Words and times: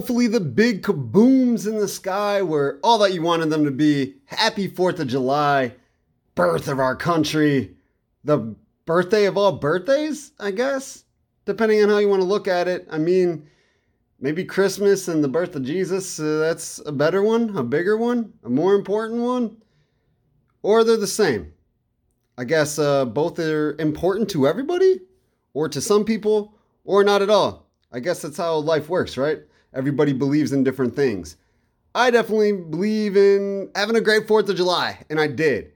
Hopefully, 0.00 0.28
the 0.28 0.40
big 0.40 0.80
kabooms 0.80 1.66
in 1.66 1.76
the 1.76 1.86
sky 1.86 2.40
were 2.40 2.80
all 2.82 2.96
that 2.96 3.12
you 3.12 3.20
wanted 3.20 3.50
them 3.50 3.66
to 3.66 3.70
be. 3.70 4.14
Happy 4.24 4.66
4th 4.66 4.98
of 4.98 5.08
July, 5.08 5.74
birth 6.34 6.68
of 6.68 6.78
our 6.78 6.96
country, 6.96 7.76
the 8.24 8.38
birthday 8.86 9.26
of 9.26 9.36
all 9.36 9.52
birthdays, 9.52 10.32
I 10.40 10.52
guess, 10.52 11.04
depending 11.44 11.82
on 11.82 11.90
how 11.90 11.98
you 11.98 12.08
want 12.08 12.22
to 12.22 12.26
look 12.26 12.48
at 12.48 12.66
it. 12.66 12.88
I 12.90 12.96
mean, 12.96 13.46
maybe 14.18 14.42
Christmas 14.42 15.06
and 15.06 15.22
the 15.22 15.28
birth 15.28 15.54
of 15.54 15.64
Jesus, 15.64 16.18
uh, 16.18 16.38
that's 16.38 16.80
a 16.86 16.92
better 16.92 17.22
one, 17.22 17.54
a 17.54 17.62
bigger 17.62 17.98
one, 17.98 18.32
a 18.42 18.48
more 18.48 18.76
important 18.76 19.20
one. 19.20 19.58
Or 20.62 20.82
they're 20.82 20.96
the 20.96 21.06
same. 21.06 21.52
I 22.38 22.44
guess 22.44 22.78
uh, 22.78 23.04
both 23.04 23.38
are 23.38 23.76
important 23.78 24.30
to 24.30 24.48
everybody, 24.48 25.02
or 25.52 25.68
to 25.68 25.82
some 25.82 26.06
people, 26.06 26.54
or 26.86 27.04
not 27.04 27.20
at 27.20 27.28
all. 27.28 27.66
I 27.92 28.00
guess 28.00 28.22
that's 28.22 28.38
how 28.38 28.56
life 28.56 28.88
works, 28.88 29.18
right? 29.18 29.40
Everybody 29.74 30.12
believes 30.12 30.52
in 30.52 30.64
different 30.64 30.96
things. 30.96 31.36
I 31.94 32.10
definitely 32.10 32.52
believe 32.52 33.16
in 33.16 33.70
having 33.74 33.96
a 33.96 34.00
great 34.00 34.28
4th 34.28 34.48
of 34.48 34.56
July, 34.56 34.98
and 35.10 35.20
I 35.20 35.26
did. 35.26 35.72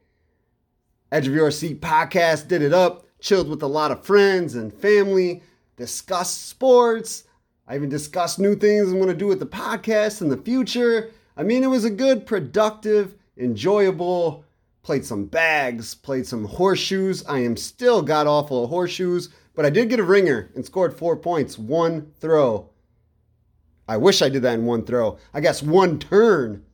Edge 1.10 1.26
of 1.26 1.34
Your 1.34 1.50
Seat 1.50 1.80
podcast 1.80 2.48
did 2.48 2.62
it 2.62 2.72
up, 2.72 3.06
chilled 3.20 3.48
with 3.48 3.62
a 3.62 3.66
lot 3.66 3.90
of 3.90 4.04
friends 4.04 4.54
and 4.54 4.72
family, 4.72 5.42
discussed 5.76 6.48
sports. 6.48 7.24
I 7.66 7.76
even 7.76 7.88
discussed 7.88 8.38
new 8.38 8.54
things 8.54 8.90
I'm 8.90 8.98
going 8.98 9.08
to 9.08 9.14
do 9.14 9.26
with 9.26 9.40
the 9.40 9.46
podcast 9.46 10.20
in 10.20 10.28
the 10.28 10.36
future. 10.36 11.10
I 11.36 11.42
mean, 11.42 11.64
it 11.64 11.68
was 11.68 11.84
a 11.84 11.90
good, 11.90 12.26
productive, 12.26 13.16
enjoyable, 13.36 14.44
played 14.82 15.04
some 15.04 15.24
bags, 15.24 15.94
played 15.94 16.26
some 16.26 16.44
horseshoes. 16.44 17.24
I 17.26 17.38
am 17.40 17.56
still 17.56 18.02
got 18.02 18.26
awful 18.26 18.64
at 18.64 18.68
horseshoes, 18.68 19.30
but 19.54 19.64
I 19.64 19.70
did 19.70 19.88
get 19.88 19.98
a 19.98 20.04
ringer 20.04 20.50
and 20.54 20.64
scored 20.64 20.94
four 20.96 21.16
points, 21.16 21.58
one 21.58 22.12
throw. 22.20 22.70
I 23.88 23.96
wish 23.96 24.22
I 24.22 24.28
did 24.28 24.42
that 24.42 24.54
in 24.54 24.64
one 24.64 24.84
throw. 24.84 25.18
I 25.32 25.40
guess 25.40 25.62
one 25.62 25.98
turn. 25.98 26.64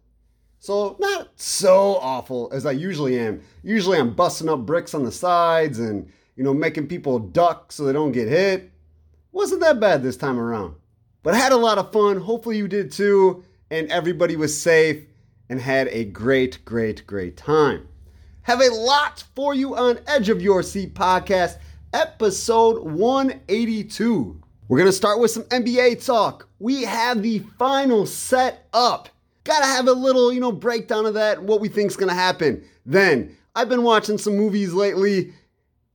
So 0.58 0.96
not 1.00 1.30
so 1.36 1.96
awful 1.96 2.50
as 2.52 2.66
I 2.66 2.72
usually 2.72 3.18
am. 3.18 3.40
Usually 3.62 3.98
I'm 3.98 4.14
busting 4.14 4.48
up 4.48 4.66
bricks 4.66 4.94
on 4.94 5.04
the 5.04 5.12
sides 5.12 5.78
and, 5.78 6.10
you 6.36 6.44
know, 6.44 6.52
making 6.52 6.86
people 6.86 7.18
duck 7.18 7.72
so 7.72 7.84
they 7.84 7.92
don't 7.92 8.12
get 8.12 8.28
hit. 8.28 8.70
Wasn't 9.32 9.60
that 9.62 9.80
bad 9.80 10.02
this 10.02 10.16
time 10.16 10.38
around. 10.38 10.74
But 11.22 11.34
I 11.34 11.38
had 11.38 11.52
a 11.52 11.56
lot 11.56 11.78
of 11.78 11.92
fun. 11.92 12.18
Hopefully 12.18 12.58
you 12.58 12.68
did 12.68 12.92
too. 12.92 13.42
And 13.70 13.90
everybody 13.90 14.36
was 14.36 14.58
safe 14.58 15.04
and 15.48 15.60
had 15.60 15.88
a 15.88 16.04
great, 16.04 16.64
great, 16.64 17.06
great 17.06 17.36
time. 17.36 17.88
Have 18.42 18.60
a 18.60 18.68
lot 18.68 19.24
for 19.34 19.54
you 19.54 19.76
on 19.76 19.98
Edge 20.06 20.28
of 20.28 20.42
Your 20.42 20.62
Seat 20.62 20.94
podcast, 20.94 21.58
episode 21.92 22.82
182. 22.84 24.40
We're 24.70 24.78
going 24.78 24.86
to 24.86 24.92
start 24.92 25.18
with 25.18 25.32
some 25.32 25.42
NBA 25.46 26.06
talk. 26.06 26.46
We 26.60 26.84
have 26.84 27.22
the 27.22 27.40
final 27.58 28.06
set 28.06 28.68
up. 28.72 29.08
Gotta 29.42 29.66
have 29.66 29.88
a 29.88 29.92
little, 29.92 30.32
you 30.32 30.38
know, 30.38 30.52
breakdown 30.52 31.06
of 31.06 31.14
that, 31.14 31.42
what 31.42 31.60
we 31.60 31.68
think's 31.68 31.96
gonna 31.96 32.14
happen. 32.14 32.62
Then, 32.86 33.36
I've 33.56 33.68
been 33.68 33.82
watching 33.82 34.16
some 34.16 34.36
movies 34.36 34.72
lately. 34.72 35.32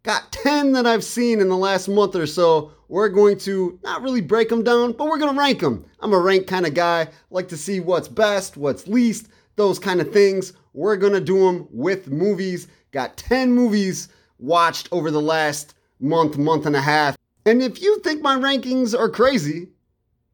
Got 0.03 0.30
10 0.34 0.73
that 0.73 0.86
I've 0.86 1.06
seen 1.06 1.40
in 1.40 1.48
the 1.48 1.56
last 1.56 1.88
month 1.88 2.18
or 2.18 2.28
so. 2.28 2.73
We're 2.90 3.08
going 3.08 3.38
to 3.40 3.80
not 3.81 4.02
really 4.02 4.20
break 4.20 4.50
them 4.50 4.62
down, 4.62 4.92
but 4.92 5.08
we're 5.08 5.20
gonna 5.20 5.40
rank 5.40 5.62
them. 5.62 5.86
I'm 6.02 6.12
a 6.12 6.20
rank 6.20 6.46
kind 6.46 6.66
of 6.66 6.73
guy, 6.73 7.08
like 7.30 7.48
to 7.50 7.58
see 7.58 7.80
what's 7.80 8.09
best, 8.09 8.58
what's 8.58 8.90
least, 8.90 9.30
those 9.56 9.80
kind 9.80 10.02
of 10.02 10.12
things. 10.12 10.52
We're 10.73 10.98
gonna 10.98 11.22
do 11.22 11.40
them 11.40 11.70
with 11.72 12.12
movies. 12.12 12.68
Got 12.92 13.16
10 13.16 13.53
movies 13.53 14.09
watched 14.38 14.90
over 14.92 15.12
the 15.12 15.22
last 15.22 15.75
month, 16.02 16.38
month 16.38 16.66
and 16.66 16.75
a 16.75 16.81
half. 16.81 17.16
And 17.45 17.61
if 17.61 17.81
you 17.81 18.00
think 18.00 18.22
my 18.22 18.35
rankings 18.35 18.97
are 18.97 19.09
crazy 19.09 19.69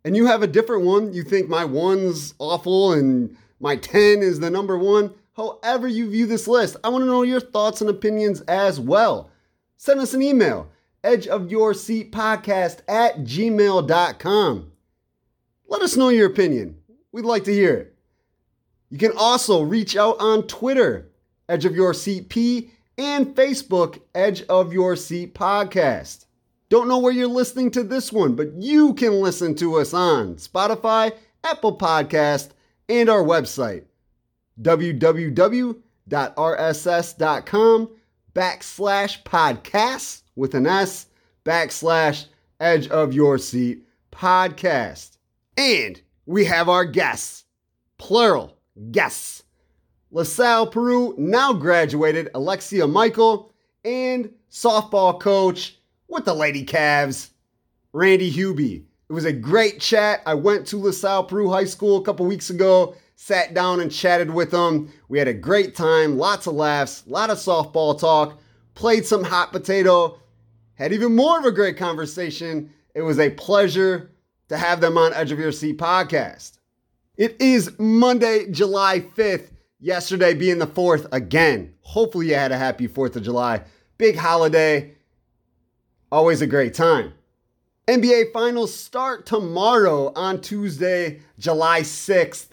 and 0.06 0.16
you 0.16 0.28
have 0.28 0.44
a 0.44 0.48
different 0.48 0.84
one, 0.86 1.14
you 1.14 1.24
think 1.24 1.50
my 1.50 1.66
one's 1.66 2.34
awful 2.40 2.94
and 2.94 3.36
my 3.60 3.76
10 3.76 4.20
is 4.22 4.40
the 4.40 4.50
number 4.50 4.78
one, 4.78 5.14
however 5.36 5.88
you 5.88 6.10
view 6.10 6.26
this 6.26 6.48
list, 6.48 6.78
I 6.84 6.90
want 6.90 7.04
to 7.04 7.08
know 7.08 7.24
your 7.24 7.42
thoughts 7.42 7.82
and 7.82 7.90
opinions 7.90 8.42
as 8.42 8.80
well. 8.80 9.30
Send 9.78 10.00
us 10.00 10.14
an 10.14 10.22
email, 10.22 10.70
edgeofyourseatpodcast 11.04 12.80
at 12.88 13.20
gmail.com. 13.20 14.72
Let 15.68 15.82
us 15.82 15.98
know 15.98 16.10
your 16.10 16.28
opinion. 16.28 16.78
We'd 17.12 17.26
like 17.26 17.44
to 17.44 17.54
hear 17.54 17.74
it. 17.76 17.96
You 18.90 18.98
can 18.98 19.12
also 19.18 19.64
reach 19.64 19.96
out 19.96 20.20
on 20.20 20.48
Twitter, 20.48 21.10
Edge 21.50 21.66
of 21.66 21.76
Your 21.76 21.94
Seat 21.94 22.30
P, 22.30 22.72
and 22.98 23.36
Facebook, 23.36 24.02
Edge 24.16 24.44
of 24.44 24.74
Your 24.74 24.96
Seat 24.96 25.34
Podcast. 25.34 26.26
Don't 26.72 26.88
know 26.88 27.00
where 27.00 27.12
you're 27.12 27.28
listening 27.28 27.70
to 27.72 27.84
this 27.84 28.14
one, 28.14 28.34
but 28.34 28.54
you 28.54 28.94
can 28.94 29.20
listen 29.20 29.56
to 29.56 29.76
us 29.76 29.94
on 29.94 30.36
Spotify, 30.36 31.12
Apple 31.44 31.78
Podcast, 31.78 32.52
and 32.88 33.10
our 33.10 33.22
website, 33.22 33.84
www.rss.com 34.62 35.76
backslash 38.34 39.24
podcasts 39.24 40.22
with 40.38 40.56
an 40.56 40.66
S 40.66 41.08
backslash 41.44 42.28
edge 42.62 42.88
of 42.88 43.12
your 43.12 43.38
seat 43.38 43.86
podcast. 44.14 45.18
And 45.58 46.02
we 46.26 46.46
have 46.46 46.70
our 46.70 46.86
guests, 46.86 47.44
plural 47.98 48.58
guests. 48.92 49.44
LaSalle 50.12 50.68
Peru, 50.68 51.16
now 51.18 51.52
graduated, 51.52 52.30
Alexia 52.34 52.88
Michael, 52.88 53.52
and 53.84 54.34
softball 54.50 55.20
coach 55.20 55.78
with 56.12 56.26
the 56.26 56.34
Lady 56.34 56.66
Cavs, 56.66 57.30
Randy 57.94 58.32
Hubie. 58.32 58.84
It 59.10 59.14
was 59.14 59.26
a 59.26 59.34
great 59.34 59.80
chat. 59.80 60.22
I 60.26 60.34
went 60.34 60.68
to 60.68 60.78
LaSalle 60.78 61.24
Peru 61.24 61.50
High 61.50 61.66
School 61.66 61.98
a 61.98 62.04
couple 62.04 62.26
weeks 62.26 62.50
ago, 62.50 62.96
sat 63.16 63.54
down 63.54 63.80
and 63.80 63.92
chatted 63.92 64.30
with 64.30 64.52
them. 64.52 64.92
We 65.08 65.20
had 65.20 65.28
a 65.28 65.34
great 65.34 65.76
time, 65.76 66.18
lots 66.18 66.48
of 66.48 66.54
laughs, 66.54 67.04
a 67.08 67.10
lot 67.10 67.30
of 67.30 67.38
softball 67.38 68.00
talk, 68.00 68.40
played 68.74 69.06
some 69.06 69.24
hot 69.24 69.52
potato, 69.52 70.20
had 70.76 70.94
even 70.94 71.16
more 71.16 71.40
of 71.40 71.46
a 71.46 71.52
great 71.52 71.78
conversation. 71.78 72.74
It 72.94 73.02
was 73.02 73.20
a 73.20 73.30
pleasure 73.30 74.12
to 74.50 74.58
have 74.58 74.82
them 74.82 74.98
on 74.98 75.14
Edge 75.14 75.32
of 75.32 75.40
Your 75.40 75.52
Seat 75.52 75.78
podcast. 75.78 76.58
It 77.16 77.38
is 77.40 77.78
Monday, 77.80 78.52
July 78.52 79.00
5th, 79.16 79.52
yesterday 79.80 80.34
being 80.34 80.60
the 80.60 80.68
4th 80.68 81.08
again. 81.12 81.74
Hopefully, 81.82 82.30
you 82.30 82.36
had 82.36 82.52
a 82.52 82.58
happy 82.58 82.88
4th 82.88 83.16
of 83.16 83.24
July. 83.24 83.62
Big 83.98 84.18
holiday. 84.18 84.96
Always 86.12 86.42
a 86.42 86.48
great 86.48 86.74
time. 86.74 87.14
NBA 87.88 88.34
Finals 88.34 88.74
start 88.74 89.26
tomorrow 89.26 90.12
on 90.14 90.42
Tuesday, 90.42 91.22
July 91.40 91.82
6th. 91.82 92.48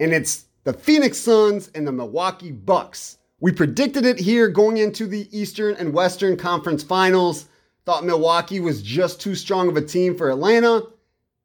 And 0.00 0.14
it's 0.14 0.46
the 0.64 0.72
Phoenix 0.72 1.18
Suns 1.18 1.70
and 1.74 1.86
the 1.86 1.92
Milwaukee 1.92 2.50
Bucks. 2.50 3.18
We 3.40 3.52
predicted 3.52 4.06
it 4.06 4.18
here 4.18 4.48
going 4.48 4.78
into 4.78 5.06
the 5.06 5.28
Eastern 5.38 5.76
and 5.76 5.92
Western 5.92 6.38
Conference 6.38 6.82
Finals. 6.82 7.46
Thought 7.84 8.06
Milwaukee 8.06 8.60
was 8.60 8.82
just 8.82 9.20
too 9.20 9.34
strong 9.34 9.68
of 9.68 9.76
a 9.76 9.82
team 9.82 10.16
for 10.16 10.30
Atlanta. 10.30 10.84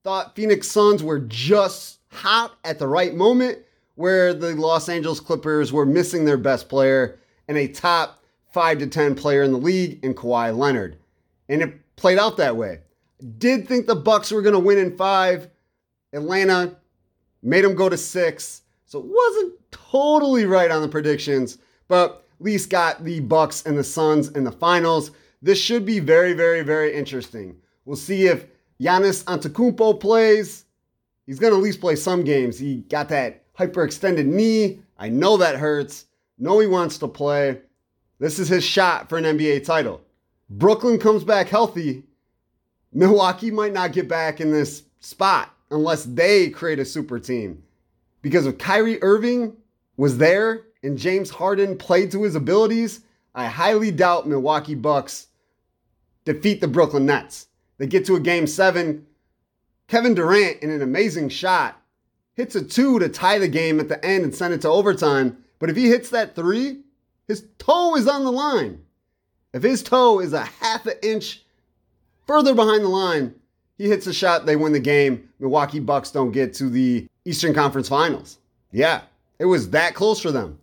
Thought 0.06 0.34
Phoenix 0.34 0.69
Suns 0.69 1.03
were 1.03 1.19
just 1.19 2.00
hot 2.09 2.53
at 2.63 2.80
the 2.80 2.88
right 2.88 3.13
moment, 3.13 3.59
where 3.95 4.34
the 4.34 4.56
Los 4.56 4.88
Angeles 4.88 5.19
Clippers 5.19 5.74
were 5.74 5.85
missing 5.85 6.24
their 6.24 6.38
best 6.38 6.69
player 6.69 7.19
and 7.50 7.57
a 7.57 7.68
top 7.68 8.23
5 8.53 8.78
to 8.80 8.88
10 8.88 9.16
player 9.16 9.44
in 9.44 9.52
the 9.52 9.58
league 9.58 10.00
in 10.03 10.14
Kawhi 10.14 10.56
Leonard. 10.56 10.97
And 11.50 11.62
it 11.62 11.96
played 11.96 12.19
out 12.19 12.38
that 12.38 12.56
way. 12.56 12.80
Did 13.38 13.68
think 13.68 13.88
the 13.88 13.96
Bucks 13.96 14.31
were 14.31 14.41
going 14.41 14.53
to 14.53 14.59
win 14.59 14.78
in 14.78 14.96
5. 14.96 15.50
Atlanta 16.14 16.75
made 17.42 17.66
them 17.66 17.75
go 17.75 17.89
to 17.89 17.98
6. 17.98 18.62
So 18.86 19.00
it 19.00 19.06
wasn't 19.06 19.54
totally 19.72 20.45
right 20.45 20.69
on 20.69 20.81
the 20.81 20.88
predictions, 20.88 21.57
but 21.88 22.25
at 22.39 22.45
least 22.45 22.69
got 22.69 23.04
the 23.04 23.19
Bucks 23.22 23.66
and 23.66 23.78
the 23.78 23.83
Suns 23.83 24.30
in 24.30 24.44
the 24.44 24.51
finals. 24.51 25.12
This 25.42 25.60
should 25.60 25.86
be 25.86 26.00
very, 26.00 26.33
very, 26.33 26.62
very 26.62 26.94
interesting. 26.94 27.57
We'll 27.86 27.95
see 27.95 28.28
if 28.28 28.45
Giannis 28.80 29.24
Antetokounmpo 29.25 30.00
plays. 30.00 30.66
He's 31.25 31.39
going 31.39 31.51
to 31.51 31.57
at 31.57 31.63
least 31.63 31.81
play 31.81 31.95
some 31.95 32.24
games. 32.24 32.60
He 32.60 32.78
got 32.89 33.10
that 33.10 33.44
hyperextended 33.56 34.25
knee. 34.25 34.81
I 34.98 35.10
know 35.10 35.38
that 35.38 35.56
hurts. 35.56 36.06
Know 36.38 36.60
he 36.60 36.68
wants 36.68 36.98
to 37.00 37.07
play. 37.07 37.62
This 38.19 38.39
is 38.39 38.48
his 38.48 38.63
shot 38.63 39.10
for 39.10 39.18
an 39.18 39.25
NBA 39.25 39.65
title. 39.65 40.01
Brooklyn 40.50 41.00
comes 41.00 41.24
back 41.24 41.48
healthy. 41.48 42.04
Milwaukee 42.92 43.51
might 43.51 43.74
not 43.74 43.92
get 43.92 44.07
back 44.07 44.39
in 44.39 44.51
this 44.51 44.83
spot 45.00 45.54
unless 45.71 46.04
they 46.04 46.50
create 46.50 46.80
a 46.80 46.86
super 46.86 47.19
team. 47.19 47.63
Because 48.21 48.45
if 48.45 48.57
Kyrie 48.57 49.01
Irving 49.01 49.57
was 49.98 50.18
there 50.18 50.62
and 50.83 50.98
James 50.98 51.30
Harden 51.30 51.77
played 51.77 52.12
to 52.12 52.24
his 52.24 52.36
abilities, 52.36 53.01
I 53.36 53.48
highly 53.48 53.92
doubt 53.92 54.27
Milwaukee 54.27 54.75
Bucks 54.75 55.27
defeat 56.24 56.62
the 56.62 56.68
Brooklyn 56.68 57.06
Nets. 57.06 57.48
They 57.77 57.88
get 57.88 58.06
to 58.06 58.16
a 58.16 58.19
game 58.19 58.48
seven. 58.48 59.06
Kevin 59.88 60.13
Durant, 60.13 60.62
in 60.62 60.69
an 60.69 60.81
amazing 60.81 61.30
shot, 61.30 61.81
hits 62.36 62.56
a 62.56 62.63
two 62.63 63.00
to 63.00 63.09
tie 63.09 63.39
the 63.39 63.48
game 63.48 63.80
at 63.80 63.89
the 63.89 64.04
end 64.06 64.24
and 64.24 64.33
send 64.33 64.54
it 64.54 64.62
to 64.62 64.69
overtime. 64.69 65.38
But 65.59 65.69
if 65.69 65.75
he 65.75 65.88
hits 65.88 66.09
that 66.09 66.36
three, 66.36 66.82
his 67.28 67.46
toe 67.58 67.96
is 67.96 68.08
on 68.08 68.24
the 68.24 68.31
line. 68.31 68.81
If 69.54 69.64
his 69.64 69.84
toe 69.84 70.20
is 70.20 70.34
a 70.34 70.46
half 70.46 70.86
an 70.86 70.96
inch 71.04 71.44
further 72.25 72.54
behind 72.56 72.84
the 72.84 72.90
line, 72.90 73.36
He 73.78 73.90
hits 73.90 74.08
a 74.08 74.14
shot, 74.14 74.46
they 74.46 74.56
win 74.56 74.72
the 74.74 74.80
game. 74.80 75.30
Milwaukee 75.40 75.80
Bucks 75.80 76.12
don't 76.12 76.31
get 76.31 76.54
to 76.56 76.70
the 76.70 77.08
Eastern 77.25 77.54
Conference 77.54 77.90
Finals. 77.90 78.38
Yeah, 78.72 79.02
it 79.40 79.46
was 79.46 79.70
that 79.72 79.94
close 79.96 80.20
for 80.20 80.31
them. 80.31 80.60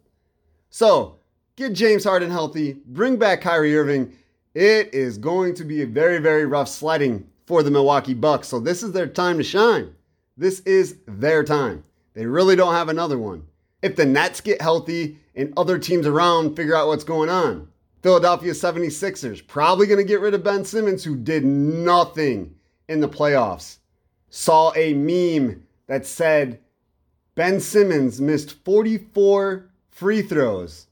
So, 0.70 1.16
get 1.56 1.72
James 1.72 2.04
Harden 2.04 2.30
healthy, 2.30 2.74
bring 2.86 3.16
back 3.16 3.40
Kyrie 3.40 3.76
Irving. 3.76 4.12
It 4.54 4.94
is 4.94 5.18
going 5.18 5.54
to 5.54 5.64
be 5.64 5.82
a 5.82 5.86
very, 5.86 6.18
very 6.18 6.46
rough 6.46 6.68
sledding 6.68 7.28
for 7.46 7.62
the 7.62 7.70
Milwaukee 7.70 8.14
Bucks. 8.14 8.48
So, 8.48 8.60
this 8.60 8.82
is 8.82 8.92
their 8.92 9.06
time 9.06 9.38
to 9.38 9.44
shine. 9.44 9.94
This 10.36 10.60
is 10.60 10.96
their 11.06 11.44
time. 11.44 11.84
They 12.14 12.26
really 12.26 12.56
don't 12.56 12.74
have 12.74 12.88
another 12.88 13.18
one. 13.18 13.42
If 13.82 13.96
the 13.96 14.06
Nets 14.06 14.40
get 14.40 14.62
healthy 14.62 15.18
and 15.34 15.52
other 15.56 15.78
teams 15.78 16.06
around 16.06 16.56
figure 16.56 16.74
out 16.74 16.88
what's 16.88 17.04
going 17.04 17.28
on, 17.28 17.68
Philadelphia 18.02 18.52
76ers 18.52 19.46
probably 19.46 19.86
going 19.86 19.98
to 19.98 20.04
get 20.04 20.20
rid 20.20 20.34
of 20.34 20.44
Ben 20.44 20.64
Simmons, 20.64 21.04
who 21.04 21.16
did 21.16 21.44
nothing 21.44 22.54
in 22.88 23.00
the 23.00 23.08
playoffs. 23.08 23.78
Saw 24.30 24.72
a 24.74 24.94
meme 24.94 25.62
that 25.86 26.06
said 26.06 26.60
Ben 27.34 27.60
Simmons 27.60 28.20
missed 28.20 28.64
44 28.64 29.70
free 29.88 30.22
throws 30.22 30.86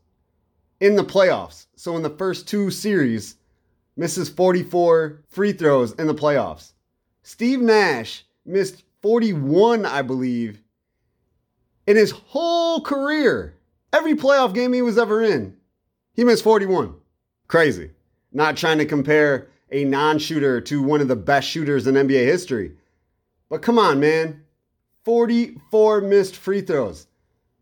in 0.80 0.96
the 0.96 1.04
playoffs. 1.04 1.66
So 1.76 1.96
in 1.96 2.02
the 2.02 2.10
first 2.10 2.46
two 2.46 2.70
series, 2.70 3.36
misses 3.96 4.28
44 4.28 5.24
free 5.28 5.52
throws 5.52 5.92
in 5.92 6.06
the 6.06 6.14
playoffs. 6.14 6.72
Steve 7.22 7.60
Nash 7.60 8.24
missed 8.46 8.84
41, 9.02 9.84
I 9.84 10.02
believe, 10.02 10.62
in 11.86 11.96
his 11.96 12.12
whole 12.12 12.80
career. 12.80 13.54
Every 13.92 14.14
playoff 14.14 14.54
game 14.54 14.72
he 14.72 14.82
was 14.82 14.98
ever 14.98 15.22
in, 15.22 15.56
he 16.14 16.24
missed 16.24 16.44
41. 16.44 16.94
Crazy. 17.46 17.90
Not 18.32 18.56
trying 18.56 18.78
to 18.78 18.84
compare 18.84 19.48
a 19.70 19.84
non 19.84 20.18
shooter 20.18 20.60
to 20.62 20.82
one 20.82 21.00
of 21.00 21.08
the 21.08 21.16
best 21.16 21.48
shooters 21.48 21.86
in 21.86 21.94
NBA 21.94 22.24
history. 22.24 22.72
But 23.48 23.62
come 23.62 23.78
on, 23.78 24.00
man. 24.00 24.42
44 25.04 26.02
missed 26.02 26.36
free 26.36 26.60
throws. 26.60 27.06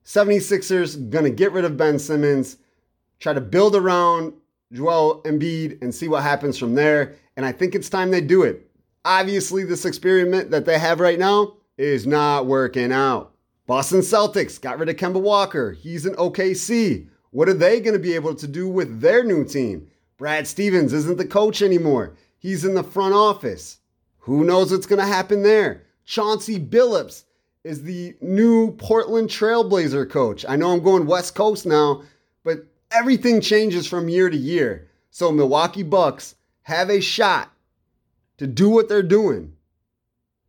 76ers 0.04 1.10
gonna 1.10 1.30
get 1.30 1.52
rid 1.52 1.64
of 1.64 1.76
Ben 1.76 1.98
Simmons, 1.98 2.56
try 3.20 3.32
to 3.32 3.40
build 3.40 3.76
around 3.76 4.32
Joel 4.72 5.22
Embiid 5.24 5.80
and 5.82 5.94
see 5.94 6.08
what 6.08 6.22
happens 6.22 6.58
from 6.58 6.74
there. 6.74 7.14
And 7.36 7.44
I 7.44 7.52
think 7.52 7.74
it's 7.74 7.88
time 7.88 8.10
they 8.10 8.20
do 8.20 8.42
it. 8.42 8.68
Obviously, 9.04 9.62
this 9.62 9.84
experiment 9.84 10.50
that 10.50 10.64
they 10.64 10.78
have 10.78 10.98
right 10.98 11.18
now 11.18 11.54
is 11.78 12.06
not 12.06 12.46
working 12.46 12.92
out. 12.92 13.35
Boston 13.66 14.00
Celtics 14.00 14.60
got 14.60 14.78
rid 14.78 14.88
of 14.88 14.96
Kemba 14.96 15.20
Walker. 15.20 15.72
He's 15.72 16.06
an 16.06 16.14
OKC. 16.14 17.08
What 17.30 17.48
are 17.48 17.54
they 17.54 17.80
going 17.80 17.94
to 17.94 17.98
be 17.98 18.14
able 18.14 18.34
to 18.36 18.46
do 18.46 18.68
with 18.68 19.00
their 19.00 19.24
new 19.24 19.44
team? 19.44 19.88
Brad 20.16 20.46
Stevens 20.46 20.92
isn't 20.92 21.18
the 21.18 21.26
coach 21.26 21.62
anymore. 21.62 22.14
He's 22.38 22.64
in 22.64 22.74
the 22.74 22.84
front 22.84 23.14
office. 23.14 23.78
Who 24.18 24.44
knows 24.44 24.70
what's 24.70 24.86
going 24.86 25.00
to 25.00 25.06
happen 25.06 25.42
there? 25.42 25.82
Chauncey 26.04 26.60
Billups 26.60 27.24
is 27.64 27.82
the 27.82 28.14
new 28.20 28.70
Portland 28.72 29.28
Trailblazer 29.28 30.08
coach. 30.08 30.44
I 30.48 30.54
know 30.54 30.72
I'm 30.72 30.82
going 30.82 31.04
West 31.04 31.34
Coast 31.34 31.66
now, 31.66 32.02
but 32.44 32.64
everything 32.92 33.40
changes 33.40 33.88
from 33.88 34.08
year 34.08 34.30
to 34.30 34.36
year. 34.36 34.88
So 35.10 35.32
Milwaukee 35.32 35.82
Bucks 35.82 36.36
have 36.62 36.88
a 36.88 37.00
shot 37.00 37.50
to 38.38 38.46
do 38.46 38.70
what 38.70 38.88
they're 38.88 39.02
doing, 39.02 39.54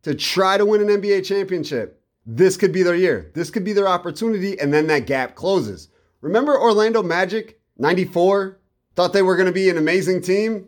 to 0.02 0.14
try 0.14 0.56
to 0.56 0.64
win 0.64 0.82
an 0.82 1.02
NBA 1.02 1.24
championship. 1.26 1.97
This 2.30 2.58
could 2.58 2.72
be 2.72 2.82
their 2.82 2.94
year. 2.94 3.30
This 3.32 3.48
could 3.48 3.64
be 3.64 3.72
their 3.72 3.88
opportunity, 3.88 4.60
and 4.60 4.70
then 4.70 4.86
that 4.88 5.06
gap 5.06 5.34
closes. 5.34 5.88
Remember 6.20 6.60
Orlando 6.60 7.02
Magic 7.02 7.58
94? 7.78 8.58
Thought 8.94 9.14
they 9.14 9.22
were 9.22 9.34
going 9.34 9.46
to 9.46 9.52
be 9.52 9.70
an 9.70 9.78
amazing 9.78 10.20
team? 10.20 10.66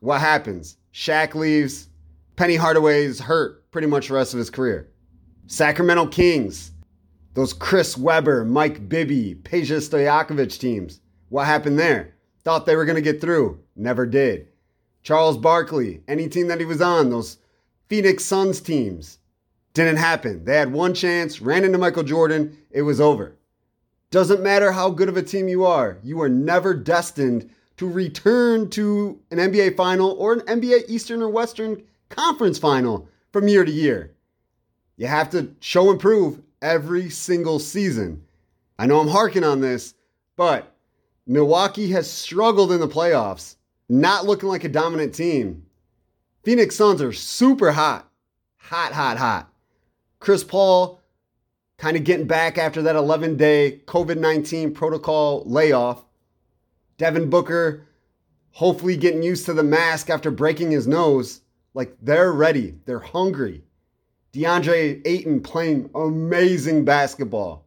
What 0.00 0.20
happens? 0.20 0.78
Shaq 0.92 1.36
leaves. 1.36 1.86
Penny 2.34 2.56
Hardaway's 2.56 3.20
hurt 3.20 3.70
pretty 3.70 3.86
much 3.86 4.08
the 4.08 4.14
rest 4.14 4.34
of 4.34 4.38
his 4.38 4.50
career. 4.50 4.90
Sacramento 5.46 6.08
Kings, 6.08 6.72
those 7.34 7.52
Chris 7.52 7.96
Webber, 7.96 8.44
Mike 8.44 8.88
Bibby, 8.88 9.36
Peja 9.36 9.78
Stojakovic 9.78 10.58
teams. 10.58 11.00
What 11.28 11.46
happened 11.46 11.78
there? 11.78 12.16
Thought 12.42 12.66
they 12.66 12.74
were 12.74 12.86
going 12.86 12.96
to 12.96 13.02
get 13.02 13.20
through. 13.20 13.60
Never 13.76 14.04
did. 14.04 14.48
Charles 15.04 15.38
Barkley, 15.38 16.00
any 16.08 16.28
team 16.28 16.48
that 16.48 16.58
he 16.58 16.66
was 16.66 16.82
on, 16.82 17.10
those 17.10 17.38
Phoenix 17.88 18.24
Suns 18.24 18.60
teams. 18.60 19.18
Didn't 19.74 19.96
happen. 19.96 20.44
They 20.44 20.56
had 20.56 20.72
one 20.72 20.94
chance, 20.94 21.40
ran 21.40 21.64
into 21.64 21.78
Michael 21.78 22.02
Jordan, 22.02 22.56
it 22.70 22.82
was 22.82 23.00
over. 23.00 23.36
Doesn't 24.10 24.42
matter 24.42 24.72
how 24.72 24.90
good 24.90 25.08
of 25.08 25.16
a 25.16 25.22
team 25.22 25.48
you 25.48 25.64
are, 25.64 25.98
you 26.02 26.20
are 26.20 26.28
never 26.28 26.74
destined 26.74 27.50
to 27.78 27.88
return 27.88 28.68
to 28.70 29.18
an 29.30 29.38
NBA 29.38 29.76
final 29.76 30.10
or 30.12 30.34
an 30.34 30.40
NBA 30.40 30.84
Eastern 30.88 31.22
or 31.22 31.30
Western 31.30 31.82
Conference 32.10 32.58
final 32.58 33.08
from 33.32 33.48
year 33.48 33.64
to 33.64 33.72
year. 33.72 34.12
You 34.96 35.06
have 35.06 35.30
to 35.30 35.54
show 35.60 35.90
and 35.90 35.98
prove 35.98 36.42
every 36.60 37.08
single 37.08 37.58
season. 37.58 38.22
I 38.78 38.86
know 38.86 39.00
I'm 39.00 39.08
harking 39.08 39.44
on 39.44 39.60
this, 39.60 39.94
but 40.36 40.74
Milwaukee 41.26 41.90
has 41.92 42.10
struggled 42.10 42.72
in 42.72 42.80
the 42.80 42.88
playoffs, 42.88 43.56
not 43.88 44.26
looking 44.26 44.48
like 44.48 44.64
a 44.64 44.68
dominant 44.68 45.14
team. 45.14 45.64
Phoenix 46.44 46.76
Suns 46.76 47.00
are 47.00 47.12
super 47.12 47.72
hot. 47.72 48.10
Hot, 48.58 48.92
hot, 48.92 49.16
hot. 49.16 49.51
Chris 50.22 50.44
Paul 50.44 51.00
kind 51.78 51.96
of 51.96 52.04
getting 52.04 52.28
back 52.28 52.56
after 52.56 52.80
that 52.82 52.94
11 52.94 53.36
day 53.36 53.80
COVID 53.86 54.18
19 54.18 54.72
protocol 54.72 55.42
layoff. 55.46 56.04
Devin 56.96 57.28
Booker 57.28 57.88
hopefully 58.52 58.96
getting 58.96 59.24
used 59.24 59.46
to 59.46 59.52
the 59.52 59.64
mask 59.64 60.10
after 60.10 60.30
breaking 60.30 60.70
his 60.70 60.86
nose. 60.86 61.40
Like 61.74 61.96
they're 62.00 62.30
ready, 62.30 62.76
they're 62.84 63.00
hungry. 63.00 63.64
DeAndre 64.32 65.02
Ayton 65.04 65.40
playing 65.40 65.90
amazing 65.92 66.84
basketball. 66.84 67.66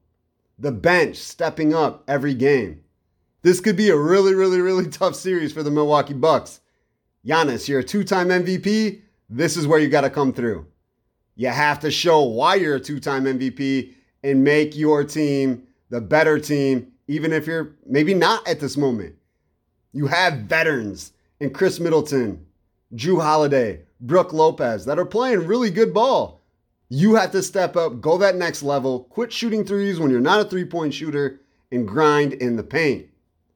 The 0.57 0.71
bench 0.71 1.17
stepping 1.17 1.73
up 1.73 2.05
every 2.07 2.35
game. 2.35 2.85
This 3.41 3.59
could 3.59 3.75
be 3.75 3.89
a 3.89 3.97
really, 3.97 4.33
really, 4.33 4.61
really 4.61 4.87
tough 4.89 5.15
series 5.15 5.51
for 5.51 5.61
the 5.61 5.71
Milwaukee 5.71 6.13
Bucks. 6.13 6.61
Giannis, 7.27 7.67
you're 7.67 7.81
a 7.81 7.83
two 7.83 8.05
time 8.05 8.29
MVP. 8.29 9.01
This 9.29 9.57
is 9.57 9.67
where 9.67 9.79
you 9.79 9.89
got 9.89 10.01
to 10.01 10.09
come 10.09 10.31
through. 10.31 10.67
You 11.35 11.49
have 11.49 11.79
to 11.81 11.91
show 11.91 12.21
why 12.23 12.55
you're 12.55 12.75
a 12.75 12.79
two 12.79 12.99
time 12.99 13.25
MVP 13.25 13.93
and 14.23 14.43
make 14.43 14.75
your 14.75 15.03
team 15.03 15.63
the 15.89 16.01
better 16.01 16.39
team, 16.39 16.91
even 17.07 17.33
if 17.33 17.45
you're 17.45 17.75
maybe 17.85 18.13
not 18.13 18.47
at 18.47 18.59
this 18.59 18.77
moment. 18.77 19.15
You 19.91 20.07
have 20.07 20.39
veterans 20.39 21.11
in 21.39 21.51
Khris 21.51 21.79
Middleton, 21.79 22.45
Jrue 22.93 23.21
Holiday, 23.21 23.81
Brook 24.01 24.33
Lopez 24.33 24.85
that 24.85 24.99
are 24.99 25.05
playing 25.05 25.45
really 25.45 25.69
good 25.69 25.93
ball. 25.93 26.41
You 26.89 27.15
have 27.15 27.31
to 27.31 27.43
step 27.43 27.75
up, 27.75 27.99
go 27.99 28.17
that 28.17 28.35
next 28.35 28.63
level, 28.63 29.01
quit 29.05 29.33
shooting 29.33 29.65
threes 29.65 29.99
when 29.99 30.11
you're 30.11 30.21
not 30.21 30.45
a 30.45 30.49
three 30.49 30.65
point 30.65 30.93
shooter, 30.93 31.41
and 31.71 31.87
grind 31.87 32.33
in 32.33 32.55
the 32.55 32.63
paint. 32.63 33.07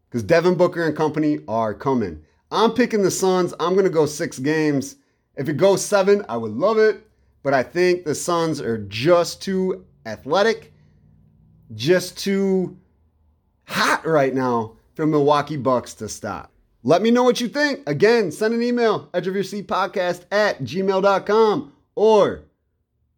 Because 0.10 0.24
Devin 0.24 0.56
Booker 0.56 0.84
and 0.84 0.98
company 0.98 1.39
are 1.48 1.74
coming. 1.74 2.24
I'm 2.51 2.74
picking 2.74 3.04
the 3.04 3.12
Suns. 3.12 3.54
I'm 3.60 3.74
going 3.74 3.86
to 3.86 3.92
go 3.92 4.08
six 4.08 4.39
games. 4.39 4.96
If 5.38 5.48
it 5.48 5.58
goes 5.58 5.86
seven, 5.86 6.25
I 6.27 6.36
would 6.36 6.51
love 6.51 6.80
it 6.80 7.09
but 7.50 7.58
I 7.58 7.63
think 7.63 8.06
the 8.06 8.13
Suns 8.13 8.62
are 8.62 8.77
just 8.77 9.41
too 9.41 9.84
athletic, 10.06 10.72
just 11.74 12.15
too 12.15 12.77
hot 13.63 14.06
right 14.06 14.36
now 14.36 14.77
for 14.94 15.08
Milwaukee 15.08 15.58
Bucks 15.58 15.96
to 15.96 16.08
stop. 16.08 16.51
Let 16.84 17.01
me 17.01 17.10
know 17.10 17.24
what 17.24 17.41
you 17.41 17.48
think. 17.48 17.89
Again, 17.89 18.32
send 18.32 18.53
an 18.53 18.62
email, 18.62 19.10
edge 19.15 19.25
of 19.25 19.34
your 19.34 19.44
seat 19.44 19.68
podcast 19.68 20.25
at 20.32 20.62
gmail.com 20.62 21.74
or 21.96 22.44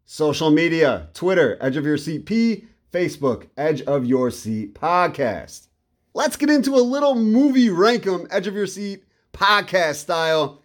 social 0.06 0.50
media, 0.50 1.10
Twitter, 1.14 1.58
edge 1.60 1.76
of 1.76 1.84
your 1.84 1.98
seat 1.98 2.26
P, 2.26 2.68
Facebook, 2.94 3.48
edge 3.58 3.82
of 3.82 4.06
your 4.06 4.32
seat 4.32 4.76
podcast. 4.76 5.68
Let's 6.14 6.38
get 6.38 6.50
into 6.50 6.76
a 6.76 6.78
little 6.78 7.16
movie 7.16 7.68
rankum, 7.68 8.30
edge 8.32 8.48
of 8.48 8.56
your 8.56 8.68
seat 8.68 9.04
podcast 9.34 9.96
style. 9.96 10.64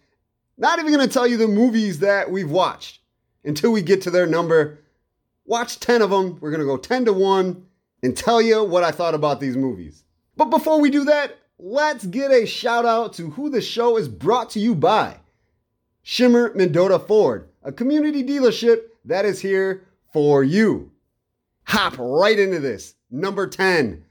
Not 0.57 0.79
even 0.79 0.93
going 0.93 1.05
to 1.05 1.13
tell 1.13 1.27
you 1.27 1.35
the 1.35 1.49
movies 1.49 1.99
that 1.99 2.31
we've 2.31 2.49
watched 2.49 3.01
until 3.47 3.71
we 3.71 3.81
get 3.81 4.01
to 4.03 4.11
their 4.11 4.27
number. 4.27 4.77
Watch 5.45 5.79
10 5.79 6.01
of 6.01 6.09
them. 6.09 6.37
We're 6.39 6.51
going 6.51 6.59
to 6.59 6.65
go 6.65 6.77
10 6.77 7.05
to 7.05 7.13
1 7.13 7.65
and 8.03 8.15
tell 8.15 8.41
you 8.41 8.63
what 8.63 8.83
I 8.83 8.91
thought 8.91 9.15
about 9.15 9.39
these 9.39 9.57
movies. 9.57 10.03
But 10.35 10.51
before 10.51 10.79
we 10.79 10.91
do 10.91 11.05
that, 11.05 11.37
let's 11.57 12.05
get 12.05 12.29
a 12.31 12.45
shout 12.45 12.85
out 12.85 13.13
to 13.13 13.31
who 13.31 13.49
the 13.49 13.61
show 13.61 13.97
is 13.97 14.07
brought 14.07 14.51
to 14.51 14.59
you 14.59 14.75
by 14.75 15.17
Shimmer 16.03 16.53
Mendota 16.53 16.99
Ford, 16.99 17.49
a 17.63 17.71
community 17.71 18.23
dealership 18.23 18.81
that 19.05 19.25
is 19.25 19.39
here 19.39 19.83
for 20.13 20.43
you. 20.43 20.91
Hop 21.63 21.95
right 21.97 22.37
into 22.37 22.59
this. 22.59 22.95
Number 23.09 23.47
10, 23.47 24.03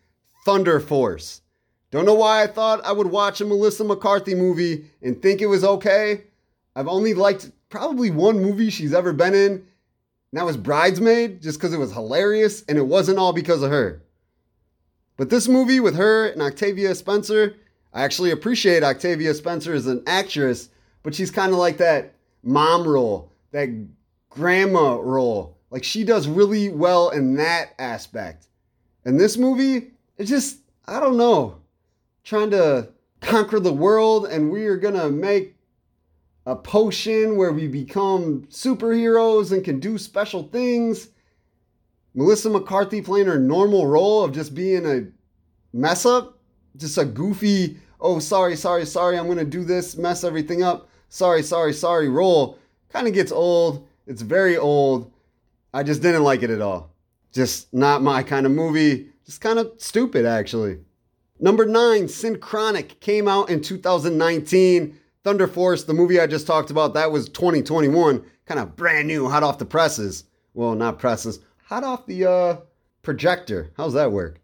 Thunder 0.45 0.81
Force. 0.81 1.43
Don't 1.91 2.05
know 2.05 2.15
why 2.15 2.43
I 2.43 2.47
thought 2.47 2.85
I 2.85 2.93
would 2.93 3.07
watch 3.07 3.41
a 3.41 3.45
Melissa 3.47 3.85
McCarthy 3.85 4.35
movie 4.35 4.87
and 5.03 5.21
think 5.21 5.41
it 5.41 5.47
was 5.47 5.65
okay. 5.65 6.25
I've 6.77 6.87
only 6.87 7.13
liked 7.15 7.51
probably 7.69 8.13
one 8.13 8.41
movie 8.41 8.71
she's 8.71 8.95
ever 8.95 9.13
been 9.13 9.35
in. 9.35 9.53
And 9.53 9.65
that 10.33 10.47
was 10.47 10.57
Bridesmaid, 10.57 11.43
just 11.43 11.59
because 11.59 11.73
it 11.73 11.79
was 11.79 11.93
hilarious 11.93 12.63
and 12.69 12.79
it 12.79 12.87
wasn't 12.87 13.19
all 13.19 13.33
because 13.33 13.63
of 13.63 13.71
her. 13.73 14.03
But 15.17 15.31
this 15.31 15.49
movie 15.49 15.81
with 15.81 15.97
her 15.97 16.29
and 16.29 16.41
Octavia 16.41 16.95
Spencer, 16.95 17.57
I 17.93 18.05
actually 18.05 18.31
appreciate 18.31 18.85
Octavia 18.85 19.35
Spencer 19.35 19.75
as 19.75 19.89
an 19.89 20.05
actress, 20.07 20.69
but 21.03 21.15
she's 21.15 21.33
kind 21.33 21.53
of 21.53 21.59
like 21.59 21.79
that 21.79 22.13
mom 22.45 22.87
role 22.87 23.33
that 23.57 23.71
grandma 24.29 24.97
role. 24.97 25.57
Like 25.71 25.83
she 25.83 26.05
does 26.05 26.29
really 26.29 26.69
well 26.69 27.11
in 27.11 27.35
that 27.37 27.71
aspect. 27.79 28.49
And 29.05 29.19
this 29.19 29.37
movie, 29.37 29.93
it's 30.19 30.31
just, 30.31 30.59
I 30.87 31.01
don't 31.01 31.17
know, 31.17 31.59
trying 32.23 32.51
to 32.51 32.89
conquer 33.21 33.59
the 33.59 33.73
world 33.73 34.27
and 34.27 34.51
we 34.51 34.67
are 34.67 34.77
gonna 34.77 35.09
make 35.09 35.56
a 36.47 36.55
potion 36.55 37.37
where 37.37 37.53
we 37.53 37.67
become 37.67 38.43
superheroes 38.45 39.53
and 39.53 39.65
can 39.65 39.81
do 39.81 39.99
special 39.99 40.45
things. 40.45 41.09
Melissa 42.15 42.49
McCarthy 42.49 43.03
playing 43.03 43.27
her 43.27 43.39
normal 43.39 43.87
role 43.87 44.25
of 44.25 44.33
just 44.33 44.55
being 44.55 44.87
a 44.87 45.09
mess 45.77 46.07
up, 46.07 46.39
just 46.77 46.97
a 46.97 47.05
goofy, 47.05 47.79
oh, 48.01 48.21
sorry, 48.21 48.57
sorry, 48.57 48.87
sorry, 48.87 49.19
I'm 49.19 49.27
gonna 49.27 49.45
do 49.45 49.65
this, 49.65 49.97
mess 49.97 50.25
everything 50.25 50.63
up, 50.63 50.89
sorry, 51.09 51.43
sorry, 51.43 51.73
sorry 51.73 52.09
role, 52.09 52.59
kind 52.91 53.09
of 53.09 53.13
gets 53.13 53.33
old. 53.33 53.87
It's 54.07 54.23
very 54.23 54.57
old. 54.57 55.13
I 55.75 55.83
just 55.83 56.01
didn't 56.01 56.23
like 56.23 56.43
it 56.43 56.51
at 56.51 56.63
all. 56.63 56.95
Just 57.33 57.75
not 57.75 58.03
my 58.03 58.23
kind 58.23 58.47
of 58.47 58.53
movie. 58.53 59.11
Just 59.25 59.41
kind 59.41 59.59
of 59.59 59.73
stupid, 59.79 60.25
actually. 60.25 60.79
Number 61.41 61.67
nine, 61.67 62.07
Synchronic 62.07 63.01
came 63.01 63.27
out 63.27 63.51
in 63.51 63.61
2019. 63.61 64.97
Thunder 65.27 65.49
Force, 65.49 65.83
the 65.83 65.93
movie 65.93 66.21
I 66.21 66.29
just 66.29 66.47
talked 66.47 66.71
about, 66.71 66.95
that 66.95 67.11
was 67.11 67.29
2021, 67.31 68.25
kind 68.45 68.61
of 68.61 68.77
brand 68.77 69.09
new, 69.09 69.29
hot 69.29 69.43
off 69.43 69.59
the 69.59 69.65
presses. 69.65 70.23
Well, 70.55 70.77
not 70.77 71.01
presses, 71.01 71.41
hot 71.65 71.83
off 71.83 72.07
the 72.07 72.31
uh, 72.31 72.57
projector. 73.03 73.73
How's 73.77 73.95
that 73.95 74.13
work? 74.13 74.41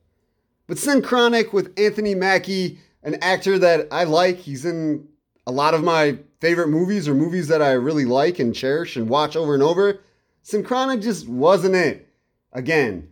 But 0.66 0.78
Synchronic 0.78 1.52
with 1.52 1.72
Anthony 1.78 2.16
Mackie, 2.16 2.80
an 3.04 3.14
actor 3.22 3.60
that 3.60 3.86
I 3.92 4.02
like. 4.02 4.38
He's 4.38 4.64
in 4.64 5.06
a 5.46 5.52
lot 5.52 5.74
of 5.74 5.84
my 5.84 6.18
favorite 6.40 6.66
movies 6.66 7.06
or 7.06 7.14
movies 7.14 7.46
that 7.46 7.62
I 7.62 7.74
really 7.74 8.04
like 8.04 8.40
and 8.40 8.52
cherish 8.52 8.96
and 8.96 9.08
watch 9.08 9.36
over 9.36 9.54
and 9.54 9.62
over. 9.62 10.00
Synchronic 10.42 11.00
just 11.00 11.28
wasn't 11.28 11.76
it. 11.76 12.08
Again, 12.52 13.08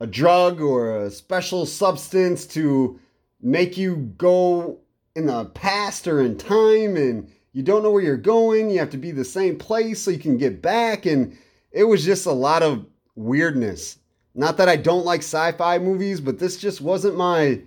a 0.00 0.06
drug 0.06 0.60
or 0.60 1.04
a 1.04 1.10
special 1.10 1.64
substance 1.64 2.44
to 2.48 3.00
make 3.40 3.78
you 3.78 4.12
go 4.18 4.80
in 5.18 5.26
the 5.26 5.46
past 5.46 6.06
or 6.06 6.20
in 6.20 6.38
time 6.38 6.96
and 6.96 7.28
you 7.52 7.60
don't 7.64 7.82
know 7.82 7.90
where 7.90 8.02
you're 8.02 8.16
going. 8.16 8.70
You 8.70 8.78
have 8.78 8.90
to 8.90 8.96
be 8.96 9.10
the 9.10 9.24
same 9.24 9.58
place 9.58 10.00
so 10.00 10.12
you 10.12 10.18
can 10.18 10.38
get 10.38 10.62
back. 10.62 11.06
And 11.06 11.36
it 11.72 11.82
was 11.82 12.04
just 12.04 12.24
a 12.24 12.32
lot 12.32 12.62
of 12.62 12.86
weirdness. 13.16 13.98
Not 14.36 14.58
that 14.58 14.68
I 14.68 14.76
don't 14.76 15.04
like 15.04 15.22
sci 15.22 15.52
fi 15.52 15.78
movies, 15.80 16.20
but 16.20 16.38
this 16.38 16.56
just 16.56 16.80
wasn't 16.80 17.16
my 17.16 17.60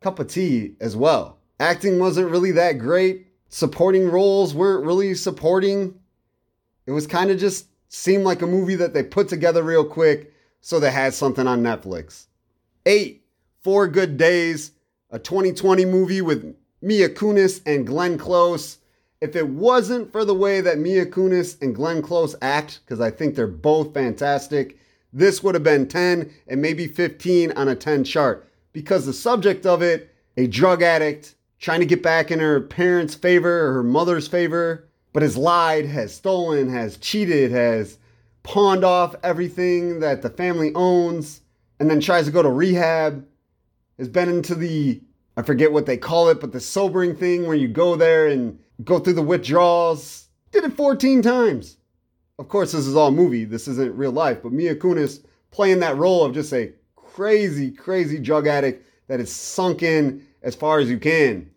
cup 0.00 0.18
of 0.18 0.28
tea 0.28 0.76
as 0.80 0.96
well. 0.96 1.36
Acting 1.60 1.98
wasn't 1.98 2.30
really 2.30 2.52
that 2.52 2.78
great. 2.78 3.26
Supporting 3.50 4.08
roles 4.08 4.54
weren't 4.54 4.86
really 4.86 5.14
supporting. 5.14 6.00
It 6.86 6.92
was 6.92 7.06
kind 7.06 7.30
of 7.30 7.38
just 7.38 7.66
seemed 7.90 8.24
like 8.24 8.40
a 8.40 8.46
movie 8.46 8.76
that 8.76 8.94
they 8.94 9.02
put 9.02 9.28
together 9.28 9.62
real 9.62 9.84
quick 9.84 10.32
so 10.62 10.80
they 10.80 10.90
had 10.90 11.12
something 11.12 11.46
on 11.46 11.62
Netflix. 11.62 12.24
Eight, 12.86 13.26
Four 13.60 13.86
Good 13.86 14.16
Days, 14.16 14.72
a 15.10 15.18
2020 15.18 15.84
movie 15.84 16.22
with 16.22 16.56
Mila 16.86 17.08
Kunis 17.08 17.60
and 17.66 17.84
Glenn 17.84 18.16
Close. 18.16 18.78
If 19.20 19.34
it 19.34 19.48
wasn't 19.48 20.12
for 20.12 20.24
the 20.24 20.34
way 20.34 20.60
that 20.60 20.78
Mia 20.78 21.04
Kunis 21.04 21.60
and 21.60 21.74
Glenn 21.74 22.00
Close 22.00 22.36
act, 22.40 22.78
because 22.84 23.00
I 23.00 23.10
think 23.10 23.34
they're 23.34 23.48
both 23.48 23.92
fantastic, 23.92 24.78
this 25.12 25.42
would 25.42 25.56
have 25.56 25.64
been 25.64 25.88
10 25.88 26.30
and 26.46 26.62
maybe 26.62 26.86
15 26.86 27.50
on 27.52 27.66
a 27.66 27.74
10 27.74 28.04
chart. 28.04 28.48
Because 28.72 29.04
the 29.04 29.12
subject 29.12 29.66
of 29.66 29.82
it, 29.82 30.14
a 30.36 30.46
drug 30.46 30.80
addict 30.80 31.34
trying 31.58 31.80
to 31.80 31.86
get 31.86 32.04
back 32.04 32.30
in 32.30 32.38
her 32.38 32.60
parents' 32.60 33.16
favor 33.16 33.66
or 33.66 33.72
her 33.72 33.82
mother's 33.82 34.28
favor, 34.28 34.86
but 35.12 35.24
has 35.24 35.36
lied, 35.36 35.86
has 35.86 36.14
stolen, 36.14 36.68
has 36.68 36.98
cheated, 36.98 37.50
has 37.50 37.98
pawned 38.44 38.84
off 38.84 39.16
everything 39.24 39.98
that 39.98 40.22
the 40.22 40.30
family 40.30 40.70
owns, 40.76 41.40
and 41.80 41.90
then 41.90 42.00
tries 42.00 42.26
to 42.26 42.30
go 42.30 42.42
to 42.42 42.48
rehab, 42.48 43.26
has 43.98 44.08
been 44.08 44.28
into 44.28 44.54
the 44.54 45.00
I 45.36 45.42
forget 45.42 45.72
what 45.72 45.86
they 45.86 45.96
call 45.96 46.28
it, 46.28 46.40
but 46.40 46.52
the 46.52 46.60
sobering 46.60 47.14
thing 47.14 47.46
where 47.46 47.56
you 47.56 47.68
go 47.68 47.94
there 47.94 48.28
and 48.28 48.58
go 48.84 48.98
through 48.98 49.14
the 49.14 49.22
withdrawals. 49.22 50.28
Did 50.50 50.64
it 50.64 50.72
14 50.72 51.22
times. 51.22 51.76
Of 52.38 52.48
course, 52.48 52.72
this 52.72 52.86
is 52.86 52.96
all 52.96 53.10
movie. 53.10 53.44
This 53.44 53.68
isn't 53.68 53.96
real 53.96 54.12
life. 54.12 54.42
But 54.42 54.52
Mila 54.52 54.74
Kunis 54.74 55.24
playing 55.50 55.80
that 55.80 55.96
role 55.96 56.24
of 56.24 56.34
just 56.34 56.52
a 56.52 56.72
crazy, 56.94 57.70
crazy 57.70 58.18
drug 58.18 58.46
addict 58.46 58.86
that 59.08 59.20
is 59.20 59.34
sunk 59.34 59.82
in 59.82 60.26
as 60.42 60.54
far 60.54 60.78
as 60.78 60.88
you 60.88 60.98
can. 60.98 61.50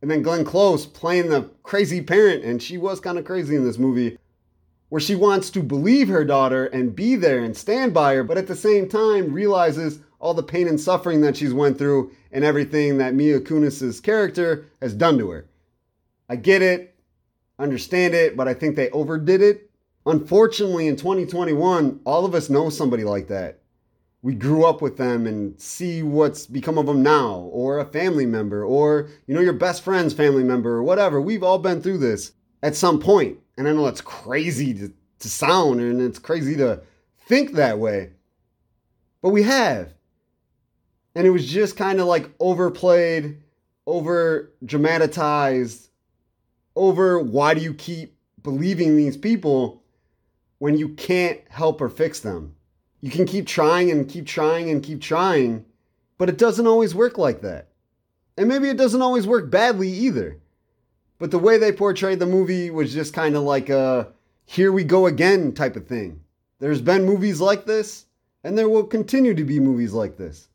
And 0.00 0.10
then 0.10 0.22
Glenn 0.22 0.44
Close 0.44 0.84
playing 0.84 1.28
the 1.28 1.50
crazy 1.62 2.00
parent, 2.00 2.44
and 2.44 2.62
she 2.62 2.76
was 2.76 2.98
kind 2.98 3.18
of 3.18 3.24
crazy 3.24 3.54
in 3.54 3.64
this 3.64 3.78
movie, 3.78 4.18
where 4.88 5.00
she 5.00 5.14
wants 5.14 5.48
to 5.50 5.62
believe 5.62 6.08
her 6.08 6.24
daughter 6.24 6.66
and 6.66 6.96
be 6.96 7.14
there 7.14 7.44
and 7.44 7.56
stand 7.56 7.94
by 7.94 8.14
her, 8.14 8.24
but 8.24 8.36
at 8.36 8.48
the 8.48 8.56
same 8.56 8.88
time 8.88 9.32
realizes 9.32 10.00
all 10.18 10.34
the 10.34 10.42
pain 10.42 10.66
and 10.66 10.80
suffering 10.80 11.20
that 11.20 11.36
she's 11.36 11.54
went 11.54 11.78
through 11.78 12.10
and 12.32 12.44
everything 12.44 12.98
that 12.98 13.14
Mia 13.14 13.40
Kunis's 13.40 14.00
character 14.00 14.66
has 14.80 14.94
done 14.94 15.18
to 15.18 15.30
her. 15.30 15.46
I 16.28 16.36
get 16.36 16.62
it, 16.62 16.96
understand 17.58 18.14
it, 18.14 18.36
but 18.36 18.48
I 18.48 18.54
think 18.54 18.74
they 18.74 18.90
overdid 18.90 19.42
it. 19.42 19.70
Unfortunately, 20.06 20.88
in 20.88 20.96
2021, 20.96 22.00
all 22.04 22.24
of 22.24 22.34
us 22.34 22.50
know 22.50 22.70
somebody 22.70 23.04
like 23.04 23.28
that. 23.28 23.60
We 24.22 24.34
grew 24.34 24.64
up 24.64 24.80
with 24.80 24.96
them 24.96 25.26
and 25.26 25.60
see 25.60 26.02
what's 26.02 26.46
become 26.46 26.78
of 26.78 26.86
them 26.86 27.02
now, 27.02 27.50
or 27.52 27.78
a 27.78 27.84
family 27.84 28.26
member, 28.26 28.64
or 28.64 29.08
you 29.26 29.34
know 29.34 29.40
your 29.40 29.52
best 29.52 29.82
friend's 29.82 30.14
family 30.14 30.44
member, 30.44 30.70
or 30.70 30.82
whatever. 30.82 31.20
We've 31.20 31.42
all 31.42 31.58
been 31.58 31.82
through 31.82 31.98
this 31.98 32.32
at 32.62 32.76
some 32.76 33.00
point, 33.00 33.38
and 33.58 33.68
I 33.68 33.72
know 33.72 33.88
it's 33.88 34.00
crazy 34.00 34.74
to, 34.74 34.92
to 35.18 35.28
sound, 35.28 35.80
and 35.80 36.00
it's 36.00 36.20
crazy 36.20 36.56
to 36.56 36.82
think 37.26 37.52
that 37.54 37.78
way, 37.78 38.10
but 39.22 39.30
we 39.30 39.42
have 39.42 39.92
and 41.14 41.26
it 41.26 41.30
was 41.30 41.46
just 41.46 41.76
kind 41.76 42.00
of 42.00 42.06
like 42.06 42.30
overplayed, 42.40 43.42
over 43.86 44.52
dramatized, 44.64 45.88
over 46.76 47.18
why 47.18 47.54
do 47.54 47.60
you 47.60 47.74
keep 47.74 48.16
believing 48.42 48.96
these 48.96 49.16
people 49.16 49.82
when 50.58 50.76
you 50.76 50.90
can't 50.90 51.40
help 51.48 51.80
or 51.80 51.88
fix 51.88 52.20
them? 52.20 52.54
You 53.00 53.10
can 53.10 53.26
keep 53.26 53.46
trying 53.46 53.90
and 53.90 54.08
keep 54.08 54.26
trying 54.26 54.70
and 54.70 54.82
keep 54.82 55.00
trying, 55.00 55.64
but 56.18 56.28
it 56.28 56.38
doesn't 56.38 56.66
always 56.66 56.94
work 56.94 57.18
like 57.18 57.42
that. 57.42 57.68
And 58.38 58.48
maybe 58.48 58.68
it 58.68 58.76
doesn't 58.76 59.02
always 59.02 59.26
work 59.26 59.50
badly 59.50 59.88
either. 59.88 60.38
But 61.18 61.30
the 61.30 61.38
way 61.38 61.58
they 61.58 61.72
portrayed 61.72 62.18
the 62.18 62.26
movie 62.26 62.70
was 62.70 62.92
just 62.92 63.12
kind 63.12 63.36
of 63.36 63.42
like 63.42 63.68
a 63.68 64.08
here 64.44 64.72
we 64.72 64.84
go 64.84 65.06
again 65.06 65.52
type 65.52 65.76
of 65.76 65.86
thing. 65.86 66.20
There's 66.58 66.80
been 66.80 67.04
movies 67.04 67.40
like 67.40 67.66
this, 67.66 68.06
and 68.44 68.56
there 68.56 68.68
will 68.68 68.84
continue 68.84 69.34
to 69.34 69.44
be 69.44 69.60
movies 69.60 69.92
like 69.92 70.16
this. 70.16 70.48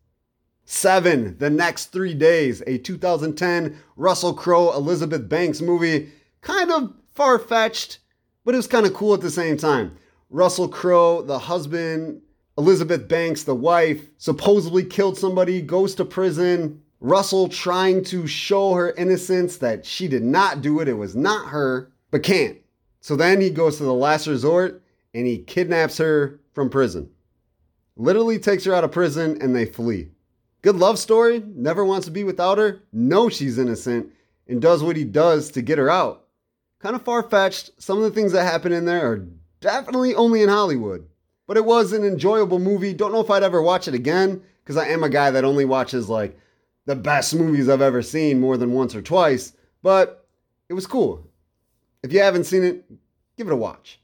Seven, 0.70 1.38
The 1.40 1.50
Next 1.50 1.94
Three 1.94 2.14
Days, 2.14 2.62
a 2.68 2.78
2010 2.78 3.78
Russell 3.96 4.34
Crowe 4.34 4.74
Elizabeth 4.74 5.30
Banks 5.30 5.62
movie. 5.62 6.10
Kind 6.42 6.70
of 6.72 6.94
far 7.16 7.40
fetched, 7.40 8.00
but 8.44 8.54
it 8.54 8.58
was 8.58 8.68
kind 8.68 8.86
of 8.86 8.94
cool 8.94 9.14
at 9.14 9.22
the 9.22 9.32
same 9.32 9.56
time. 9.56 9.96
Russell 10.30 10.68
Crowe, 10.68 11.22
the 11.22 11.40
husband, 11.40 12.22
Elizabeth 12.58 13.08
Banks, 13.08 13.44
the 13.44 13.56
wife, 13.56 14.02
supposedly 14.18 14.84
killed 14.84 15.18
somebody, 15.18 15.62
goes 15.62 15.96
to 15.96 16.04
prison. 16.04 16.82
Russell 17.00 17.48
trying 17.48 18.04
to 18.04 18.28
show 18.28 18.74
her 18.74 18.92
innocence 18.92 19.56
that 19.60 19.86
she 19.86 20.10
did 20.10 20.24
not 20.24 20.62
do 20.62 20.82
it, 20.82 20.90
it 20.90 20.96
was 20.96 21.16
not 21.16 21.48
her, 21.48 21.94
but 22.12 22.24
can't. 22.24 22.58
So 23.00 23.16
then 23.16 23.40
he 23.40 23.52
goes 23.52 23.78
to 23.78 23.84
the 23.84 23.94
last 23.94 24.28
resort 24.28 24.84
and 25.14 25.26
he 25.26 25.38
kidnaps 25.38 25.98
her 26.00 26.42
from 26.52 26.70
prison. 26.70 27.10
Literally 27.96 28.38
takes 28.38 28.66
her 28.66 28.74
out 28.74 28.84
of 28.84 28.92
prison 28.92 29.38
and 29.42 29.56
they 29.56 29.66
flee. 29.66 30.10
Good 30.68 30.76
love 30.76 31.00
story, 31.00 31.42
never 31.56 31.86
wants 31.86 32.08
to 32.08 32.12
be 32.12 32.26
without 32.26 32.58
her, 32.58 32.82
knows 32.92 33.38
she's 33.38 33.58
innocent, 33.58 34.12
and 34.50 34.62
does 34.62 34.84
what 34.84 34.98
he 34.98 35.06
does 35.06 35.50
to 35.52 35.62
get 35.62 35.78
her 35.78 35.90
out. 35.90 36.26
Kind 36.80 36.94
of 36.94 37.04
far 37.04 37.24
fetched. 37.24 37.72
Some 37.82 38.00
of 38.00 38.04
the 38.04 38.12
things 38.12 38.34
that 38.34 38.44
happen 38.44 38.74
in 38.74 38.84
there 38.84 39.10
are 39.10 39.26
definitely 39.62 40.14
only 40.14 40.42
in 40.42 40.50
Hollywood. 40.50 41.08
But 41.48 41.56
it 41.56 41.64
was 41.64 41.94
an 41.94 42.04
enjoyable 42.04 42.60
movie. 42.60 42.94
Don't 42.94 43.14
know 43.14 43.22
if 43.22 43.30
I'd 43.30 43.44
ever 43.44 43.62
watch 43.62 43.88
it 43.88 43.94
again, 43.94 44.44
because 44.62 44.76
I 44.76 44.90
am 44.90 45.04
a 45.04 45.10
guy 45.10 45.32
that 45.32 45.46
only 45.46 45.64
watches 45.64 46.10
like 46.10 46.38
the 46.86 46.98
best 46.98 47.34
movies 47.34 47.70
I've 47.70 47.80
ever 47.80 48.02
seen 48.02 48.42
more 48.42 48.58
than 48.58 48.74
once 48.74 48.94
or 48.94 49.02
twice. 49.02 49.54
But 49.84 50.28
it 50.68 50.74
was 50.74 50.86
cool. 50.86 51.30
If 52.04 52.12
you 52.12 52.20
haven't 52.20 52.44
seen 52.44 52.66
it, 52.66 52.84
give 53.38 53.48
it 53.48 53.54
a 53.54 53.56
watch. 53.56 54.02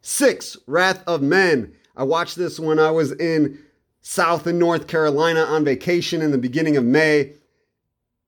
Six, 0.00 0.56
Wrath 0.68 1.02
of 1.08 1.22
Men. 1.22 1.74
I 1.96 2.04
watched 2.04 2.36
this 2.36 2.60
when 2.60 2.78
I 2.78 2.92
was 2.92 3.10
in 3.10 3.58
South 4.02 4.46
and 4.46 4.58
North 4.58 4.86
Carolina 4.86 5.40
on 5.40 5.64
vacation 5.64 6.22
in 6.22 6.30
the 6.30 6.38
beginning 6.38 6.76
of 6.76 6.84
May. 6.84 7.34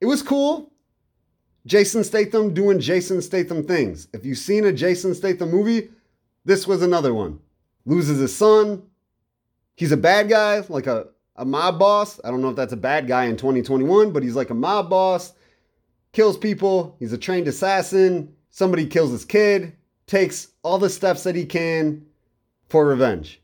It 0.00 0.06
was 0.06 0.22
cool. 0.22 0.72
Jason 1.66 2.04
Statham 2.04 2.54
doing 2.54 2.80
Jason 2.80 3.22
Statham 3.22 3.64
things. 3.64 4.08
If 4.12 4.24
you've 4.24 4.38
seen 4.38 4.64
a 4.64 4.72
Jason 4.72 5.14
Statham 5.14 5.50
movie, 5.50 5.90
this 6.44 6.66
was 6.66 6.82
another 6.82 7.14
one. 7.14 7.38
Loses 7.86 8.18
his 8.18 8.34
son. 8.34 8.82
He's 9.76 9.92
a 9.92 9.96
bad 9.96 10.28
guy, 10.28 10.62
like 10.68 10.86
a, 10.86 11.06
a 11.36 11.44
mob 11.44 11.78
boss. 11.78 12.20
I 12.24 12.30
don't 12.30 12.42
know 12.42 12.50
if 12.50 12.56
that's 12.56 12.72
a 12.72 12.76
bad 12.76 13.06
guy 13.06 13.24
in 13.24 13.36
2021, 13.36 14.12
but 14.12 14.22
he's 14.22 14.36
like 14.36 14.50
a 14.50 14.54
mob 14.54 14.90
boss. 14.90 15.32
Kills 16.12 16.36
people. 16.36 16.96
He's 16.98 17.12
a 17.12 17.18
trained 17.18 17.48
assassin. 17.48 18.34
Somebody 18.50 18.86
kills 18.86 19.12
his 19.12 19.24
kid 19.24 19.76
takes 20.12 20.48
all 20.62 20.78
the 20.78 20.90
steps 20.90 21.22
that 21.24 21.34
he 21.34 21.46
can 21.46 22.04
for 22.68 22.86
revenge, 22.86 23.40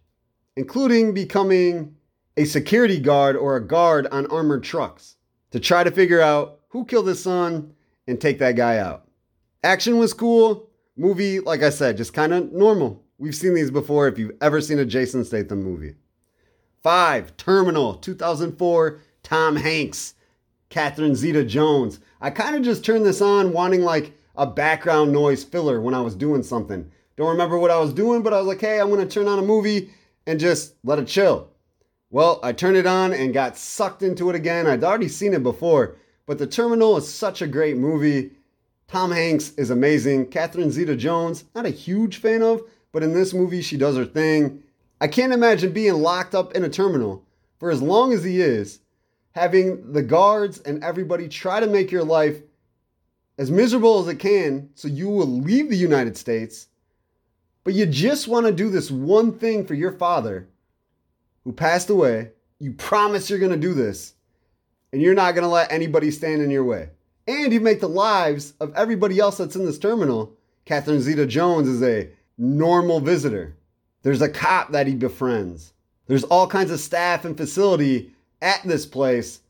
including 0.56 1.14
becoming 1.14 1.94
a 2.38 2.45
security 2.45 3.00
guard 3.00 3.37
or 3.37 3.57
a 3.57 3.66
guard 3.66 4.07
on 4.12 4.25
armored 4.26 4.62
trucks 4.62 5.16
to 5.50 5.59
try 5.59 5.83
to 5.83 5.90
figure 5.90 6.21
out 6.21 6.61
who 6.68 6.85
killed 6.85 7.09
his 7.09 7.21
son 7.21 7.75
and 8.07 8.21
take 8.21 8.38
that 8.38 8.54
guy 8.54 8.78
out. 8.78 9.09
Action 9.64 9.99
was 9.99 10.14
cool. 10.14 10.71
Movie, 10.97 11.40
like 11.40 11.64
I 11.64 11.71
said, 11.71 11.97
just 11.97 12.14
kind 12.14 12.33
of 12.33 12.52
normal. 12.52 13.02
We've 13.18 13.35
seen 13.35 13.54
these 13.54 13.73
before 13.73 14.07
if 14.07 14.18
you've 14.18 14.37
ever 14.40 14.61
seen 14.61 14.78
a 14.78 14.85
Jason 14.85 15.25
Statham 15.25 15.64
movie. 15.64 15.97
Five, 16.80 17.37
Terminal, 17.37 17.95
2004, 17.95 19.00
Tom 19.25 19.57
Hanks, 19.57 20.14
Catherine 20.68 21.16
Zeta 21.16 21.42
Jones. 21.45 21.99
I 22.21 22.30
kind 22.30 22.54
of 22.54 22.62
just 22.62 22.85
turned 22.85 23.04
this 23.04 23.21
on 23.21 23.52
wanting 23.52 23.83
like 23.83 24.12
a 24.37 24.47
background 24.47 25.12
noise 25.12 25.42
filler 25.42 25.80
when 25.80 25.95
I 25.95 26.00
was 26.00 26.14
doing 26.14 26.45
something. 26.45 26.88
Don't 27.16 27.30
remember 27.30 27.59
what 27.59 27.73
I 27.73 27.80
was 27.80 27.92
doing, 27.92 28.23
but 28.23 28.33
I 28.33 28.38
was 28.38 28.47
like, 28.47 28.61
hey, 28.61 28.80
I'm 28.80 28.90
going 28.90 29.00
to 29.00 29.12
turn 29.12 29.26
on 29.26 29.40
a 29.40 29.42
movie 29.42 29.90
and 30.28 30.38
just 30.38 30.75
let 30.85 31.00
it 31.00 31.09
chill. 31.09 31.49
Well, 32.11 32.41
I 32.43 32.53
turned 32.53 32.79
it 32.79 32.87
on 32.87 33.12
and 33.12 33.35
got 33.35 33.59
sucked 33.59 34.03
into 34.03 34.31
it 34.31 34.37
again. 34.37 34.67
I'd 34.67 34.83
already 34.83 35.09
seen 35.09 35.35
it 35.35 35.43
before, 35.43 35.97
but 36.25 36.38
The 36.38 36.47
Terminal 36.47 36.97
is 36.97 37.12
such 37.12 37.43
a 37.43 37.47
great 37.47 37.77
movie. 37.77 38.31
Tom 38.87 39.11
Hanks 39.11 39.53
is 39.59 39.69
amazing. 39.69 40.29
Catherine 40.29 40.71
Zeta 40.71 40.97
Jones, 40.97 41.45
not 41.55 41.67
a 41.67 41.71
huge 41.71 42.17
fan 42.17 42.43
of, 42.43 42.62
but 42.93 43.03
in 43.03 43.12
this 43.12 43.35
movie, 43.35 43.61
she 43.61 43.77
does 43.77 43.95
her 43.97 44.07
thing. 44.07 44.62
I 45.03 45.09
can't 45.09 45.35
imagine 45.35 45.73
being 45.73 45.95
locked 45.97 46.35
up 46.35 46.55
in 46.55 46.65
a 46.65 46.71
terminal 46.71 47.27
for 47.59 47.71
as 47.71 47.83
long 47.83 48.15
as 48.15 48.25
he 48.25 48.41
is, 48.41 48.81
having 49.33 49.93
the 49.93 50.03
guards 50.03 50.61
and 50.61 50.83
everybody 50.83 51.29
try 51.29 51.61
to 51.61 51.67
make 51.67 51.91
your 51.91 52.05
life 52.05 52.38
as 53.37 53.50
miserable 53.50 54.00
as 54.00 54.09
it 54.09 54.19
can 54.19 54.71
so 54.75 54.88
you 54.88 55.11
will 55.11 55.27
leave 55.27 55.69
the 55.69 55.77
United 55.77 56.17
States, 56.17 56.69
but 57.65 57.75
you 57.75 57.85
just 57.85 58.29
want 58.29 58.47
to 58.47 58.53
do 58.53 58.71
this 58.71 58.91
one 58.91 59.38
thing 59.38 59.67
for 59.67 59.75
your 59.75 59.93
father 59.93 60.49
who 61.49 61.55
passed 61.55 61.88
away. 61.88 62.31
You 62.59 62.73
promise 62.73 63.31
you're 63.31 63.38
going 63.38 63.52
to 63.52 63.57
do 63.57 63.73
this, 63.73 64.12
and 64.93 65.00
you're 65.00 65.14
not 65.14 65.35
going 65.35 65.45
to 65.45 65.49
let 65.49 65.73
anybody 65.73 66.11
stand 66.11 66.43
in 66.43 66.50
your 66.50 66.62
way. 66.62 66.90
And 67.26 67.55
you 67.55 67.61
make 67.61 67.81
the 67.81 67.88
lives 67.88 68.52
of 68.61 68.75
everybody 68.75 69.19
else 69.19 69.38
that's 69.38 69.57
in 69.57 69.64
this 69.64 69.78
terminal. 69.78 70.37
Catherine 70.67 71.00
Zeta 71.00 71.25
Jones 71.25 71.67
is 71.67 71.83
a 71.83 72.11
normal 72.37 73.00
visitor. 73.00 73.57
There's 74.02 74.21
a 74.21 74.28
cop 74.28 74.73
that 74.73 74.87
he 74.87 74.95
befriends. 74.95 75.73
There's 76.07 76.25
all 76.25 76.47
kinds 76.47 76.71
of 76.71 76.81
staff 76.81 77.25
and 77.25 77.35
facility 77.35 78.12
at 78.43 78.62
this 78.64 78.85
place 78.85 79.40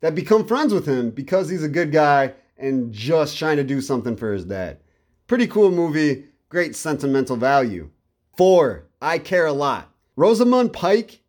that 0.00 0.14
become 0.14 0.46
friends 0.46 0.72
with 0.72 0.86
him 0.86 1.10
because 1.10 1.50
he's 1.50 1.64
a 1.64 1.68
good 1.68 1.92
guy 1.92 2.32
and 2.56 2.94
just 2.94 3.36
trying 3.36 3.58
to 3.58 3.64
do 3.64 3.82
something 3.82 4.16
for 4.16 4.32
his 4.32 4.46
dad. 4.46 4.78
Pretty 5.26 5.48
cool 5.48 5.70
movie, 5.70 6.24
great 6.48 6.74
sentimental 6.74 7.36
value. 7.36 7.90
Four, 8.38 8.86
I 9.02 9.18
Care 9.18 9.44
a 9.44 9.52
Lot. 9.52 9.92
Rosamund 10.16 10.72
Pike, 10.72 11.20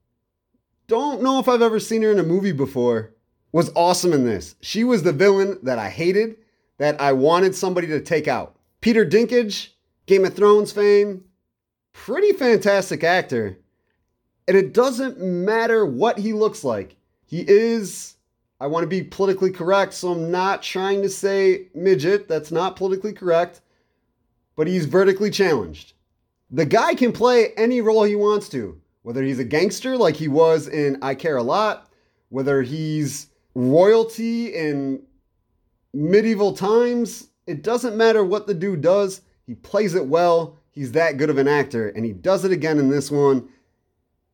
don't 0.87 1.21
know 1.21 1.39
if 1.39 1.47
I've 1.47 1.61
ever 1.61 1.79
seen 1.79 2.01
her 2.01 2.11
in 2.11 2.19
a 2.19 2.23
movie 2.23 2.53
before, 2.53 3.13
was 3.51 3.71
awesome 3.75 4.13
in 4.13 4.25
this. 4.25 4.55
She 4.61 4.83
was 4.83 5.03
the 5.03 5.13
villain 5.13 5.59
that 5.63 5.79
I 5.79 5.89
hated, 5.89 6.37
that 6.77 6.99
I 7.01 7.13
wanted 7.13 7.55
somebody 7.55 7.87
to 7.87 8.01
take 8.01 8.27
out. 8.27 8.55
Peter 8.81 9.05
Dinklage, 9.05 9.69
Game 10.05 10.25
of 10.25 10.33
Thrones 10.33 10.71
fame, 10.71 11.23
pretty 11.93 12.31
fantastic 12.33 13.03
actor. 13.03 13.57
And 14.47 14.55
it 14.55 14.73
doesn't 14.73 15.19
matter 15.19 15.85
what 15.85 16.19
he 16.19 16.31
looks 16.33 16.63
like. 16.63 16.95
He 17.25 17.43
is, 17.47 18.15
I 18.61 18.67
want 18.67 18.83
to 18.83 18.87
be 18.87 19.03
politically 19.03 19.51
correct, 19.51 19.93
so 19.93 20.11
I'm 20.11 20.31
not 20.31 20.63
trying 20.63 21.01
to 21.01 21.09
say 21.09 21.67
midget. 21.75 22.29
That's 22.29 22.51
not 22.51 22.77
politically 22.77 23.11
correct. 23.11 23.61
But 24.55 24.67
he's 24.67 24.85
vertically 24.85 25.31
challenged. 25.31 25.93
The 26.49 26.65
guy 26.65 26.95
can 26.95 27.11
play 27.11 27.49
any 27.57 27.81
role 27.81 28.03
he 28.03 28.15
wants 28.15 28.47
to, 28.49 28.79
whether 29.07 29.23
he's 29.23 29.39
a 29.39 29.45
gangster 29.45 29.95
like 29.95 30.17
he 30.17 30.27
was 30.27 30.67
in 30.67 30.97
I 31.01 31.15
Care 31.15 31.37
a 31.37 31.41
Lot, 31.41 31.89
whether 32.27 32.61
he's 32.61 33.27
royalty 33.55 34.53
in 34.53 35.01
medieval 35.93 36.51
times. 36.51 37.29
It 37.45 37.63
doesn't 37.63 37.95
matter 37.95 38.21
what 38.21 38.47
the 38.47 38.53
dude 38.53 38.81
does, 38.81 39.21
he 39.45 39.55
plays 39.55 39.95
it 39.95 40.07
well. 40.07 40.57
He's 40.71 40.91
that 40.91 41.15
good 41.15 41.29
of 41.29 41.37
an 41.37 41.47
actor, 41.47 41.87
and 41.87 42.03
he 42.03 42.11
does 42.11 42.43
it 42.43 42.51
again 42.51 42.79
in 42.79 42.89
this 42.89 43.09
one. 43.09 43.47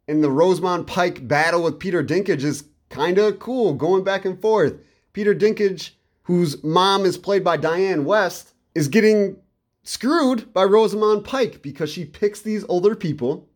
And 0.07 0.23
the 0.23 0.31
Rosamund 0.31 0.87
Pike 0.87 1.27
battle 1.27 1.61
with 1.61 1.77
Peter 1.77 2.03
Dinklage 2.03 2.43
is 2.43 2.63
kind 2.89 3.19
of 3.19 3.37
cool, 3.37 3.75
going 3.75 4.03
back 4.03 4.25
and 4.25 4.41
forth. 4.41 4.73
Peter 5.13 5.35
Dinklage, 5.35 5.91
whose 6.23 6.63
mom 6.63 7.05
is 7.05 7.19
played 7.19 7.43
by 7.43 7.57
Diane 7.57 8.05
West, 8.05 8.55
is 8.73 8.87
getting 8.87 9.37
screwed 9.83 10.51
by 10.51 10.63
Rosamund 10.63 11.25
Pike 11.25 11.61
because 11.61 11.91
she 11.91 12.05
picks 12.05 12.41
these 12.41 12.65
older 12.67 12.95
people, 12.95 13.47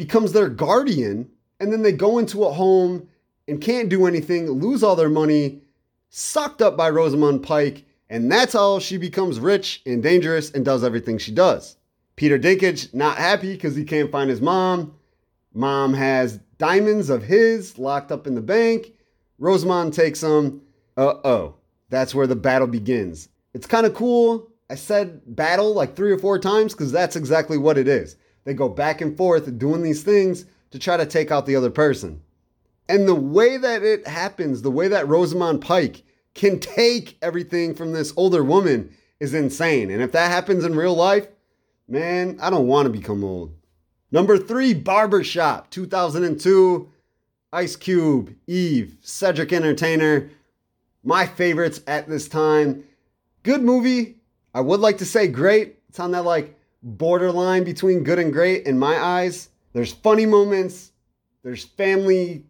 becomes 0.00 0.32
their 0.32 0.48
guardian, 0.48 1.28
and 1.60 1.70
then 1.70 1.82
they 1.82 1.92
go 1.92 2.16
into 2.16 2.44
a 2.44 2.52
home 2.52 3.06
and 3.46 3.60
can't 3.60 3.90
do 3.90 4.06
anything, 4.06 4.50
lose 4.50 4.82
all 4.82 4.96
their 4.96 5.10
money, 5.10 5.60
sucked 6.08 6.62
up 6.62 6.74
by 6.74 6.88
Rosamund 6.88 7.42
Pike, 7.42 7.84
and 8.08 8.32
that's 8.32 8.54
how 8.54 8.78
she 8.78 8.96
becomes 8.96 9.38
rich 9.38 9.82
and 9.84 10.02
dangerous 10.02 10.50
and 10.52 10.64
does 10.64 10.82
everything 10.82 11.18
she 11.18 11.32
does. 11.32 11.76
Peter 12.16 12.38
Dinklage 12.38 12.94
not 12.94 13.18
happy 13.18 13.52
because 13.52 13.76
he 13.76 13.84
can't 13.84 14.10
find 14.10 14.30
his 14.30 14.40
mom. 14.40 14.94
Mom 15.52 15.92
has 15.92 16.40
diamonds 16.56 17.10
of 17.10 17.22
his 17.22 17.78
locked 17.78 18.10
up 18.10 18.26
in 18.26 18.34
the 18.34 18.40
bank. 18.40 18.94
Rosamund 19.38 19.92
takes 19.92 20.22
them. 20.22 20.62
Uh 20.96 21.14
oh. 21.24 21.56
That's 21.90 22.14
where 22.14 22.26
the 22.26 22.36
battle 22.36 22.68
begins. 22.68 23.28
It's 23.52 23.66
kind 23.66 23.84
of 23.84 23.94
cool. 23.94 24.48
I 24.70 24.76
said 24.76 25.20
battle 25.26 25.74
like 25.74 25.94
three 25.94 26.10
or 26.10 26.18
four 26.18 26.38
times 26.38 26.72
because 26.72 26.90
that's 26.90 27.16
exactly 27.16 27.58
what 27.58 27.76
it 27.76 27.86
is. 27.86 28.16
They 28.44 28.54
go 28.54 28.68
back 28.68 29.00
and 29.00 29.16
forth 29.16 29.58
doing 29.58 29.82
these 29.82 30.02
things 30.02 30.46
to 30.70 30.78
try 30.78 30.96
to 30.96 31.06
take 31.06 31.30
out 31.30 31.46
the 31.46 31.56
other 31.56 31.70
person. 31.70 32.22
And 32.88 33.06
the 33.06 33.14
way 33.14 33.56
that 33.56 33.82
it 33.82 34.06
happens, 34.06 34.62
the 34.62 34.70
way 34.70 34.88
that 34.88 35.08
Rosamund 35.08 35.60
Pike 35.60 36.02
can 36.34 36.58
take 36.58 37.18
everything 37.22 37.74
from 37.74 37.92
this 37.92 38.12
older 38.16 38.42
woman 38.42 38.94
is 39.20 39.34
insane. 39.34 39.90
And 39.90 40.02
if 40.02 40.12
that 40.12 40.30
happens 40.30 40.64
in 40.64 40.74
real 40.74 40.94
life, 40.94 41.28
Man, 41.90 42.38
I 42.40 42.50
don't 42.50 42.68
want 42.68 42.86
to 42.86 42.92
become 42.92 43.24
old. 43.24 43.52
Number 44.12 44.38
three, 44.38 44.74
Barbershop, 44.74 45.70
2002. 45.70 46.88
Ice 47.52 47.74
Cube, 47.74 48.32
Eve, 48.46 48.96
Cedric 49.00 49.52
Entertainer. 49.52 50.30
My 51.02 51.26
favorites 51.26 51.80
at 51.88 52.08
this 52.08 52.28
time. 52.28 52.84
Good 53.42 53.62
movie. 53.62 54.18
I 54.54 54.60
would 54.60 54.78
like 54.78 54.98
to 54.98 55.04
say 55.04 55.26
great. 55.26 55.80
It's 55.88 55.98
on 55.98 56.12
that 56.12 56.24
like 56.24 56.59
borderline 56.82 57.64
between 57.64 58.04
good 58.04 58.18
and 58.18 58.32
great 58.32 58.66
in 58.66 58.78
my 58.78 58.96
eyes. 58.98 59.48
There's 59.72 59.92
funny 59.92 60.26
moments. 60.26 60.92
There's 61.42 61.64
family 61.64 62.44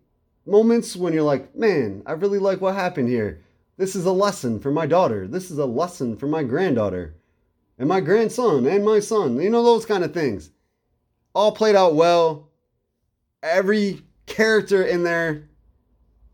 moments 0.47 0.97
when 0.97 1.13
you're 1.13 1.23
like, 1.23 1.55
man, 1.55 2.03
I 2.07 2.13
really 2.13 2.39
like 2.39 2.61
what 2.61 2.75
happened 2.75 3.09
here. 3.09 3.43
This 3.77 3.97
is 3.97 4.05
a 4.05 4.13
lesson 4.13 4.61
for 4.61 4.71
my 4.71 4.87
daughter. 4.87 5.27
This 5.27 5.51
is 5.51 5.59
a 5.59 5.67
lesson 5.67 6.17
for 6.17 6.27
my 6.27 6.43
granddaughter 6.43 7.17
and 7.79 7.89
my 7.89 8.01
grandson 8.01 8.67
and 8.67 8.85
my 8.85 9.01
son. 9.01 9.41
You 9.41 9.51
know, 9.51 9.63
those 9.63 9.87
kind 9.87 10.05
of 10.05 10.13
things. 10.13 10.51
All 11.35 11.53
played 11.53 11.77
out 11.77 11.95
well. 11.95 12.51
Every 13.43 14.03
character 14.27 14.83
in 14.83 15.03
there 15.03 15.49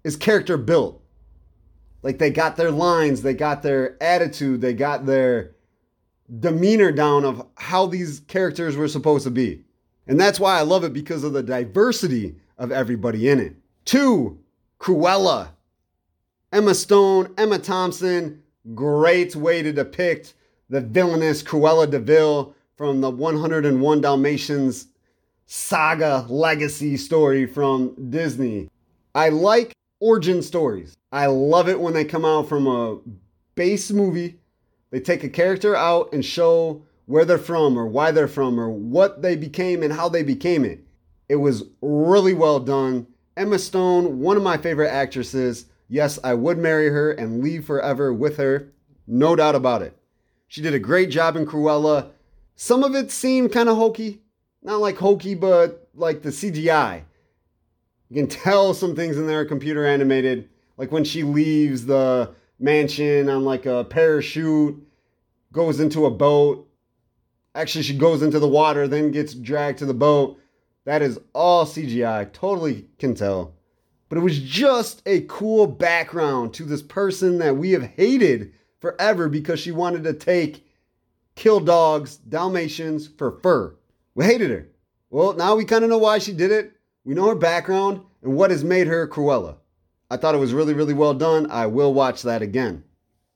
is 0.03 0.17
character 0.17 0.57
built. 0.57 1.03
Like 2.03 2.19
they 2.19 2.31
got 2.31 2.57
their 2.57 2.71
lines, 2.71 3.23
they 3.23 3.35
got 3.35 3.63
their 3.63 4.01
attitude, 4.03 4.61
they 4.61 4.75
got 4.75 5.07
their 5.07 5.56
demeanor 6.41 6.93
down 6.93 7.25
of 7.25 7.47
how 7.57 7.87
these 7.87 8.21
characters 8.21 8.77
were 8.77 8.89
supposed 8.89 9.25
to 9.25 9.31
be. 9.31 9.63
And 10.07 10.21
that's 10.21 10.41
why 10.41 10.59
I 10.59 10.63
love 10.63 10.85
it 10.85 10.93
because 10.93 11.25
of 11.25 11.33
the 11.33 11.43
diversity 11.43 12.37
of 12.59 12.73
everybody 12.73 13.29
in 13.29 13.41
it. 13.41 13.57
Two, 13.85 14.39
Cruella. 14.81 15.49
Emma 16.53 16.75
Stone, 16.75 17.35
Emma 17.37 17.59
Thompson, 17.59 18.43
great 18.75 19.35
way 19.35 19.63
to 19.63 19.73
depict 19.73 20.35
the 20.71 20.81
villainous 20.81 21.43
Cruella 21.43 21.91
de 21.91 21.99
Vil 21.99 22.55
from 22.77 23.01
the 23.01 23.11
101 23.11 24.01
Dalmatians 24.01 24.89
saga 25.47 26.27
legacy 26.29 26.97
story 26.97 27.47
from 27.47 27.95
Disney. 28.11 28.69
I 29.15 29.31
like 29.31 29.73
origin 30.01 30.43
stories. 30.43 30.97
I 31.13 31.27
love 31.27 31.69
it 31.69 31.81
when 31.81 31.95
they 31.95 32.05
come 32.05 32.25
out 32.25 32.49
from 32.49 32.67
a 32.67 32.99
base 33.55 33.91
movie. 33.91 34.39
They 34.97 35.01
take 35.01 35.25
a 35.25 35.29
character 35.29 35.77
out 35.77 36.15
and 36.15 36.25
show 36.25 36.81
where 37.05 37.27
they're 37.27 37.37
from 37.37 37.79
or 37.79 37.85
why 37.85 38.13
they're 38.13 38.27
from 38.27 38.59
or 38.59 38.71
what 38.71 39.21
they 39.21 39.37
became 39.37 39.83
and 39.83 39.93
how 39.93 40.09
they 40.09 40.23
became 40.23 40.65
it. 40.65 40.87
It 41.29 41.37
was 41.37 41.65
really 41.83 42.33
well 42.33 42.61
done. 42.61 43.07
Emma 43.37 43.59
Stone, 43.59 44.21
one 44.21 44.39
of 44.39 44.43
my 44.43 44.57
favorite 44.57 44.89
actresses. 44.89 45.67
Yes, 45.87 46.19
I 46.25 46.33
would 46.33 46.57
marry 46.57 46.89
her 46.89 47.13
and 47.13 47.43
leave 47.45 47.67
forever 47.67 48.11
with 48.11 48.39
her. 48.39 48.73
No 49.07 49.37
doubt 49.37 49.55
about 49.55 49.83
it. 49.83 49.95
She 50.49 50.63
did 50.63 50.73
a 50.73 50.79
great 50.79 51.11
job 51.11 51.37
in 51.37 51.45
Cruella. 51.45 52.13
Some 52.55 52.83
of 52.83 52.95
it 52.95 53.11
seemed 53.11 53.53
kind 53.53 53.69
of 53.69 53.77
hokey. 53.77 54.23
Not 54.63 54.81
like 54.81 54.97
hokey, 54.97 55.35
but 55.35 55.91
like 55.95 56.23
the 56.23 56.31
CGI. 56.31 57.03
You 58.09 58.17
can 58.17 58.29
tell 58.29 58.73
some 58.73 58.97
things 58.97 59.19
in 59.19 59.27
there 59.27 59.41
are 59.41 59.45
computer 59.45 59.85
animated. 59.85 60.49
Like 60.79 60.91
when 60.91 61.05
she 61.05 61.23
leaves 61.23 61.85
the 61.85 62.35
mansion 62.59 63.29
on 63.29 63.45
like 63.45 63.67
a 63.67 63.85
parachute, 63.85 64.86
goes 65.57 65.81
into 65.81 66.05
a 66.05 66.11
boat. 66.11 66.69
Actually, 67.55 67.83
she 67.83 67.97
goes 67.97 68.23
into 68.23 68.39
the 68.39 68.47
water, 68.47 68.87
then 68.87 69.11
gets 69.11 69.33
dragged 69.33 69.79
to 69.79 69.87
the 69.87 69.95
boat. 69.95 70.39
That 70.85 71.01
is 71.01 71.19
all 71.35 71.65
CGI. 71.65 72.31
Totally 72.33 72.85
can 72.99 73.15
tell. 73.15 73.55
But 74.11 74.19
it 74.19 74.21
was 74.21 74.39
just 74.39 75.03
a 75.07 75.23
cool 75.23 75.67
background 75.67 76.53
to 76.55 76.65
this 76.65 76.83
person 76.83 77.39
that 77.39 77.57
we 77.57 77.73
have 77.73 77.83
hated 77.83 78.53
forever 78.81 79.31
because 79.31 79.59
she 79.59 79.73
wanted 79.73 80.05
to 80.05 80.13
take 80.13 80.65
kill 81.35 81.61
dogs, 81.61 82.17
Dalmatians 82.19 83.09
for 83.09 83.41
fur. 83.43 83.75
We 84.15 84.27
hated 84.27 84.51
her. 84.51 84.69
Well, 85.09 85.33
now 85.33 85.57
we 85.57 85.65
kind 85.65 85.85
of 85.85 85.91
know 85.91 85.99
why 85.99 86.19
she 86.19 86.35
did 86.35 86.53
it. 86.53 86.73
We 87.05 87.15
know 87.15 87.29
her 87.29 87.35
background 87.35 88.03
and 88.23 88.37
what 88.37 88.51
has 88.51 88.63
made 88.63 88.89
her 88.89 89.09
Cruella. 89.09 89.57
I 90.11 90.19
thought 90.19 90.35
it 90.35 90.39
was 90.39 90.53
really, 90.53 90.75
really 90.75 90.95
well 90.95 91.15
done. 91.15 91.51
I 91.51 91.67
will 91.67 91.95
watch 91.95 92.23
that 92.23 92.43
again. 92.43 92.85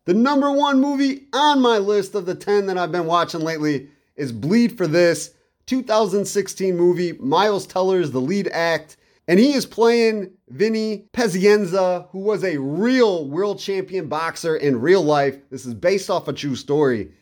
The 0.06 0.14
number 0.14 0.50
one 0.50 0.80
movie 0.80 1.26
on 1.34 1.60
my 1.60 1.76
list 1.76 2.14
of 2.14 2.24
the 2.24 2.34
10 2.34 2.66
that 2.66 2.78
I've 2.78 2.92
been 2.92 3.04
watching 3.04 3.42
lately 3.42 3.90
is 4.16 4.32
Bleed 4.32 4.78
for 4.78 4.86
This, 4.86 5.34
2016 5.66 6.74
movie. 6.74 7.12
Miles 7.12 7.66
Teller 7.66 8.00
is 8.00 8.10
the 8.10 8.20
lead 8.20 8.48
act, 8.48 8.96
and 9.28 9.38
he 9.38 9.52
is 9.52 9.66
playing 9.66 10.30
Vinny 10.48 11.04
Pazienza, 11.12 12.08
who 12.10 12.20
was 12.20 12.42
a 12.44 12.58
real 12.58 13.28
world 13.28 13.58
champion 13.58 14.08
boxer 14.08 14.56
in 14.56 14.80
real 14.80 15.02
life. 15.02 15.36
This 15.50 15.66
is 15.66 15.74
based 15.74 16.08
off 16.08 16.28
a 16.28 16.32
true 16.32 16.56
story. 16.56 17.12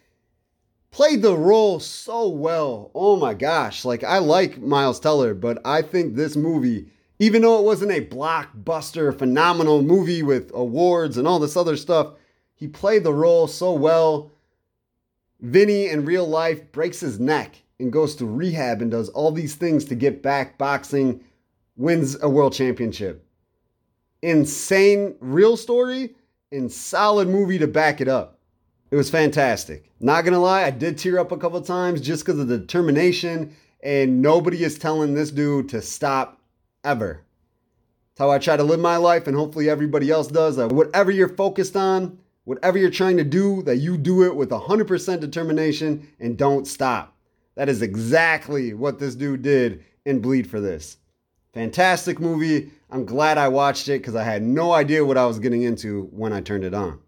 Played 0.92 1.22
the 1.22 1.36
role 1.36 1.80
so 1.80 2.28
well. 2.28 2.92
Oh 2.94 3.16
my 3.16 3.34
gosh. 3.34 3.84
Like, 3.84 4.04
I 4.04 4.18
like 4.18 4.62
Miles 4.62 5.00
Teller, 5.00 5.34
but 5.34 5.58
I 5.64 5.82
think 5.82 6.14
this 6.14 6.36
movie, 6.36 6.86
even 7.18 7.42
though 7.42 7.58
it 7.58 7.64
wasn't 7.64 7.90
a 7.90 8.06
blockbuster, 8.06 9.18
phenomenal 9.18 9.82
movie 9.82 10.22
with 10.22 10.52
awards 10.54 11.18
and 11.18 11.26
all 11.26 11.40
this 11.40 11.56
other 11.56 11.76
stuff, 11.76 12.14
he 12.58 12.66
played 12.66 13.04
the 13.04 13.14
role 13.14 13.46
so 13.46 13.72
well. 13.72 14.32
Vinny 15.40 15.86
in 15.86 16.04
real 16.04 16.26
life 16.26 16.72
breaks 16.72 16.98
his 16.98 17.20
neck 17.20 17.62
and 17.78 17.92
goes 17.92 18.16
to 18.16 18.26
rehab 18.26 18.82
and 18.82 18.90
does 18.90 19.08
all 19.10 19.30
these 19.30 19.54
things 19.54 19.84
to 19.84 19.94
get 19.94 20.24
back 20.24 20.58
boxing, 20.58 21.22
wins 21.76 22.20
a 22.20 22.28
world 22.28 22.52
championship. 22.52 23.24
Insane 24.22 25.14
real 25.20 25.56
story 25.56 26.16
and 26.50 26.72
solid 26.72 27.28
movie 27.28 27.58
to 27.58 27.68
back 27.68 28.00
it 28.00 28.08
up. 28.08 28.40
It 28.90 28.96
was 28.96 29.08
fantastic. 29.08 29.92
Not 30.00 30.24
gonna 30.24 30.40
lie, 30.40 30.64
I 30.64 30.70
did 30.70 30.98
tear 30.98 31.20
up 31.20 31.30
a 31.30 31.36
couple 31.36 31.60
times 31.60 32.00
just 32.00 32.24
because 32.24 32.40
of 32.40 32.48
the 32.48 32.58
determination, 32.58 33.54
and 33.80 34.20
nobody 34.20 34.64
is 34.64 34.76
telling 34.76 35.14
this 35.14 35.30
dude 35.30 35.68
to 35.68 35.80
stop 35.80 36.40
ever. 36.82 37.22
It's 38.10 38.18
how 38.18 38.30
I 38.30 38.38
try 38.38 38.56
to 38.56 38.64
live 38.64 38.80
my 38.80 38.96
life, 38.96 39.28
and 39.28 39.36
hopefully 39.36 39.70
everybody 39.70 40.10
else 40.10 40.26
does. 40.26 40.56
Whatever 40.56 41.12
you're 41.12 41.28
focused 41.28 41.76
on, 41.76 42.18
whatever 42.48 42.78
you're 42.78 42.88
trying 42.88 43.18
to 43.18 43.24
do, 43.24 43.60
that 43.64 43.76
you 43.76 43.98
do 43.98 44.24
it 44.24 44.34
with 44.34 44.48
100% 44.48 45.20
determination 45.20 46.08
and 46.18 46.38
don't 46.38 46.66
stop. 46.66 47.14
That 47.56 47.68
is 47.68 47.82
exactly 47.82 48.72
what 48.72 48.98
this 48.98 49.14
dude 49.14 49.42
did 49.42 49.84
in 50.06 50.20
Bleed 50.20 50.48
for 50.48 50.58
This. 50.58 50.96
Fantastic 51.52 52.18
movie. 52.18 52.70
I'm 52.90 53.04
glad 53.04 53.36
I 53.36 53.48
watched 53.48 53.86
it 53.88 54.00
because 54.00 54.14
I 54.14 54.24
had 54.24 54.42
no 54.42 54.72
idea 54.72 55.04
what 55.04 55.18
I 55.18 55.26
was 55.26 55.38
getting 55.38 55.60
into 55.60 56.04
when 56.04 56.32
I 56.32 56.40
turned 56.40 56.64
it 56.64 56.72
on. 56.72 57.00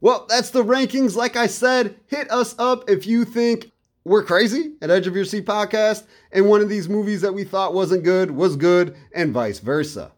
Well, 0.00 0.26
that's 0.28 0.50
the 0.50 0.64
rankings. 0.64 1.14
Like 1.14 1.36
I 1.36 1.46
said, 1.46 1.94
hit 2.06 2.28
us 2.32 2.56
up 2.58 2.90
if 2.90 3.06
you 3.06 3.24
think 3.24 3.70
we're 4.04 4.24
crazy 4.24 4.72
at 4.82 4.90
Edge 4.90 5.06
of 5.06 5.14
Your 5.14 5.24
Seat 5.24 5.46
podcast 5.46 6.06
and 6.32 6.48
one 6.48 6.60
of 6.60 6.68
these 6.68 6.88
movies 6.88 7.20
that 7.20 7.34
we 7.34 7.44
thought 7.44 7.72
wasn't 7.72 8.02
good 8.02 8.32
was 8.32 8.56
good, 8.56 8.96
and 9.14 9.32
vice 9.32 9.60
versa. 9.60 10.10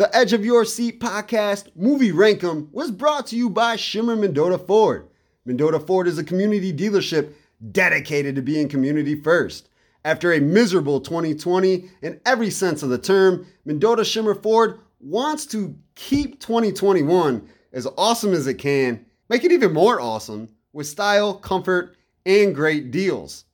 The 0.00 0.16
Edge 0.16 0.32
of 0.32 0.46
Your 0.46 0.64
Seat 0.64 0.98
podcast, 0.98 1.76
Movie 1.76 2.10
Rankum, 2.10 2.72
was 2.72 2.90
brought 2.90 3.26
to 3.26 3.36
you 3.36 3.50
by 3.50 3.76
Shimmer 3.76 4.16
Mendota 4.16 4.56
Ford. 4.56 5.06
Mendota 5.44 5.78
Ford 5.78 6.08
is 6.08 6.16
a 6.16 6.24
community 6.24 6.72
dealership 6.72 7.34
dedicated 7.70 8.34
to 8.36 8.40
being 8.40 8.66
community 8.66 9.14
first. 9.14 9.68
After 10.06 10.32
a 10.32 10.40
miserable 10.40 11.02
2020 11.02 11.90
in 12.00 12.18
every 12.24 12.48
sense 12.48 12.82
of 12.82 12.88
the 12.88 12.96
term, 12.96 13.46
Mendota 13.66 14.02
Shimmer 14.02 14.34
Ford 14.34 14.80
wants 15.00 15.44
to 15.48 15.76
keep 15.96 16.40
2021 16.40 17.46
as 17.74 17.86
awesome 17.98 18.32
as 18.32 18.46
it 18.46 18.54
can, 18.54 19.04
make 19.28 19.44
it 19.44 19.52
even 19.52 19.74
more 19.74 20.00
awesome 20.00 20.48
with 20.72 20.86
style, 20.86 21.34
comfort, 21.34 21.94
and 22.24 22.54
great 22.54 22.90
deals. 22.90 23.44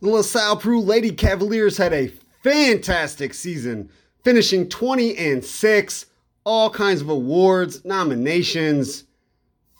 The 0.00 0.08
LaSalle 0.08 0.56
Peru 0.56 0.80
Lady 0.80 1.12
Cavaliers 1.12 1.76
had 1.76 1.92
a 1.92 2.12
fantastic 2.42 3.34
season, 3.34 3.90
finishing 4.22 4.68
20 4.68 5.16
and 5.16 5.44
6 5.44 6.06
all 6.44 6.70
kinds 6.70 7.00
of 7.00 7.08
awards, 7.08 7.84
nominations. 7.84 9.04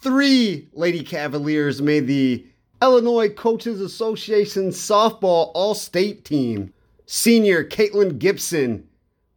Three 0.02 0.68
Lady 0.72 1.02
Cavaliers 1.02 1.82
made 1.82 2.06
the 2.06 2.46
Illinois 2.80 3.28
Coaches 3.28 3.80
Association 3.80 4.68
softball 4.68 5.50
all 5.54 5.74
state 5.74 6.24
team. 6.24 6.72
Senior 7.06 7.64
Caitlin 7.64 8.18
Gibson 8.18 8.88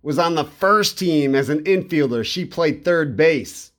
was 0.02 0.20
on 0.20 0.36
the 0.36 0.44
first 0.44 1.00
team 1.00 1.36
as 1.36 1.50
an 1.50 1.63
infielder. 1.63 2.24
She 2.24 2.46
played 2.46 2.86
third 2.86 3.18
base. 3.18 3.72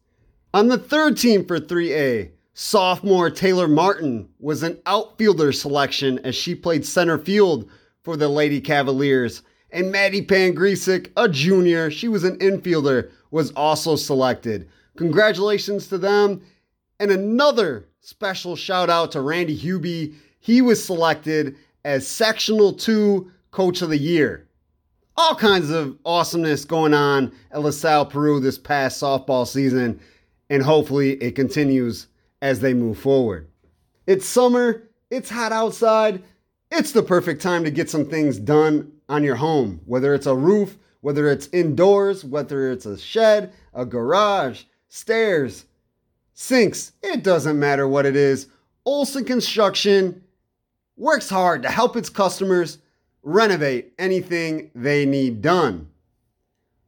On 0.55 0.69
the 0.69 0.79
third 0.79 1.17
team 1.17 1.45
for 1.45 1.61
3A, 1.61 2.31
sophomore 2.55 3.31
Taylor 3.31 3.69
Martin 3.69 4.29
was 4.41 4.63
an 4.63 4.79
outfielder 4.87 5.53
selection 5.53 6.19
as 6.25 6.35
she 6.35 6.55
played 6.55 6.85
center 6.85 7.19
field 7.19 7.69
for 8.03 8.17
the 8.17 8.29
Lady 8.29 8.61
Cavaliers. 8.61 9.43
And 9.77 9.93
Maddie 9.93 10.25
Pangrisik, 10.25 11.11
a 11.19 11.29
junior, 11.29 11.91
she 11.91 12.09
was 12.09 12.25
an 12.25 12.39
infielder 12.39 13.11
was 13.31 13.51
also 13.51 13.95
selected. 13.95 14.71
Congratulations 14.97 15.89
to 15.89 15.99
them. 15.99 16.41
And 16.99 17.11
another 17.11 17.87
special 18.01 18.57
shout 18.57 18.89
out 18.89 19.13
to 19.13 19.21
Randy 19.21 19.55
Hubie. 19.55 20.15
He 20.41 20.63
was 20.63 20.83
selected 20.83 21.57
as 21.85 22.09
Sectional 22.09 22.73
2 22.73 23.31
Coach 23.51 23.83
of 23.83 23.91
the 23.91 23.99
Year. 23.99 24.49
All 25.15 25.35
kinds 25.35 25.69
of 25.69 25.99
awesomeness 26.07 26.65
going 26.65 26.95
on 26.95 27.31
at 27.51 27.61
LaSalle, 27.61 28.07
Peru 28.07 28.41
this 28.41 28.57
past 28.57 29.03
softball 29.03 29.47
season, 29.47 30.01
and 30.49 30.63
hopefully 30.63 31.23
it 31.23 31.33
continues 31.33 32.07
as 32.41 32.61
they 32.61 32.73
move 32.73 32.99
forward. 32.99 33.47
It's 34.07 34.25
summer, 34.25 34.89
it's 35.11 35.29
hot 35.29 35.53
outside, 35.53 36.23
it's 36.71 36.93
the 36.93 37.03
perfect 37.03 37.43
time 37.43 37.65
to 37.65 37.71
get 37.71 37.91
some 37.91 38.05
things 38.05 38.39
done 38.39 38.93
on 39.09 39.23
your 39.23 39.37
home, 39.37 39.81
whether 39.87 40.15
it's 40.15 40.27
a 40.27 40.35
roof, 40.35 40.79
whether 41.01 41.31
it's 41.31 41.49
indoors, 41.53 42.25
whether 42.25 42.71
it's 42.71 42.87
a 42.87 42.99
shed, 42.99 43.53
a 43.73 43.85
garage, 43.85 44.65
stairs, 44.89 45.67
sinks, 46.35 46.93
it 47.03 47.23
doesn't 47.23 47.59
matter 47.59 47.87
what 47.87 48.07
it 48.07 48.17
is. 48.17 48.49
Olson 48.85 49.25
Construction 49.25 50.23
works 50.97 51.31
hard 51.31 51.63
to 51.63 51.71
help 51.71 51.97
its 51.97 52.09
customers 52.09 52.79
renovate 53.23 53.93
anything 53.99 54.71
they 54.75 55.05
need 55.05 55.43
done. 55.43 55.89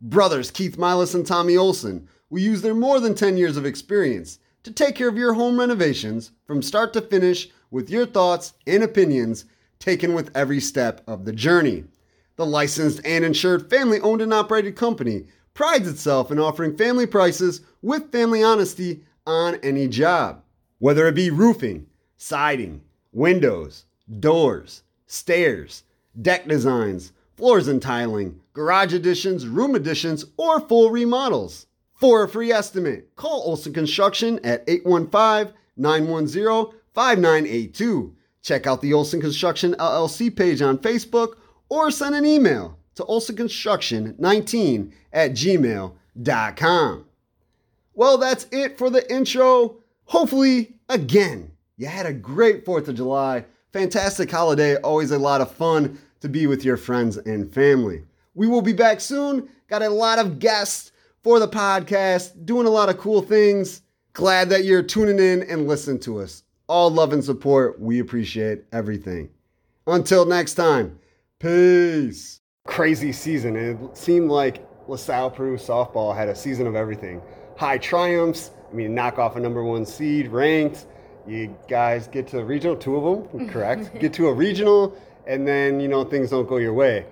Brothers 0.00 0.50
Keith 0.50 0.76
Milas 0.76 1.14
and 1.14 1.26
Tommy 1.26 1.56
Olson 1.56 2.08
will 2.30 2.40
use 2.40 2.62
their 2.62 2.74
more 2.74 3.00
than 3.00 3.14
10 3.14 3.36
years 3.36 3.56
of 3.56 3.66
experience 3.66 4.38
to 4.62 4.72
take 4.72 4.94
care 4.94 5.08
of 5.08 5.16
your 5.16 5.34
home 5.34 5.58
renovations 5.58 6.32
from 6.46 6.62
start 6.62 6.92
to 6.92 7.00
finish 7.00 7.48
with 7.70 7.90
your 7.90 8.06
thoughts 8.06 8.54
and 8.66 8.82
opinions 8.82 9.44
taken 9.78 10.14
with 10.14 10.30
every 10.36 10.60
step 10.60 11.02
of 11.06 11.24
the 11.24 11.32
journey. 11.32 11.84
The 12.36 12.46
licensed 12.46 13.00
and 13.04 13.24
insured 13.24 13.68
family 13.70 14.00
owned 14.00 14.22
and 14.22 14.32
operated 14.32 14.76
company 14.76 15.26
prides 15.54 15.88
itself 15.88 16.30
in 16.30 16.38
offering 16.38 16.76
family 16.76 17.06
prices 17.06 17.62
with 17.82 18.12
family 18.12 18.42
honesty 18.42 19.02
on 19.26 19.56
any 19.56 19.88
job. 19.88 20.42
Whether 20.78 21.08
it 21.08 21.14
be 21.14 21.30
roofing, 21.30 21.86
siding, 22.16 22.82
windows, 23.12 23.84
doors, 24.20 24.82
stairs, 25.06 25.82
deck 26.20 26.46
designs, 26.46 27.12
floors 27.36 27.68
and 27.68 27.82
tiling, 27.82 28.40
garage 28.52 28.92
additions, 28.92 29.46
room 29.46 29.74
additions, 29.74 30.24
or 30.36 30.60
full 30.60 30.90
remodels. 30.90 31.66
For 31.94 32.22
a 32.22 32.28
free 32.28 32.52
estimate, 32.52 33.14
call 33.16 33.42
Olson 33.42 33.72
Construction 33.72 34.38
at 34.44 34.62
815 34.68 35.52
910 35.76 36.78
5982. 36.94 38.14
Check 38.48 38.66
out 38.66 38.80
the 38.80 38.94
Olson 38.94 39.20
Construction 39.20 39.74
LLC 39.74 40.34
page 40.34 40.62
on 40.62 40.78
Facebook 40.78 41.34
or 41.68 41.90
send 41.90 42.14
an 42.14 42.24
email 42.24 42.78
to 42.94 43.02
olsonconstruction19 43.02 44.90
at 45.12 45.32
gmail.com. 45.32 47.04
Well, 47.92 48.16
that's 48.16 48.46
it 48.50 48.78
for 48.78 48.88
the 48.88 49.12
intro. 49.12 49.82
Hopefully, 50.04 50.76
again, 50.88 51.50
you 51.76 51.88
had 51.88 52.06
a 52.06 52.12
great 52.14 52.64
4th 52.64 52.88
of 52.88 52.94
July. 52.94 53.44
Fantastic 53.74 54.30
holiday. 54.30 54.76
Always 54.76 55.10
a 55.10 55.18
lot 55.18 55.42
of 55.42 55.52
fun 55.52 55.98
to 56.20 56.28
be 56.30 56.46
with 56.46 56.64
your 56.64 56.78
friends 56.78 57.18
and 57.18 57.52
family. 57.52 58.02
We 58.34 58.46
will 58.46 58.62
be 58.62 58.72
back 58.72 59.02
soon. 59.02 59.46
Got 59.68 59.82
a 59.82 59.90
lot 59.90 60.18
of 60.18 60.38
guests 60.38 60.92
for 61.22 61.38
the 61.38 61.48
podcast, 61.48 62.46
doing 62.46 62.66
a 62.66 62.70
lot 62.70 62.88
of 62.88 62.96
cool 62.96 63.20
things. 63.20 63.82
Glad 64.14 64.48
that 64.48 64.64
you're 64.64 64.82
tuning 64.82 65.18
in 65.18 65.42
and 65.42 65.68
listening 65.68 66.00
to 66.00 66.20
us. 66.20 66.44
All 66.68 66.90
love 66.90 67.12
and 67.12 67.24
support. 67.24 67.80
We 67.80 67.98
appreciate 67.98 68.64
everything. 68.72 69.30
Until 69.86 70.26
next 70.26 70.54
time, 70.54 70.98
peace. 71.38 72.40
Crazy 72.66 73.10
season. 73.12 73.56
It 73.56 73.96
seemed 73.96 74.30
like 74.30 74.66
LaSalle 74.86 75.30
Peru 75.30 75.56
softball 75.56 76.14
had 76.14 76.28
a 76.28 76.34
season 76.34 76.66
of 76.66 76.74
everything. 76.74 77.22
High 77.56 77.78
triumphs. 77.78 78.50
I 78.70 78.74
mean, 78.74 78.94
knock 78.94 79.18
off 79.18 79.36
a 79.36 79.40
number 79.40 79.64
one 79.64 79.86
seed, 79.86 80.28
ranked. 80.28 80.86
You 81.26 81.56
guys 81.68 82.06
get 82.06 82.26
to 82.28 82.36
the 82.36 82.44
regional, 82.44 82.76
two 82.76 82.96
of 82.96 83.32
them, 83.32 83.48
correct? 83.50 83.98
get 83.98 84.12
to 84.14 84.28
a 84.28 84.32
regional, 84.32 84.96
and 85.26 85.46
then, 85.46 85.80
you 85.80 85.88
know, 85.88 86.04
things 86.04 86.30
don't 86.30 86.48
go 86.48 86.58
your 86.58 86.72
way. 86.74 87.06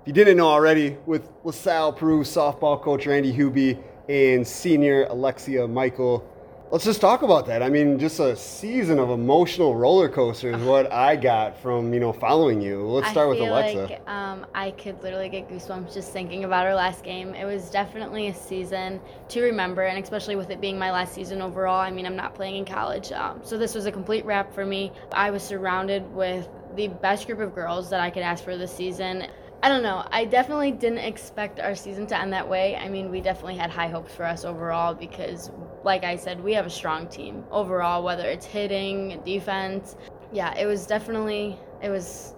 If 0.00 0.06
you 0.06 0.12
didn't 0.12 0.36
know 0.36 0.48
already, 0.48 0.96
with 1.06 1.28
LaSalle 1.44 1.92
Peru 1.92 2.22
softball 2.22 2.80
coach 2.80 3.06
Randy 3.06 3.32
Hubie 3.32 3.80
and 4.08 4.46
senior 4.46 5.04
Alexia 5.04 5.66
Michael, 5.68 6.28
let's 6.72 6.86
just 6.86 7.02
talk 7.02 7.20
about 7.20 7.44
that. 7.46 7.62
I 7.62 7.68
mean, 7.68 7.98
just 7.98 8.18
a 8.18 8.34
season 8.34 8.98
of 8.98 9.10
emotional 9.10 9.76
roller 9.76 10.08
coaster 10.08 10.50
is 10.52 10.62
what 10.62 10.90
I 10.90 11.16
got 11.16 11.56
from 11.58 11.92
you 11.92 12.00
know 12.00 12.12
following 12.12 12.60
you. 12.62 12.80
Let's 12.82 13.10
start 13.10 13.26
I 13.26 13.28
with 13.28 13.38
feel 13.38 13.52
Alexa. 13.52 13.78
Like, 13.78 14.08
um, 14.08 14.46
I 14.54 14.70
could 14.72 15.00
literally 15.02 15.28
get 15.28 15.48
goosebumps 15.48 15.92
just 15.92 16.12
thinking 16.12 16.44
about 16.44 16.66
our 16.66 16.74
last 16.74 17.04
game. 17.04 17.34
It 17.34 17.44
was 17.44 17.70
definitely 17.70 18.28
a 18.28 18.34
season 18.34 19.00
to 19.28 19.42
remember, 19.42 19.82
and 19.82 20.02
especially 20.02 20.34
with 20.34 20.50
it 20.50 20.60
being 20.60 20.78
my 20.78 20.90
last 20.90 21.14
season 21.14 21.42
overall. 21.42 21.80
I 21.80 21.90
mean, 21.90 22.06
I'm 22.06 22.16
not 22.16 22.34
playing 22.34 22.56
in 22.56 22.64
college, 22.64 23.12
um, 23.12 23.40
so 23.44 23.58
this 23.58 23.74
was 23.74 23.84
a 23.84 23.92
complete 23.92 24.24
wrap 24.24 24.52
for 24.52 24.64
me. 24.64 24.90
I 25.12 25.30
was 25.30 25.42
surrounded 25.42 26.10
with 26.14 26.48
the 26.74 26.88
best 26.88 27.26
group 27.26 27.40
of 27.40 27.54
girls 27.54 27.90
that 27.90 28.00
I 28.00 28.08
could 28.08 28.22
ask 28.22 28.42
for 28.42 28.56
this 28.56 28.74
season. 28.74 29.26
I 29.64 29.68
don't 29.68 29.84
know. 29.84 30.04
I 30.10 30.24
definitely 30.24 30.72
didn't 30.72 30.98
expect 30.98 31.60
our 31.60 31.76
season 31.76 32.06
to 32.08 32.18
end 32.20 32.32
that 32.32 32.48
way. 32.48 32.74
I 32.76 32.88
mean, 32.88 33.10
we 33.10 33.20
definitely 33.20 33.56
had 33.56 33.70
high 33.70 33.86
hopes 33.86 34.12
for 34.12 34.24
us 34.24 34.44
overall 34.44 34.92
because, 34.92 35.52
like 35.84 36.02
I 36.02 36.16
said, 36.16 36.42
we 36.42 36.52
have 36.54 36.66
a 36.66 36.70
strong 36.70 37.06
team 37.06 37.44
overall, 37.52 38.02
whether 38.02 38.24
it's 38.28 38.44
hitting, 38.44 39.20
defense. 39.24 39.94
Yeah, 40.32 40.52
it 40.58 40.66
was 40.66 40.84
definitely 40.86 41.56
it 41.80 41.90
was 41.90 42.34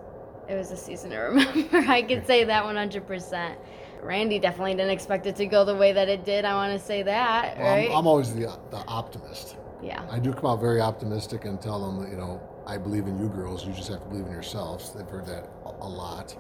it 0.49 0.55
was 0.55 0.71
a 0.71 0.77
season 0.77 1.11
to 1.11 1.17
remember. 1.31 1.79
I 1.91 2.03
could 2.03 2.27
say 2.27 2.45
that 2.45 2.63
100%. 2.65 3.57
Randy 4.03 4.39
definitely 4.39 4.73
didn't 4.75 4.91
expect 4.91 5.25
it 5.25 5.35
to 5.37 5.47
go 5.47 5.65
the 5.65 5.75
way 5.75 5.93
that 5.93 6.11
it 6.11 6.27
did. 6.27 6.45
I 6.45 6.53
want 6.53 6.79
to 6.79 6.85
say 6.85 7.03
that, 7.05 7.57
Well, 7.57 7.67
right? 7.75 7.91
I'm, 7.91 7.97
I'm 8.01 8.07
always 8.07 8.35
the, 8.35 8.55
the 8.71 8.85
optimist. 8.87 9.57
yeah. 9.83 10.07
I 10.11 10.19
do 10.19 10.35
come 10.35 10.45
out 10.45 10.61
very 10.61 10.83
optimistic 10.83 11.47
and 11.47 11.59
tell 11.59 11.81
them 11.91 12.07
you 12.11 12.19
know, 12.19 12.39
I 12.67 12.77
believe 12.77 13.07
in 13.07 13.19
you 13.19 13.29
girls. 13.29 13.65
You 13.65 13.73
just 13.73 13.89
have 13.89 14.03
to 14.03 14.09
believe 14.11 14.27
in 14.27 14.33
yourselves. 14.33 14.91
They've 14.93 15.09
heard 15.09 15.25
that 15.25 15.49
a, 15.65 15.71
a 15.71 15.89
lot. 15.89 16.37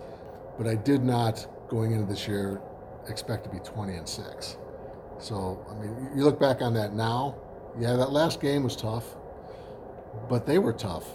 But 0.59 0.67
I 0.67 0.75
did 0.75 1.03
not, 1.03 1.47
going 1.69 1.93
into 1.93 2.07
this 2.07 2.29
year, 2.29 2.61
expect 3.09 3.45
to 3.45 3.51
be 3.51 3.59
20 3.59 3.95
and 3.95 4.09
6. 4.09 4.57
So, 5.19 5.65
I 5.71 5.75
mean, 5.75 6.11
you 6.17 6.25
look 6.25 6.39
back 6.39 6.63
on 6.63 6.75
that 6.75 6.95
now, 6.95 7.37
yeah, 7.79 7.95
that 7.97 8.13
last 8.13 8.41
game 8.41 8.63
was 8.63 8.77
tough, 8.77 9.17
but 10.29 10.47
they 10.47 10.59
were 10.59 10.73
tough. 10.73 11.09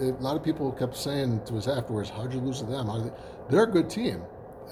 A 0.00 0.04
lot 0.20 0.36
of 0.36 0.42
people 0.42 0.70
kept 0.72 0.96
saying 0.96 1.42
to 1.46 1.56
us 1.56 1.68
afterwards, 1.68 2.10
how'd 2.10 2.32
you 2.32 2.40
lose 2.40 2.60
to 2.60 2.66
them? 2.66 2.86
They? 2.86 3.10
They're 3.48 3.64
a 3.64 3.70
good 3.70 3.88
team. 3.88 4.22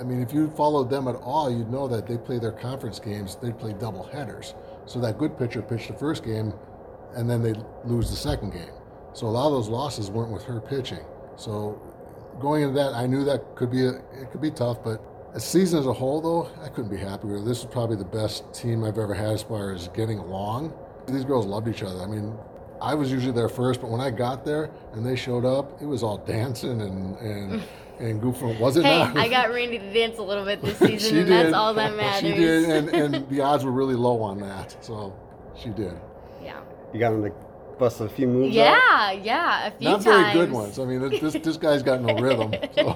I 0.00 0.04
mean, 0.04 0.20
if 0.20 0.32
you 0.32 0.50
followed 0.50 0.90
them 0.90 1.06
at 1.06 1.16
all, 1.16 1.50
you'd 1.50 1.70
know 1.70 1.86
that 1.88 2.06
they 2.06 2.16
play 2.16 2.38
their 2.38 2.52
conference 2.52 2.98
games, 2.98 3.36
they 3.36 3.52
play 3.52 3.72
double 3.74 4.04
headers. 4.04 4.54
So 4.86 5.00
that 5.00 5.18
good 5.18 5.38
pitcher 5.38 5.62
pitched 5.62 5.88
the 5.88 5.94
first 5.94 6.24
game, 6.24 6.52
and 7.14 7.28
then 7.28 7.42
they 7.42 7.54
lose 7.84 8.10
the 8.10 8.16
second 8.16 8.52
game. 8.52 8.72
So 9.12 9.26
a 9.26 9.28
lot 9.28 9.46
of 9.46 9.52
those 9.52 9.68
losses 9.68 10.10
weren't 10.10 10.32
with 10.32 10.44
her 10.44 10.60
pitching. 10.60 11.04
So 11.36 11.80
going 12.40 12.62
into 12.62 12.74
that, 12.74 12.94
I 12.94 13.06
knew 13.06 13.24
that 13.24 13.54
could 13.54 13.70
be 13.70 13.84
a, 13.86 13.90
it 13.90 14.30
could 14.30 14.40
be 14.40 14.50
tough, 14.50 14.82
but 14.82 15.00
a 15.34 15.40
season 15.40 15.78
as 15.78 15.86
a 15.86 15.92
whole, 15.92 16.20
though, 16.20 16.50
I 16.62 16.68
couldn't 16.68 16.90
be 16.90 16.96
happier. 16.98 17.40
This 17.40 17.60
is 17.60 17.64
probably 17.64 17.96
the 17.96 18.04
best 18.04 18.52
team 18.52 18.84
I've 18.84 18.98
ever 18.98 19.14
had 19.14 19.30
as 19.30 19.42
far 19.42 19.72
as 19.72 19.88
getting 19.88 20.18
along. 20.18 20.72
These 21.08 21.24
girls 21.24 21.46
loved 21.46 21.68
each 21.68 21.82
other. 21.82 22.00
I 22.02 22.06
mean, 22.06 22.36
I 22.80 22.94
was 22.94 23.10
usually 23.10 23.32
there 23.32 23.48
first, 23.48 23.80
but 23.80 23.90
when 23.90 24.00
I 24.00 24.10
got 24.10 24.44
there 24.44 24.70
and 24.92 25.04
they 25.06 25.16
showed 25.16 25.44
up, 25.44 25.80
it 25.80 25.86
was 25.86 26.02
all 26.02 26.18
dancing 26.18 26.80
and 26.82 27.16
and 27.18 27.62
and 28.00 28.20
goofing. 28.20 28.58
Was 28.58 28.76
it 28.76 28.84
Hey, 28.84 28.98
not? 28.98 29.16
I 29.16 29.28
got 29.28 29.50
Randy 29.50 29.78
to 29.78 29.92
dance 29.92 30.18
a 30.18 30.22
little 30.22 30.44
bit 30.44 30.60
this 30.60 30.78
season, 30.78 30.98
she 30.98 31.18
and 31.20 31.28
did. 31.28 31.46
that's 31.46 31.54
all 31.54 31.72
that 31.74 31.94
matters. 31.96 32.20
She 32.20 32.34
did, 32.36 32.64
and, 32.64 32.88
and 33.14 33.28
the 33.30 33.40
odds 33.40 33.64
were 33.64 33.70
really 33.72 33.94
low 33.94 34.20
on 34.22 34.38
that, 34.40 34.76
so 34.84 35.14
she 35.56 35.70
did. 35.70 35.94
yeah. 36.42 36.60
You 36.92 37.00
got 37.00 37.12
him 37.14 37.22
to 37.22 37.32
bust 37.82 38.00
a 38.00 38.08
few 38.08 38.28
moves. 38.28 38.56
out? 38.56 38.60
Yeah, 38.60 39.10
yeah, 39.12 39.66
a 39.66 39.70
few 39.72 39.88
Not 39.88 40.02
times. 40.02 40.04
very 40.04 40.32
good 40.32 40.52
ones. 40.52 40.78
I 40.78 40.84
mean, 40.84 41.00
this 41.00 41.20
this, 41.20 41.42
this 41.42 41.56
guy's 41.56 41.82
got 41.82 42.00
no 42.00 42.14
rhythm. 42.26 42.52
So. 42.76 42.94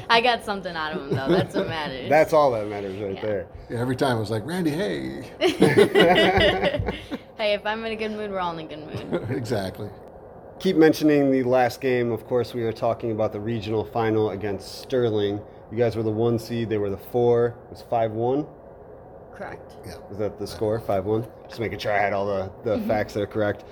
I 0.10 0.20
got 0.20 0.44
something 0.44 0.74
out 0.74 0.92
of 0.96 1.02
him 1.02 1.10
though. 1.16 1.28
That's 1.28 1.54
what 1.54 1.68
matters. 1.68 2.08
That's 2.08 2.32
all 2.32 2.50
that 2.52 2.66
matters 2.66 3.00
right 3.00 3.14
Yeah. 3.14 3.20
there. 3.22 3.46
Yeah, 3.70 3.78
every 3.80 3.94
time 3.96 4.16
it 4.16 4.20
was 4.20 4.30
like, 4.30 4.44
Randy, 4.44 4.70
hey. 4.70 5.22
hey, 7.38 7.54
if 7.54 7.64
I'm 7.64 7.84
in 7.84 7.92
a 7.92 7.96
good 7.96 8.10
mood, 8.12 8.30
we're 8.30 8.40
all 8.40 8.56
in 8.58 8.66
a 8.66 8.68
good 8.68 9.10
mood. 9.12 9.30
exactly. 9.30 9.88
Keep 10.58 10.76
mentioning 10.76 11.30
the 11.30 11.42
last 11.42 11.80
game. 11.80 12.10
Of 12.10 12.26
course, 12.26 12.54
we 12.54 12.62
were 12.62 12.72
talking 12.72 13.12
about 13.12 13.32
the 13.32 13.40
regional 13.40 13.84
final 13.84 14.30
against 14.30 14.80
Sterling. 14.82 15.40
You 15.70 15.76
guys 15.78 15.96
were 15.96 16.02
the 16.02 16.10
one 16.10 16.38
seed. 16.38 16.68
They 16.68 16.78
were 16.78 16.90
the 16.90 16.96
four. 16.96 17.48
It 17.66 17.70
was 17.70 17.82
five 17.82 18.12
one. 18.12 18.46
Correct. 19.34 19.76
Yeah. 19.86 19.96
Was 20.08 20.18
that 20.18 20.38
the 20.38 20.46
score? 20.46 20.80
Five 20.80 21.04
one. 21.04 21.26
Just 21.48 21.60
making 21.60 21.78
sure 21.78 21.92
I 21.92 21.98
had 22.00 22.12
all 22.14 22.26
the 22.26 22.50
the 22.64 22.76
Mm-hmm. 22.76 22.88
facts 22.88 23.12
there 23.14 23.26
correct. 23.26 23.64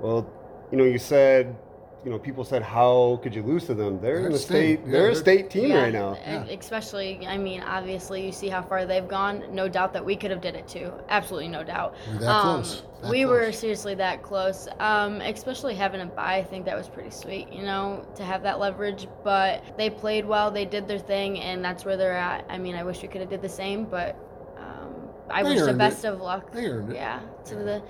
Well, 0.00 0.28
you 0.70 0.78
know, 0.78 0.84
you 0.84 0.98
said, 0.98 1.56
you 2.04 2.10
know, 2.10 2.18
people 2.18 2.44
said, 2.44 2.62
how 2.62 3.20
could 3.22 3.34
you 3.34 3.42
lose 3.42 3.66
to 3.66 3.74
them? 3.74 4.00
They're 4.00 4.16
They're 4.20 4.26
in 4.26 4.32
the 4.32 4.38
a 4.38 4.40
state. 4.40 4.78
state. 4.78 4.86
Yeah, 4.86 4.92
they're 4.92 5.00
a 5.02 5.04
they're- 5.12 5.14
state 5.14 5.50
team 5.50 5.68
Yeah, 5.68 5.82
right 5.82 5.92
now. 5.92 6.14
e- 6.48 6.54
Especially, 6.54 7.26
I 7.26 7.36
mean, 7.36 7.60
obviously, 7.62 8.24
you 8.24 8.32
see 8.32 8.48
how 8.48 8.62
far 8.62 8.86
they've 8.86 9.06
gone. 9.06 9.44
No 9.52 9.68
doubt 9.68 9.92
that 9.92 10.02
we 10.04 10.16
could 10.16 10.30
have 10.30 10.40
did 10.40 10.54
it 10.54 10.66
too. 10.66 10.90
Absolutely 11.10 11.48
no 11.48 11.62
doubt. 11.62 11.94
Um, 12.08 12.14
We're 12.14 12.20
that 12.20 12.40
close. 12.42 12.82
That 13.02 13.10
we 13.10 13.26
were 13.26 13.52
seriously 13.52 13.94
that 13.96 14.22
close. 14.22 14.66
Um, 14.78 15.20
especially 15.20 15.74
having 15.74 16.00
a 16.00 16.06
bye, 16.06 16.36
I 16.36 16.44
think 16.44 16.64
that 16.64 16.76
was 16.76 16.88
pretty 16.88 17.10
sweet. 17.10 17.52
You 17.52 17.64
know, 17.64 18.06
to 18.14 18.22
have 18.24 18.42
that 18.44 18.58
leverage. 18.58 19.06
But 19.22 19.62
they 19.76 19.90
played 19.90 20.24
well. 20.24 20.50
They 20.50 20.64
did 20.64 20.88
their 20.88 20.98
thing, 20.98 21.38
and 21.40 21.62
that's 21.62 21.84
where 21.84 21.98
they're 21.98 22.16
at. 22.16 22.46
I 22.48 22.56
mean, 22.56 22.76
I 22.76 22.82
wish 22.84 23.02
we 23.02 23.08
could 23.08 23.20
have 23.20 23.30
did 23.30 23.42
the 23.42 23.48
same, 23.48 23.84
but 23.84 24.16
um, 24.56 24.94
I 25.28 25.42
They 25.42 25.50
wish 25.50 25.60
the 25.60 25.74
best 25.74 26.04
it. 26.06 26.08
of 26.08 26.20
luck. 26.22 26.50
They 26.52 26.64
earned 26.66 26.92
it. 26.92 26.96
Yeah. 26.96 27.20
To 27.46 27.54
the. 27.56 27.82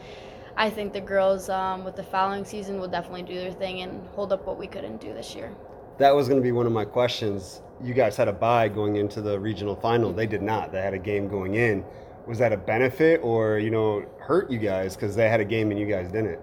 I 0.57 0.71
think 0.71 0.93
the 0.93 1.01
girls 1.01 1.49
um, 1.49 1.85
with 1.85 1.97
the 1.97 2.03
following 2.03 2.45
season 2.45 2.81
will 2.81 2.89
definitely 2.89 3.23
do 3.23 3.35
their 3.35 3.53
thing 3.53 3.83
and 3.83 4.07
hold 4.09 4.33
up 4.33 4.47
what 4.47 4.59
we 4.59 4.67
couldn't 4.67 5.01
do 5.01 5.13
this 5.15 5.35
year. 5.35 5.53
That 5.99 6.15
was 6.15 6.29
going 6.29 6.41
to 6.41 6.43
be 6.43 6.53
one 6.53 6.67
of 6.67 6.73
my 6.73 6.85
questions. 6.85 7.63
You 7.83 7.95
guys 7.95 8.17
had 8.17 8.29
a 8.29 8.33
bye 8.33 8.69
going 8.69 8.97
into 8.97 9.21
the 9.21 9.39
regional 9.39 9.77
final. 9.77 10.13
They 10.13 10.27
did 10.27 10.43
not. 10.43 10.73
They 10.73 10.83
had 10.83 10.95
a 10.95 10.99
game 10.99 11.29
going 11.29 11.55
in. 11.55 11.85
Was 12.27 12.39
that 12.39 12.53
a 12.53 12.57
benefit 12.57 13.21
or, 13.23 13.59
you 13.59 13.71
know, 13.71 14.05
hurt 14.19 14.51
you 14.51 14.59
guys 14.59 14.97
because 14.97 15.17
they 15.17 15.29
had 15.29 15.41
a 15.41 15.45
game 15.45 15.71
and 15.71 15.81
you 15.81 15.87
guys 15.87 16.11
didn't? 16.11 16.39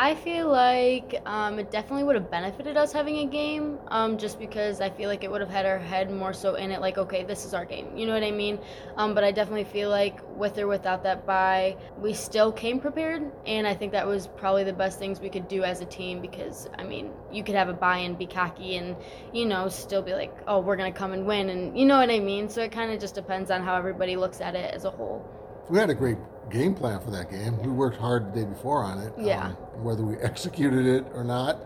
I 0.00 0.14
feel 0.14 0.48
like 0.48 1.20
um, 1.26 1.58
it 1.58 1.72
definitely 1.72 2.04
would 2.04 2.14
have 2.14 2.30
benefited 2.30 2.76
us 2.76 2.92
having 2.92 3.16
a 3.16 3.24
game, 3.26 3.80
um, 3.88 4.16
just 4.16 4.38
because 4.38 4.80
I 4.80 4.90
feel 4.90 5.08
like 5.08 5.24
it 5.24 5.30
would 5.30 5.40
have 5.40 5.50
had 5.50 5.66
our 5.66 5.80
head 5.80 6.08
more 6.08 6.32
so 6.32 6.54
in 6.54 6.70
it, 6.70 6.80
like, 6.80 6.98
okay, 6.98 7.24
this 7.24 7.44
is 7.44 7.52
our 7.52 7.64
game. 7.64 7.96
You 7.96 8.06
know 8.06 8.14
what 8.14 8.22
I 8.22 8.30
mean? 8.30 8.60
Um, 8.96 9.12
but 9.12 9.24
I 9.24 9.32
definitely 9.32 9.64
feel 9.64 9.90
like 9.90 10.20
with 10.36 10.56
or 10.56 10.68
without 10.68 11.02
that 11.02 11.26
bye, 11.26 11.76
we 12.00 12.14
still 12.14 12.52
came 12.52 12.78
prepared, 12.78 13.28
and 13.44 13.66
I 13.66 13.74
think 13.74 13.90
that 13.90 14.06
was 14.06 14.28
probably 14.28 14.62
the 14.62 14.72
best 14.72 15.00
things 15.00 15.18
we 15.18 15.30
could 15.30 15.48
do 15.48 15.64
as 15.64 15.80
a 15.80 15.86
team 15.86 16.20
because, 16.20 16.68
I 16.78 16.84
mean, 16.84 17.10
you 17.32 17.42
could 17.42 17.56
have 17.56 17.68
a 17.68 17.74
bye 17.74 17.98
and 17.98 18.16
be 18.16 18.26
cocky 18.26 18.76
and, 18.76 18.94
you 19.32 19.46
know, 19.46 19.68
still 19.68 20.02
be 20.02 20.12
like, 20.14 20.32
oh, 20.46 20.60
we're 20.60 20.76
going 20.76 20.92
to 20.92 20.96
come 20.96 21.12
and 21.12 21.26
win, 21.26 21.50
and 21.50 21.76
you 21.76 21.84
know 21.84 21.98
what 21.98 22.08
I 22.08 22.20
mean? 22.20 22.48
So 22.48 22.62
it 22.62 22.70
kind 22.70 22.92
of 22.92 23.00
just 23.00 23.16
depends 23.16 23.50
on 23.50 23.64
how 23.64 23.74
everybody 23.74 24.14
looks 24.14 24.40
at 24.40 24.54
it 24.54 24.72
as 24.72 24.84
a 24.84 24.90
whole. 24.90 25.28
We 25.68 25.80
had 25.80 25.90
a 25.90 25.94
great 25.96 26.18
game 26.50 26.74
plan 26.74 27.00
for 27.00 27.10
that 27.10 27.30
game. 27.30 27.58
We 27.62 27.68
worked 27.68 27.98
hard 27.98 28.32
the 28.32 28.40
day 28.40 28.46
before 28.46 28.82
on 28.82 28.98
it. 28.98 29.12
Yeah. 29.18 29.46
Um, 29.46 29.52
whether 29.82 30.02
we 30.02 30.16
executed 30.22 30.86
it 30.86 31.06
or 31.12 31.24
not 31.24 31.58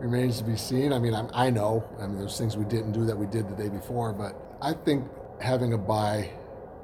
remains 0.00 0.38
to 0.38 0.44
be 0.44 0.56
seen. 0.56 0.92
I 0.92 0.98
mean, 0.98 1.14
I'm, 1.14 1.28
I 1.32 1.50
know. 1.50 1.84
I 2.00 2.06
mean, 2.06 2.18
there's 2.18 2.38
things 2.38 2.56
we 2.56 2.64
didn't 2.64 2.92
do 2.92 3.04
that 3.06 3.16
we 3.16 3.26
did 3.26 3.48
the 3.48 3.56
day 3.56 3.68
before, 3.68 4.12
but 4.12 4.34
I 4.62 4.72
think 4.72 5.08
having 5.40 5.72
a 5.72 5.78
bye 5.78 6.30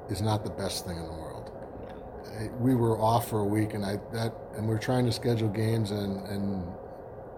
is 0.08 0.20
not 0.20 0.44
the 0.44 0.50
best 0.50 0.86
thing 0.86 0.96
in 0.96 1.04
the 1.04 1.12
world. 1.12 1.50
We 2.58 2.74
were 2.74 2.98
off 2.98 3.28
for 3.28 3.40
a 3.40 3.44
week, 3.44 3.74
and 3.74 3.84
I 3.84 4.00
that 4.12 4.34
and 4.56 4.66
we 4.68 4.74
are 4.74 4.78
trying 4.78 5.06
to 5.06 5.12
schedule 5.12 5.48
games, 5.48 5.92
and 5.92 6.26
and 6.26 6.66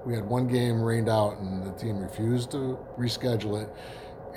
we 0.06 0.14
had 0.14 0.24
one 0.24 0.48
game 0.48 0.80
rained 0.80 1.10
out, 1.10 1.36
and 1.38 1.66
the 1.66 1.72
team 1.72 1.98
refused 1.98 2.50
to 2.52 2.78
reschedule 2.98 3.62
it, 3.62 3.68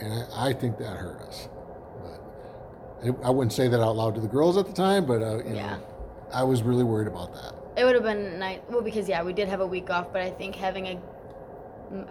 and 0.02 0.12
I, 0.34 0.50
I 0.50 0.54
think 0.54 0.78
that 0.80 0.98
hurt 0.98 1.22
us. 1.22 1.48
But 3.04 3.16
I- 3.24 3.28
I 3.28 3.30
wouldn't 3.30 3.54
say 3.54 3.68
that 3.68 3.80
out 3.82 3.96
loud 3.96 4.16
to 4.16 4.22
the 4.22 4.28
girls 4.28 4.58
at 4.58 4.66
the 4.66 4.74
time, 4.74 5.06
but 5.06 5.22
uh, 5.22 5.38
you 5.38 5.56
Yeah. 5.56 5.76
know, 5.78 5.80
I 6.34 6.44
was 6.44 6.64
really 6.64 6.84
worried 6.84 7.08
about 7.08 7.34
that. 7.34 7.54
It 7.78 7.86
would 7.86 7.96
have 7.96 8.04
been 8.04 8.40
nice. 8.40 8.60
Well, 8.70 8.82
because 8.82 9.08
yeah, 9.08 9.24
we 9.24 9.34
did 9.34 9.48
have 9.48 9.62
a 9.62 9.68
week 9.68 9.90
off, 9.90 10.12
but 10.12 10.22
I 10.22 10.30
think 10.30 10.56
having 10.56 10.88
a 10.88 11.00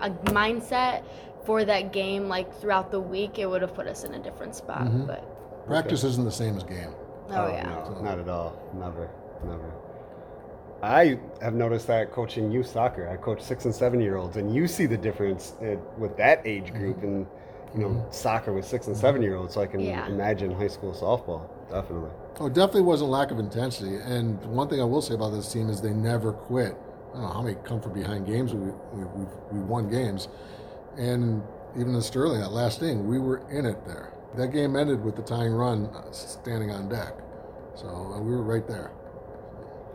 a 0.01 0.11
mindset 0.33 1.03
for 1.45 1.65
that 1.65 1.93
game 1.93 2.29
like 2.29 2.53
throughout 2.61 2.91
the 2.91 2.99
week, 3.01 3.39
it 3.39 3.47
would 3.49 3.63
have 3.63 3.75
put 3.75 3.87
us 3.87 4.03
in 4.03 4.13
a 4.15 4.19
different 4.19 4.57
spot. 4.57 4.83
Mhm. 4.89 5.07
But 5.07 5.67
Practice 5.69 6.03
isn't 6.03 6.25
the 6.25 6.33
same 6.33 6.57
as 6.57 6.65
game. 6.65 6.93
oh, 7.31 7.47
yeah, 7.49 7.63
no, 7.95 8.01
not 8.03 8.19
at 8.19 8.29
all. 8.29 8.55
Never, 8.75 9.09
never. 9.45 9.71
I 10.83 11.19
have 11.43 11.55
noticed 11.55 11.87
that 11.89 12.11
coaching 12.13 12.51
youth 12.51 12.67
soccer. 12.67 13.09
I 13.09 13.17
coach 13.17 13.41
six 13.43 13.65
and 13.67 13.75
seven 13.75 14.01
year 14.01 14.17
olds, 14.17 14.37
and 14.37 14.53
you 14.53 14.67
see 14.67 14.87
the 14.87 14.97
difference 14.97 15.53
uh, 15.63 15.77
with 15.99 16.17
that 16.17 16.41
age 16.45 16.73
group 16.73 17.03
and 17.03 17.27
you 17.75 17.81
know 17.81 18.07
soccer 18.11 18.53
with 18.53 18.65
six 18.65 18.87
and 18.87 18.97
seven 18.97 19.23
year 19.23 19.37
olds. 19.37 19.55
So 19.55 19.61
I 19.61 19.67
can 19.67 19.81
Yeah. 19.81 20.07
imagine 20.07 20.53
high 20.53 20.69
school 20.69 20.93
softball. 20.93 21.49
Definitely. 21.71 22.11
Oh, 22.41 22.49
definitely 22.49 22.83
wasn't 22.83 23.11
lack 23.11 23.31
of 23.31 23.39
intensity. 23.39 23.97
And 23.97 24.41
one 24.47 24.69
thing 24.69 24.81
I 24.81 24.85
will 24.85 25.03
say 25.03 25.15
about 25.15 25.31
this 25.31 25.53
team 25.53 25.69
is 25.69 25.81
they 25.81 25.93
never 25.93 26.33
quit. 26.33 26.77
I 27.11 27.13
don't 27.15 27.23
know 27.23 27.29
how 27.29 27.43
many 27.43 27.57
come 27.65 27.81
from 27.81 27.93
behind 27.95 28.27
games. 28.27 28.55
We, 28.55 28.71
we, 28.93 29.05
we, 29.05 29.27
we 29.53 29.59
won 29.61 29.91
games. 29.91 30.29
And 30.97 31.43
even 31.77 31.95
in 31.95 32.03
Sterling, 32.03 32.41
that 32.41 32.53
last 32.53 32.81
inning, 32.83 33.07
we 33.07 33.19
were 33.19 33.43
in 33.51 33.67
it 33.67 33.85
there. 33.87 34.13
That 34.37 34.49
game 34.53 34.77
ended 34.77 35.03
with 35.03 35.17
the 35.17 35.23
tying 35.23 35.53
run 35.53 35.87
uh, 35.87 36.11
standing 36.13 36.71
on 36.71 36.89
deck. 36.89 37.15
So 37.75 37.89
uh, 37.89 38.21
we 38.21 38.31
were 38.33 38.43
right 38.43 38.67
there. 38.67 38.93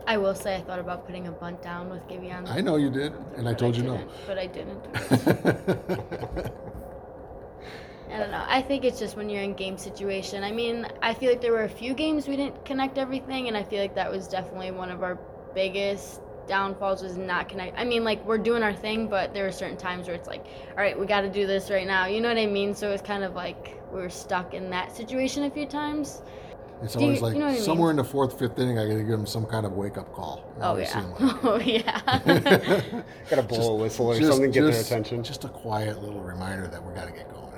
I 0.06 0.18
will 0.18 0.34
say 0.34 0.56
I 0.56 0.60
thought 0.60 0.80
about 0.80 1.06
putting 1.06 1.28
a 1.28 1.32
bunt 1.32 1.62
down 1.62 1.88
with 1.88 2.06
Giveon. 2.08 2.46
I 2.48 2.60
know 2.60 2.76
you 2.76 2.90
did, 2.90 3.14
and 3.36 3.48
I 3.48 3.52
but 3.52 3.58
told 3.58 3.76
you 3.76 3.84
no. 3.84 4.04
But 4.26 4.38
I 4.38 4.46
didn't. 4.46 4.84
I 8.14 8.18
don't 8.18 8.30
know. 8.30 8.44
I 8.46 8.62
think 8.62 8.84
it's 8.84 8.98
just 8.98 9.16
when 9.16 9.28
you're 9.28 9.42
in 9.42 9.54
game 9.54 9.76
situation. 9.76 10.44
I 10.44 10.52
mean, 10.52 10.86
I 11.02 11.14
feel 11.14 11.30
like 11.30 11.40
there 11.40 11.52
were 11.52 11.64
a 11.64 11.68
few 11.68 11.94
games 11.94 12.28
we 12.28 12.36
didn't 12.36 12.64
connect 12.64 12.96
everything, 12.98 13.48
and 13.48 13.56
I 13.56 13.62
feel 13.64 13.80
like 13.80 13.94
that 13.96 14.10
was 14.10 14.28
definitely 14.28 14.70
one 14.70 14.90
of 14.90 15.02
our 15.02 15.18
biggest 15.54 16.20
downfalls 16.46 17.02
was 17.02 17.16
not 17.16 17.48
connect. 17.48 17.78
I 17.78 17.84
mean, 17.84 18.04
like 18.04 18.24
we're 18.26 18.38
doing 18.38 18.62
our 18.62 18.72
thing, 18.74 19.08
but 19.08 19.34
there 19.34 19.44
were 19.44 19.52
certain 19.52 19.76
times 19.78 20.06
where 20.06 20.14
it's 20.16 20.28
like, 20.28 20.44
all 20.70 20.76
right, 20.76 20.98
we 20.98 21.06
got 21.06 21.22
to 21.22 21.30
do 21.30 21.46
this 21.46 21.70
right 21.70 21.86
now. 21.86 22.06
You 22.06 22.20
know 22.20 22.28
what 22.28 22.38
I 22.38 22.46
mean? 22.46 22.74
So 22.74 22.90
it's 22.92 23.02
kind 23.02 23.24
of 23.24 23.34
like 23.34 23.80
we 23.92 24.00
were 24.00 24.10
stuck 24.10 24.54
in 24.54 24.70
that 24.70 24.94
situation 24.94 25.44
a 25.44 25.50
few 25.50 25.66
times. 25.66 26.22
It's 26.82 26.92
Do 26.94 27.00
you- 27.00 27.06
always 27.06 27.22
like 27.22 27.34
you 27.34 27.38
know 27.40 27.46
what 27.46 27.52
I 27.52 27.54
mean? 27.54 27.62
somewhere 27.64 27.90
in 27.90 27.96
the 27.96 28.04
fourth, 28.04 28.38
fifth 28.38 28.58
inning, 28.58 28.78
I 28.78 28.86
got 28.86 28.94
to 28.94 28.98
give 29.00 29.08
them 29.08 29.26
some 29.26 29.46
kind 29.46 29.64
of 29.64 29.72
wake 29.72 29.96
up 29.96 30.12
call. 30.12 30.44
Oh, 30.60 30.72
oh 30.74 30.76
yeah. 30.76 31.00
like. 31.20 31.44
Oh 31.44 31.58
yeah. 31.58 33.02
Got 33.30 33.36
to 33.36 33.42
blow 33.42 33.72
a 33.72 33.76
whistle 33.76 34.08
or 34.08 34.18
Just- 34.18 34.30
something, 34.30 34.50
get 34.50 34.62
their 34.62 34.80
attention. 34.80 35.22
Just 35.24 35.44
a 35.44 35.48
quiet 35.48 36.02
little 36.02 36.20
reminder 36.20 36.66
that 36.66 36.84
we 36.84 36.92
got 36.94 37.06
to 37.06 37.12
get 37.12 37.28
going 37.30 37.52
here. 37.52 37.53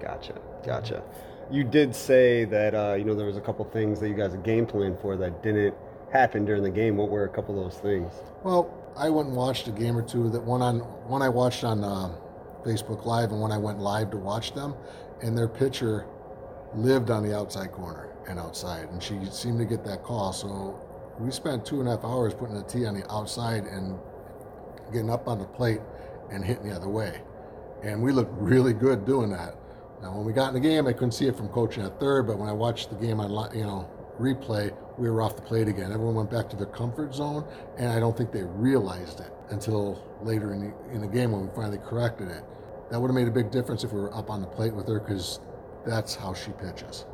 Gotcha, 0.00 0.40
gotcha. 0.64 1.02
You 1.50 1.64
did 1.64 1.94
say 1.94 2.44
that 2.44 2.74
uh, 2.74 2.94
you 2.94 3.04
know 3.04 3.14
there 3.14 3.26
was 3.26 3.36
a 3.36 3.40
couple 3.40 3.64
things 3.66 4.00
that 4.00 4.08
you 4.08 4.14
guys 4.14 4.34
game 4.44 4.66
planned 4.66 4.98
for 5.00 5.16
that 5.16 5.42
didn't 5.42 5.74
happen 6.12 6.44
during 6.44 6.62
the 6.62 6.70
game. 6.70 6.96
What 6.96 7.08
were 7.08 7.24
a 7.24 7.28
couple 7.28 7.58
of 7.58 7.72
those 7.72 7.80
things? 7.80 8.12
Well, 8.42 8.74
I 8.96 9.10
went 9.10 9.28
and 9.28 9.36
watched 9.36 9.68
a 9.68 9.72
game 9.72 9.96
or 9.96 10.02
two. 10.02 10.28
That 10.30 10.42
one 10.42 10.62
on 10.62 10.80
one 11.08 11.22
I 11.22 11.28
watched 11.28 11.64
on 11.64 11.82
uh, 11.82 12.14
Facebook 12.64 13.06
Live, 13.06 13.32
and 13.32 13.40
one 13.40 13.52
I 13.52 13.58
went 13.58 13.78
live 13.78 14.10
to 14.10 14.16
watch 14.16 14.54
them. 14.54 14.74
And 15.22 15.36
their 15.36 15.48
pitcher 15.48 16.06
lived 16.74 17.10
on 17.10 17.22
the 17.22 17.36
outside 17.36 17.72
corner 17.72 18.08
and 18.28 18.38
outside, 18.38 18.88
and 18.90 19.02
she 19.02 19.18
seemed 19.30 19.58
to 19.58 19.64
get 19.64 19.84
that 19.84 20.02
call. 20.02 20.32
So 20.32 20.78
we 21.18 21.30
spent 21.30 21.64
two 21.64 21.80
and 21.80 21.88
a 21.88 21.92
half 21.92 22.04
hours 22.04 22.34
putting 22.34 22.56
a 22.56 22.62
tee 22.62 22.86
on 22.86 22.94
the 22.94 23.10
outside 23.12 23.64
and 23.64 23.98
getting 24.92 25.10
up 25.10 25.28
on 25.28 25.38
the 25.38 25.46
plate 25.46 25.80
and 26.30 26.44
hitting 26.44 26.68
the 26.68 26.74
other 26.74 26.88
way. 26.88 27.20
And 27.82 28.02
we 28.02 28.12
looked 28.12 28.32
really 28.40 28.72
good 28.72 29.04
doing 29.06 29.30
that. 29.30 29.56
Now, 30.02 30.14
when 30.16 30.24
we 30.24 30.32
got 30.32 30.48
in 30.48 30.54
the 30.54 30.60
game, 30.60 30.86
I 30.86 30.92
couldn't 30.92 31.12
see 31.12 31.26
it 31.26 31.36
from 31.36 31.48
coaching 31.48 31.82
at 31.84 31.98
third, 31.98 32.26
but 32.26 32.38
when 32.38 32.48
I 32.48 32.52
watched 32.52 32.90
the 32.90 32.96
game 32.96 33.18
on, 33.20 33.30
you 33.56 33.64
know, 33.64 33.88
replay, 34.18 34.74
we 34.96 35.10
were 35.10 35.22
off 35.22 35.36
the 35.36 35.42
plate 35.42 35.68
again. 35.68 35.92
Everyone 35.92 36.14
went 36.14 36.30
back 36.30 36.48
to 36.50 36.56
their 36.56 36.66
comfort 36.66 37.14
zone, 37.14 37.44
and 37.76 37.88
I 37.90 37.98
don't 37.98 38.16
think 38.16 38.30
they 38.32 38.44
realized 38.44 39.20
it 39.20 39.32
until 39.50 40.02
later 40.22 40.52
in 40.52 40.60
the, 40.60 40.94
in 40.94 41.00
the 41.00 41.06
game 41.08 41.32
when 41.32 41.42
we 41.42 41.54
finally 41.54 41.78
corrected 41.78 42.28
it. 42.28 42.44
That 42.90 43.00
would 43.00 43.08
have 43.08 43.14
made 43.14 43.28
a 43.28 43.32
big 43.32 43.50
difference 43.50 43.84
if 43.84 43.92
we 43.92 44.00
were 44.00 44.14
up 44.14 44.30
on 44.30 44.40
the 44.40 44.46
plate 44.46 44.72
with 44.74 44.88
her 44.88 45.00
because 45.00 45.40
that's 45.84 46.14
how 46.14 46.32
she 46.32 46.52
pitches. 46.52 47.04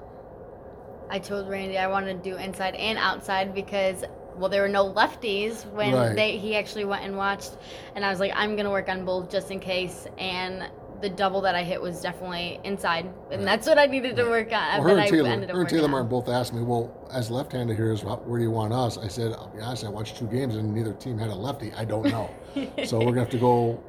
I 1.10 1.18
told 1.18 1.48
Randy 1.48 1.78
I 1.78 1.86
wanted 1.86 2.22
to 2.22 2.30
do 2.30 2.36
inside 2.36 2.74
and 2.74 2.96
outside 2.98 3.54
because 3.54 4.04
well 4.36 4.48
there 4.48 4.62
were 4.62 4.68
no 4.68 4.92
lefties 4.92 5.64
when 5.72 5.92
Right. 5.92 6.16
they 6.16 6.38
he 6.38 6.56
actually 6.56 6.84
went 6.86 7.04
and 7.04 7.16
watched 7.16 7.56
and 7.94 8.04
I 8.04 8.10
was 8.10 8.18
like 8.20 8.32
I'm 8.34 8.56
gonna 8.56 8.70
work 8.70 8.88
on 8.88 9.04
both 9.04 9.30
just 9.30 9.50
in 9.50 9.60
case 9.60 10.06
and 10.18 10.68
the 11.00 11.08
double 11.10 11.40
that 11.42 11.54
I 11.54 11.62
hit 11.64 11.80
was 11.82 12.00
definitely 12.00 12.60
inside 12.64 13.04
and 13.30 13.40
Right. 13.40 13.44
that's 13.44 13.66
what 13.66 13.78
I 13.78 13.86
needed 13.86 14.16
to 14.16 14.24
work 14.24 14.52
on. 14.52 14.78
Well, 14.78 14.82
her 14.82 14.88
that 14.88 14.92
and 14.92 15.00
I 15.00 15.08
Taylor, 15.10 15.28
ended 15.28 15.50
up 15.50 15.54
her 15.56 15.60
and 15.62 15.70
Taylor 15.70 15.88
Martin 15.88 16.08
both 16.08 16.28
asked 16.28 16.54
me, 16.54 16.62
well, 16.62 16.90
as 17.12 17.30
left-handed 17.30 17.76
here, 17.76 17.92
is 17.92 18.00
wh- 18.02 18.26
where 18.28 18.38
do 18.38 18.44
you 18.44 18.50
want 18.50 18.72
us? 18.72 18.96
I 18.98 19.08
said, 19.08 19.32
I'll 19.32 19.48
be 19.48 19.60
honest, 19.60 19.84
I 19.84 19.88
watched 19.88 20.16
two 20.16 20.26
games 20.26 20.56
and 20.56 20.72
neither 20.74 20.92
team 20.94 21.18
had 21.18 21.30
a 21.30 21.34
lefty. 21.34 21.72
I 21.74 21.84
don't 21.84 22.06
know. 22.06 22.30
so 22.84 22.98
we're 22.98 23.06
gonna 23.06 23.20
have 23.20 23.30
to 23.30 23.38
go, 23.38 23.82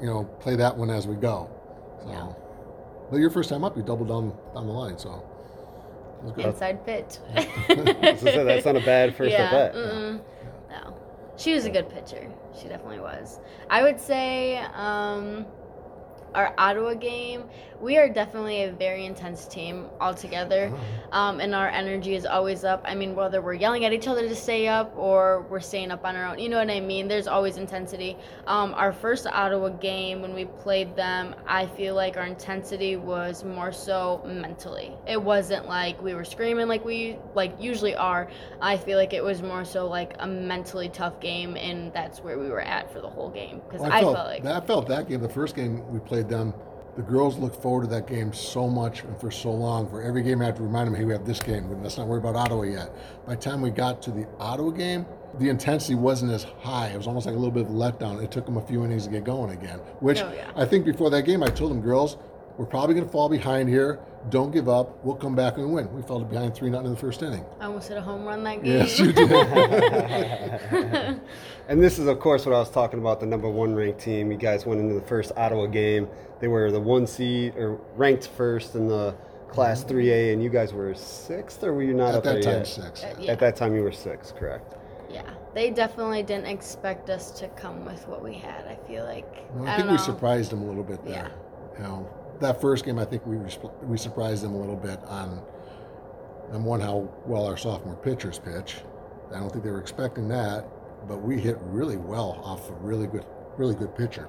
you 0.00 0.06
know, 0.06 0.24
play 0.40 0.54
that 0.56 0.76
one 0.76 0.90
as 0.90 1.06
we 1.06 1.16
go. 1.16 1.48
So, 2.04 2.10
Yeah. 2.10 2.26
but 3.10 3.16
your 3.18 3.30
first 3.30 3.48
time 3.48 3.64
up, 3.64 3.76
you 3.76 3.82
doubled 3.82 4.08
down 4.08 4.32
down 4.54 4.66
the 4.66 4.72
line, 4.72 4.98
so 4.98 5.22
it 6.20 6.24
was 6.24 6.32
good. 6.32 6.44
inside 6.46 6.84
pitch. 6.86 7.18
As 7.34 7.46
I 7.68 8.14
said, 8.16 8.44
that's 8.46 8.64
not 8.66 8.76
a 8.76 8.80
bad 8.80 9.14
first 9.16 9.32
yeah, 9.32 9.44
at 9.44 9.50
bat. 9.50 9.74
mm-mm. 9.74 10.20
No, 10.70 10.94
she 11.36 11.54
was 11.54 11.64
a 11.64 11.70
good 11.70 11.88
pitcher. 11.88 12.30
She 12.60 12.68
definitely 12.68 13.00
was. 13.00 13.40
I 13.70 13.82
would 13.82 13.98
say 14.00 14.58
um, 14.74 15.46
our 16.34 16.54
Ottawa 16.58 16.94
game. 16.94 17.44
We 17.80 17.96
are 17.96 18.10
definitely 18.10 18.64
a 18.64 18.72
very 18.72 19.06
intense 19.06 19.46
team 19.46 19.86
altogether, 20.02 20.70
um, 21.12 21.40
and 21.40 21.54
our 21.54 21.68
energy 21.68 22.14
is 22.14 22.26
always 22.26 22.62
up. 22.62 22.82
I 22.84 22.94
mean, 22.94 23.14
whether 23.14 23.40
we're 23.40 23.54
yelling 23.54 23.86
at 23.86 23.92
each 23.94 24.06
other 24.06 24.28
to 24.28 24.36
stay 24.36 24.68
up 24.68 24.92
or 24.98 25.46
we're 25.48 25.60
staying 25.60 25.90
up 25.90 26.04
on 26.04 26.14
our 26.14 26.26
own, 26.26 26.38
you 26.38 26.50
know 26.50 26.58
what 26.58 26.68
I 26.68 26.80
mean. 26.80 27.08
There's 27.08 27.26
always 27.26 27.56
intensity. 27.56 28.18
Um, 28.46 28.74
our 28.74 28.92
first 28.92 29.26
Ottawa 29.26 29.70
game 29.70 30.20
when 30.20 30.34
we 30.34 30.44
played 30.44 30.94
them, 30.94 31.34
I 31.46 31.66
feel 31.66 31.94
like 31.94 32.18
our 32.18 32.26
intensity 32.26 32.96
was 32.96 33.44
more 33.44 33.72
so 33.72 34.22
mentally. 34.26 34.92
It 35.08 35.20
wasn't 35.20 35.66
like 35.66 36.00
we 36.02 36.12
were 36.12 36.24
screaming 36.24 36.68
like 36.68 36.84
we 36.84 37.16
like 37.34 37.54
usually 37.58 37.94
are. 37.94 38.28
I 38.60 38.76
feel 38.76 38.98
like 38.98 39.14
it 39.14 39.24
was 39.24 39.40
more 39.40 39.64
so 39.64 39.86
like 39.88 40.16
a 40.18 40.26
mentally 40.26 40.90
tough 40.90 41.18
game, 41.18 41.56
and 41.56 41.94
that's 41.94 42.20
where 42.20 42.38
we 42.38 42.48
were 42.50 42.60
at 42.60 42.92
for 42.92 43.00
the 43.00 43.08
whole 43.08 43.30
game 43.30 43.62
because 43.64 43.80
Well, 43.80 43.92
I, 43.92 44.00
felt, 44.02 44.16
felt 44.16 44.26
like 44.28 44.42
that, 44.42 44.62
I 44.62 44.66
felt 44.66 44.88
that 44.88 45.08
game, 45.08 45.20
the 45.22 45.28
first 45.30 45.56
game 45.56 45.90
we 45.90 45.98
played 45.98 46.19
them, 46.28 46.54
the 46.96 47.02
girls 47.02 47.38
looked 47.38 47.62
forward 47.62 47.82
to 47.82 47.86
that 47.88 48.06
game 48.06 48.32
so 48.32 48.68
much 48.68 49.04
and 49.04 49.18
for 49.18 49.30
so 49.30 49.50
long. 49.50 49.88
For 49.88 50.02
every 50.02 50.22
game, 50.22 50.42
I 50.42 50.46
have 50.46 50.56
to 50.56 50.62
remind 50.62 50.88
them, 50.88 50.94
hey, 50.94 51.04
we 51.04 51.12
have 51.12 51.24
this 51.24 51.38
game. 51.38 51.70
Let's 51.82 51.96
not 51.96 52.08
worry 52.08 52.18
about 52.18 52.36
Ottawa 52.36 52.62
yet. 52.62 52.90
By 53.26 53.36
the 53.36 53.40
time 53.40 53.60
we 53.62 53.70
got 53.70 54.02
to 54.02 54.10
the 54.10 54.26
Ottawa 54.38 54.70
game, 54.70 55.06
the 55.38 55.48
intensity 55.48 55.94
wasn't 55.94 56.32
as 56.32 56.44
high. 56.60 56.88
It 56.88 56.96
was 56.96 57.06
almost 57.06 57.26
like 57.26 57.36
a 57.36 57.38
little 57.38 57.52
bit 57.52 57.66
of 57.66 57.70
a 57.70 57.72
letdown. 57.72 58.22
It 58.22 58.32
took 58.32 58.44
them 58.44 58.56
a 58.56 58.66
few 58.66 58.84
innings 58.84 59.04
to 59.04 59.10
get 59.10 59.22
going 59.24 59.50
again. 59.52 59.78
Which 60.00 60.20
Oh, 60.20 60.32
yeah. 60.34 60.50
I 60.56 60.64
think 60.64 60.84
before 60.84 61.08
that 61.10 61.22
game, 61.22 61.42
I 61.42 61.48
told 61.48 61.70
them, 61.70 61.80
girls, 61.80 62.16
we're 62.60 62.66
probably 62.66 62.94
going 62.94 63.06
to 63.06 63.10
fall 63.10 63.30
behind 63.30 63.70
here. 63.70 63.98
Don't 64.28 64.50
give 64.50 64.68
up. 64.68 65.02
We'll 65.02 65.14
come 65.14 65.34
back 65.34 65.56
and 65.56 65.72
win. 65.72 65.90
We 65.94 66.02
fell 66.02 66.20
behind 66.20 66.54
3 66.54 66.68
nothing 66.68 66.88
in 66.88 66.92
the 66.92 67.00
first 67.00 67.22
inning. 67.22 67.42
I 67.58 67.64
almost 67.64 67.88
hit 67.88 67.96
a 67.96 68.02
home 68.02 68.26
run 68.26 68.44
that 68.44 68.62
game. 68.62 68.76
Yes, 68.76 68.98
you 68.98 69.14
did. 69.14 69.30
And 71.68 71.82
this 71.82 71.98
is, 71.98 72.06
of 72.06 72.20
course, 72.20 72.44
what 72.44 72.54
I 72.54 72.58
was 72.58 72.70
talking 72.70 72.98
about 72.98 73.18
the 73.18 73.24
number 73.24 73.48
one 73.48 73.74
ranked 73.74 74.00
team. 74.00 74.30
You 74.30 74.36
guys 74.36 74.66
went 74.66 74.78
into 74.78 74.92
the 74.92 75.00
first 75.00 75.32
Ottawa 75.38 75.66
game. 75.66 76.06
They 76.40 76.48
were 76.48 76.70
the 76.70 76.80
one 76.80 77.06
seed 77.06 77.56
or 77.56 77.80
ranked 77.96 78.28
first 78.28 78.74
in 78.74 78.88
the 78.88 79.14
Class 79.48 79.82
3A, 79.82 80.34
and 80.34 80.42
you 80.42 80.50
guys 80.50 80.74
were 80.74 80.92
sixth, 80.94 81.64
or 81.64 81.72
were 81.72 81.82
you 81.82 81.94
not 81.94 82.10
At 82.10 82.14
up 82.16 82.24
there 82.24 82.34
that 82.34 82.42
time, 82.42 82.54
yet? 82.58 82.66
six. 82.66 83.04
Uh, 83.04 83.14
yeah. 83.18 83.32
At 83.32 83.38
that 83.38 83.56
time, 83.56 83.74
you 83.74 83.82
were 83.82 83.92
six, 83.92 84.32
correct? 84.32 84.74
Yeah, 85.08 85.22
they 85.54 85.70
definitely 85.70 86.24
didn't 86.24 86.46
expect 86.46 87.08
us 87.08 87.30
to 87.40 87.48
come 87.48 87.86
with 87.86 88.06
what 88.06 88.22
we 88.22 88.34
had. 88.34 88.66
I 88.66 88.76
feel 88.86 89.04
like. 89.04 89.26
Well, 89.54 89.66
I, 89.66 89.74
I, 89.74 89.78
don't 89.78 89.86
think 89.86 89.98
we 89.98 90.04
surprised 90.04 90.52
them 90.52 90.60
a 90.60 90.66
little 90.66 90.84
bit 90.84 91.02
there. 91.06 91.14
Yeah. 91.14 91.78
You 91.78 91.84
know, 91.84 92.19
that 92.40 92.60
first 92.60 92.84
game, 92.84 92.98
I 92.98 93.04
think 93.04 93.26
we 93.26 93.38
we 93.82 93.96
surprised 93.96 94.42
them 94.42 94.54
a 94.54 94.58
little 94.58 94.76
bit 94.76 94.98
on 95.04 95.42
on 96.52 96.64
one 96.64 96.80
how 96.80 97.08
well 97.26 97.46
our 97.46 97.56
sophomore 97.56 97.96
pitchers 97.96 98.38
pitch. 98.38 98.78
I 99.32 99.38
don't 99.38 99.50
think 99.50 99.62
they 99.62 99.70
were 99.70 99.80
expecting 99.80 100.28
that, 100.28 100.66
but 101.06 101.22
we 101.22 101.40
hit 101.40 101.56
really 101.62 101.96
well 101.96 102.40
off 102.42 102.68
a 102.68 102.72
really 102.74 103.06
good, 103.06 103.24
really 103.56 103.74
good 103.74 103.94
pitcher. 103.94 104.28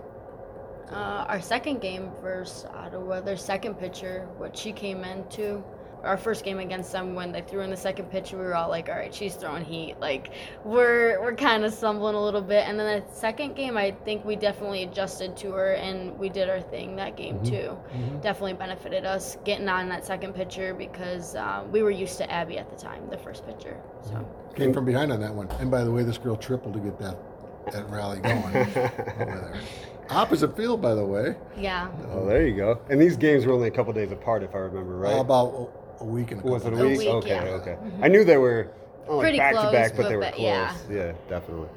Uh, 0.91 1.25
our 1.27 1.41
second 1.41 1.79
game 1.79 2.11
versus 2.21 2.65
Ottawa, 2.73 3.21
their 3.21 3.37
second 3.37 3.75
pitcher, 3.75 4.27
what 4.37 4.55
she 4.55 4.71
came 4.71 5.03
into. 5.03 5.63
Our 6.03 6.17
first 6.17 6.43
game 6.43 6.59
against 6.59 6.91
them, 6.91 7.13
when 7.15 7.31
they 7.31 7.41
threw 7.41 7.61
in 7.61 7.69
the 7.69 7.77
second 7.77 8.05
pitch, 8.09 8.31
we 8.31 8.39
were 8.39 8.55
all 8.55 8.69
like, 8.69 8.89
"All 8.89 8.95
right, 8.95 9.13
she's 9.13 9.35
throwing 9.35 9.63
heat." 9.63 9.99
Like, 9.99 10.31
we're 10.65 11.21
we're 11.21 11.35
kind 11.35 11.63
of 11.63 11.73
stumbling 11.73 12.15
a 12.15 12.23
little 12.23 12.41
bit. 12.41 12.67
And 12.67 12.79
then 12.79 13.03
the 13.07 13.13
second 13.15 13.55
game, 13.55 13.77
I 13.77 13.91
think 14.05 14.25
we 14.25 14.35
definitely 14.35 14.83
adjusted 14.83 15.37
to 15.37 15.51
her, 15.51 15.73
and 15.73 16.17
we 16.17 16.29
did 16.29 16.49
our 16.49 16.61
thing 16.61 16.95
that 16.95 17.15
game 17.17 17.39
Mhm. 17.39 17.47
too. 17.49 17.77
Definitely 18.21 18.53
benefited 18.53 19.05
us 19.05 19.37
getting 19.43 19.69
on 19.69 19.89
that 19.89 20.05
second 20.05 20.33
pitcher 20.33 20.73
because 20.73 21.35
um, 21.35 21.71
we 21.71 21.83
were 21.83 21.91
used 21.91 22.17
to 22.17 22.31
Abby 22.31 22.57
at 22.57 22.69
the 22.69 22.75
time, 22.75 23.07
the 23.09 23.17
first 23.17 23.45
pitcher. 23.45 23.77
So. 24.03 24.25
Came 24.55 24.73
from 24.73 24.83
behind 24.85 25.13
on 25.13 25.21
that 25.21 25.33
one. 25.33 25.47
And 25.59 25.71
by 25.71 25.83
the 25.83 25.91
way, 25.91 26.03
this 26.03 26.17
girl 26.17 26.35
tripled 26.35 26.73
to 26.73 26.79
get 26.79 26.99
that 26.99 27.15
that 27.71 27.87
rally 27.89 28.19
going 28.23 28.43
over 28.43 28.63
there. 29.19 29.53
Opposite 30.09 30.57
field, 30.57 30.81
by 30.81 30.93
the 30.93 31.05
way. 31.05 31.35
Yeah. 31.57 31.87
Oh, 32.11 32.25
there 32.25 32.45
you 32.45 32.57
go. 32.57 32.81
And 32.89 32.99
these 32.99 33.15
games 33.15 33.45
were 33.45 33.53
only 33.53 33.69
a 33.69 33.71
couple 33.71 33.93
days 33.93 34.11
apart, 34.11 34.43
if 34.43 34.53
I 34.53 34.57
remember 34.57 34.97
right. 34.97 35.17
About 35.17 35.69
a 36.01 36.05
week 36.05 36.31
and 36.31 36.41
a 36.41 36.45
Was 36.47 36.63
it 36.65 36.67
a 36.67 36.71
couple 36.71 36.87
week? 36.87 36.97
days. 36.97 37.05
week, 37.05 37.15
okay, 37.15 37.29
yeah. 37.29 37.51
okay. 37.53 37.77
Mhm. 37.83 38.03
I 38.03 38.07
knew 38.07 38.23
they 38.23 38.37
were 38.37 38.71
oh, 39.07 39.17
like 39.17 39.23
Pretty 39.25 39.37
back 39.37 39.53
to 39.55 39.71
back, 39.71 39.93
close, 39.93 39.97
but 40.03 40.09
they 40.09 40.15
were 40.15 40.21
but 40.21 40.33
close. 40.33 40.43
yeah. 40.43 40.75
yeah, 40.89 41.11
definitely. 41.29 41.69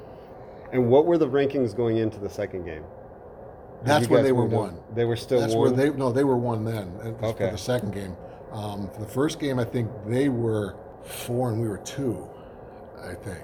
And 0.71 0.89
what 0.89 1.05
were 1.05 1.17
the 1.17 1.27
rankings 1.29 1.75
going 1.75 1.97
into 1.97 2.19
the 2.19 2.29
second 2.29 2.65
game? 2.65 2.83
Did 3.79 3.87
That's 3.87 4.05
you 4.05 4.11
where 4.11 4.19
guys 4.21 4.27
they 4.27 4.31
were 4.31 4.43
move 4.43 4.51
to- 4.51 4.57
one. 4.57 4.77
They 4.95 5.05
were 5.05 5.15
still 5.15 5.39
one 5.39 5.47
That's 5.47 5.55
one. 5.55 5.75
where 5.77 5.89
they 5.91 5.97
no, 5.97 6.11
they 6.11 6.23
were 6.23 6.37
one 6.37 6.65
then. 6.65 6.87
It 7.03 7.13
was 7.21 7.31
Okay. 7.33 7.45
For 7.45 7.51
the 7.51 7.57
second 7.57 7.93
game, 7.93 8.15
um, 8.51 8.89
for 8.93 8.99
the 9.01 9.07
first 9.07 9.39
game, 9.39 9.59
I 9.59 9.63
think 9.63 9.89
they 10.07 10.29
were 10.29 10.75
four 11.03 11.51
and 11.51 11.61
we 11.61 11.67
were 11.67 11.77
two. 11.79 12.27
I 13.03 13.13
think 13.13 13.43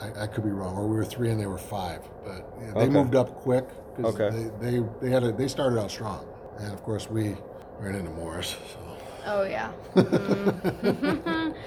I, 0.00 0.22
I 0.22 0.26
could 0.26 0.44
be 0.44 0.50
wrong, 0.50 0.76
or 0.76 0.86
we 0.86 0.96
were 0.96 1.04
three 1.04 1.30
and 1.30 1.38
they 1.40 1.46
were 1.46 1.58
five. 1.58 2.00
But 2.24 2.48
yeah, 2.60 2.72
they 2.72 2.80
Okay. 2.80 2.88
moved 2.88 3.14
up 3.14 3.34
quick 3.36 3.66
because 3.96 4.14
Okay. 4.18 4.48
they, 4.60 4.70
they 4.80 4.84
they 5.02 5.10
had 5.10 5.22
a, 5.22 5.32
they 5.32 5.48
started 5.48 5.78
out 5.78 5.90
strong, 5.90 6.24
and 6.58 6.72
of 6.72 6.82
course 6.82 7.10
we 7.10 7.36
ran 7.78 7.94
into 7.94 8.10
Morris. 8.12 8.56
So. 8.72 8.93
Oh 9.24 9.44
yeah. 9.44 9.72
Mhm. 9.94 11.54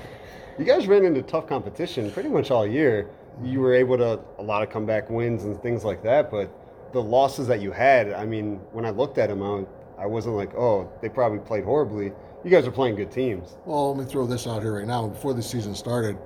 You 0.59 0.65
guys 0.65 0.87
ran 0.87 1.05
into 1.05 1.21
tough 1.21 1.45
competition 1.45 2.09
pretty 2.09 2.29
much 2.29 2.49
all 2.49 2.65
year. 2.65 3.11
You 3.43 3.59
were 3.59 3.75
able 3.75 3.95
to 3.99 4.19
a 4.39 4.41
lot 4.41 4.63
of 4.63 4.71
comeback 4.71 5.07
wins 5.07 5.43
and 5.43 5.61
things 5.61 5.83
like 5.83 6.01
that, 6.01 6.31
but 6.31 6.49
the 6.93 6.99
losses 6.99 7.45
that 7.47 7.61
you 7.61 7.71
had, 7.71 8.11
I 8.11 8.25
mean, 8.25 8.55
when 8.71 8.83
I 8.83 8.89
looked 8.89 9.19
at 9.19 9.29
them, 9.29 9.43
I, 9.43 9.65
I 10.01 10.07
wasn't 10.07 10.35
like, 10.35 10.55
oh, 10.55 10.91
they 10.99 11.09
probably 11.09 11.37
played 11.37 11.63
horribly. 11.63 12.11
You 12.43 12.49
guys 12.49 12.65
are 12.65 12.71
playing 12.71 12.95
good 12.95 13.11
teams. 13.11 13.55
Well, 13.67 13.93
let 13.95 14.03
me 14.03 14.11
throw 14.11 14.25
this 14.25 14.47
out 14.47 14.63
here 14.63 14.79
right 14.79 14.87
now. 14.87 15.07
Before 15.07 15.35
the 15.35 15.43
season 15.43 15.75
started, 15.75 16.17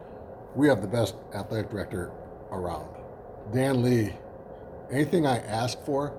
we 0.55 0.69
have 0.69 0.81
the 0.81 0.87
best 0.87 1.15
athletic 1.33 1.69
director 1.69 2.11
around. 2.51 2.87
Dan 3.53 3.81
Lee, 3.83 4.13
anything 4.89 5.25
I 5.27 5.39
ask 5.39 5.77
for, 5.83 6.13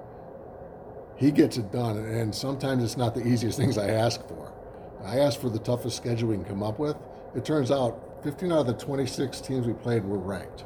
he 1.17 1.31
gets 1.31 1.57
it 1.57 1.73
done. 1.73 1.97
And 1.97 2.35
sometimes 2.35 2.85
it's 2.85 2.99
not 2.99 3.15
the 3.15 3.27
easiest 3.27 3.57
things 3.63 3.79
I 3.79 3.89
ask 3.89 4.21
for. 4.29 4.53
I 5.05 5.19
asked 5.21 5.41
for 5.41 5.49
the 5.51 5.59
toughest 5.59 5.97
schedule 5.97 6.29
we 6.31 6.37
can 6.37 6.45
come 6.45 6.63
up 6.63 6.79
with. 6.79 6.97
It 7.35 7.45
turns 7.45 7.71
out 7.71 8.21
15 8.23 8.53
out 8.53 8.59
of 8.61 8.67
the 8.67 8.75
26 8.75 9.41
teams 9.41 9.67
we 9.67 9.73
played 9.73 10.05
were 10.05 10.19
ranked. 10.19 10.65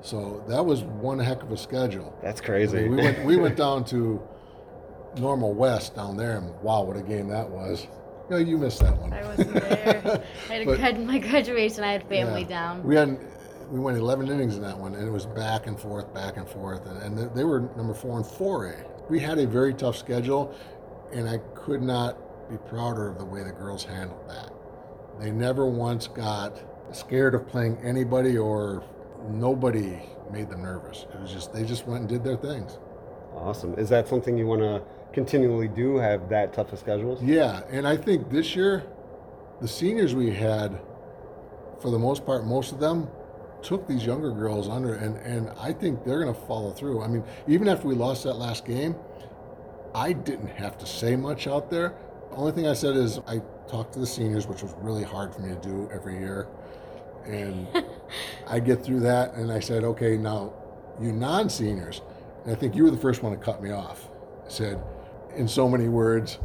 So 0.00 0.42
that 0.48 0.64
was 0.64 0.82
one 0.82 1.18
heck 1.18 1.42
of 1.42 1.50
a 1.52 1.56
schedule. 1.56 2.16
That's 2.22 2.40
I 2.40 2.44
crazy. 2.44 2.76
mean, 2.82 2.90
we 2.90 2.96
went 3.02 3.24
we 3.24 3.36
went 3.36 3.56
down 3.64 3.84
to 3.86 4.20
Normal 5.18 5.52
West 5.54 5.96
down 5.96 6.16
there, 6.16 6.36
and 6.38 6.54
wow, 6.62 6.82
what 6.82 6.96
a 6.96 7.02
game 7.02 7.28
that 7.28 7.48
was! 7.48 7.86
No, 8.30 8.36
you 8.36 8.58
missed 8.58 8.80
that 8.80 8.96
one. 8.98 9.12
I 9.12 9.22
wasn't 9.24 9.54
there. 9.54 10.22
I 10.50 10.52
had 10.52 10.62
a 10.62 10.64
But- 10.66 10.76
grad- 10.78 11.04
my 11.06 11.18
graduation. 11.18 11.82
I 11.82 11.92
had 11.92 12.08
family 12.08 12.42
Yeah. 12.42 12.48
down. 12.48 12.84
We 12.84 12.94
had 12.94 13.18
we 13.70 13.80
went 13.80 13.98
11 13.98 14.28
innings 14.30 14.56
in 14.56 14.62
that 14.62 14.78
one, 14.78 14.94
and 14.94 15.06
it 15.06 15.10
was 15.10 15.26
back 15.26 15.66
and 15.66 15.78
forth, 15.78 16.12
back 16.14 16.36
and 16.36 16.48
forth, 16.48 16.86
and, 16.86 17.02
and 17.02 17.18
they- 17.18 17.34
they 17.34 17.44
were 17.44 17.60
number 17.76 17.92
four 17.94 18.16
and 18.18 18.24
4A. 18.24 18.84
We 19.10 19.18
had 19.20 19.38
a 19.38 19.46
very 19.46 19.74
tough 19.74 19.96
schedule, 19.96 20.54
and 21.12 21.28
I 21.28 21.38
could 21.54 21.82
not 21.82 22.16
be 22.50 22.56
prouder 22.68 23.08
of 23.08 23.18
the 23.18 23.24
way 23.24 23.42
the 23.42 23.52
girls 23.52 23.84
handled 23.84 24.28
that. 24.28 24.52
They 25.20 25.30
never 25.30 25.66
once 25.66 26.06
got 26.08 26.60
scared 26.94 27.34
of 27.34 27.46
playing 27.48 27.78
anybody, 27.82 28.38
or 28.38 28.84
nobody 29.28 30.00
made 30.32 30.48
them 30.48 30.62
nervous. 30.62 31.06
It 31.12 31.20
was 31.20 31.32
just 31.32 31.52
they 31.52 31.64
just 31.64 31.86
went 31.86 32.00
and 32.00 32.08
did 32.08 32.24
their 32.24 32.36
things. 32.36 32.78
awesome. 33.34 33.74
Is 33.74 33.88
that 33.90 34.08
something 34.08 34.36
you 34.38 34.46
want 34.46 34.62
to 34.62 34.82
continually 35.12 35.68
do? 35.68 35.96
Have 35.96 36.28
that 36.30 36.52
tough 36.52 36.72
of 36.72 36.78
schedules? 36.78 37.22
Yeah, 37.22 37.62
and 37.70 37.86
I 37.86 37.96
think 37.96 38.30
this 38.30 38.54
year, 38.56 38.84
the 39.60 39.68
seniors 39.68 40.14
we 40.14 40.30
had, 40.30 40.80
for 41.80 41.90
the 41.90 41.98
most 41.98 42.24
part, 42.24 42.44
most 42.46 42.72
of 42.72 42.80
them 42.80 43.08
took 43.62 43.86
these 43.88 44.04
younger 44.06 44.30
girls 44.30 44.68
under, 44.68 44.94
and, 44.94 45.16
and 45.18 45.50
I 45.58 45.72
think 45.72 46.04
they're 46.04 46.22
going 46.22 46.32
to 46.34 46.40
follow 46.42 46.70
through. 46.70 47.02
I 47.02 47.08
mean, 47.08 47.24
even 47.48 47.68
after 47.68 47.88
we 47.88 47.94
lost 47.94 48.22
that 48.24 48.34
last 48.34 48.64
game, 48.64 48.94
I 49.94 50.12
didn't 50.12 50.48
have 50.48 50.78
to 50.78 50.86
say 50.86 51.16
much 51.16 51.46
out 51.46 51.70
there. 51.70 51.94
The 52.30 52.36
only 52.36 52.52
thing 52.52 52.66
I 52.66 52.72
said 52.74 52.96
is 52.96 53.18
I 53.26 53.40
talked 53.68 53.92
to 53.94 53.98
the 53.98 54.06
seniors, 54.06 54.46
which 54.46 54.62
was 54.62 54.72
really 54.78 55.02
hard 55.04 55.34
for 55.34 55.40
me 55.40 55.48
to 55.54 55.60
do 55.60 55.88
every 55.92 56.18
year. 56.18 56.46
And 57.26 57.66
I 58.46 58.60
get 58.60 58.84
through 58.84 59.00
that, 59.00 59.34
and 59.34 59.52
I 59.52 59.60
said, 59.60 59.84
okay, 59.84 60.16
now 60.16 60.52
you 61.00 61.12
non 61.12 61.48
seniors, 61.50 62.00
and 62.44 62.52
I 62.52 62.54
think 62.58 62.74
you 62.74 62.84
were 62.84 62.90
the 62.90 62.96
first 62.96 63.22
one 63.22 63.32
to 63.32 63.38
cut 63.38 63.62
me 63.62 63.70
off. 63.70 64.08
I 64.46 64.48
said, 64.48 64.82
in 65.36 65.46
so 65.48 65.68
many 65.68 65.88
words, 65.88 66.38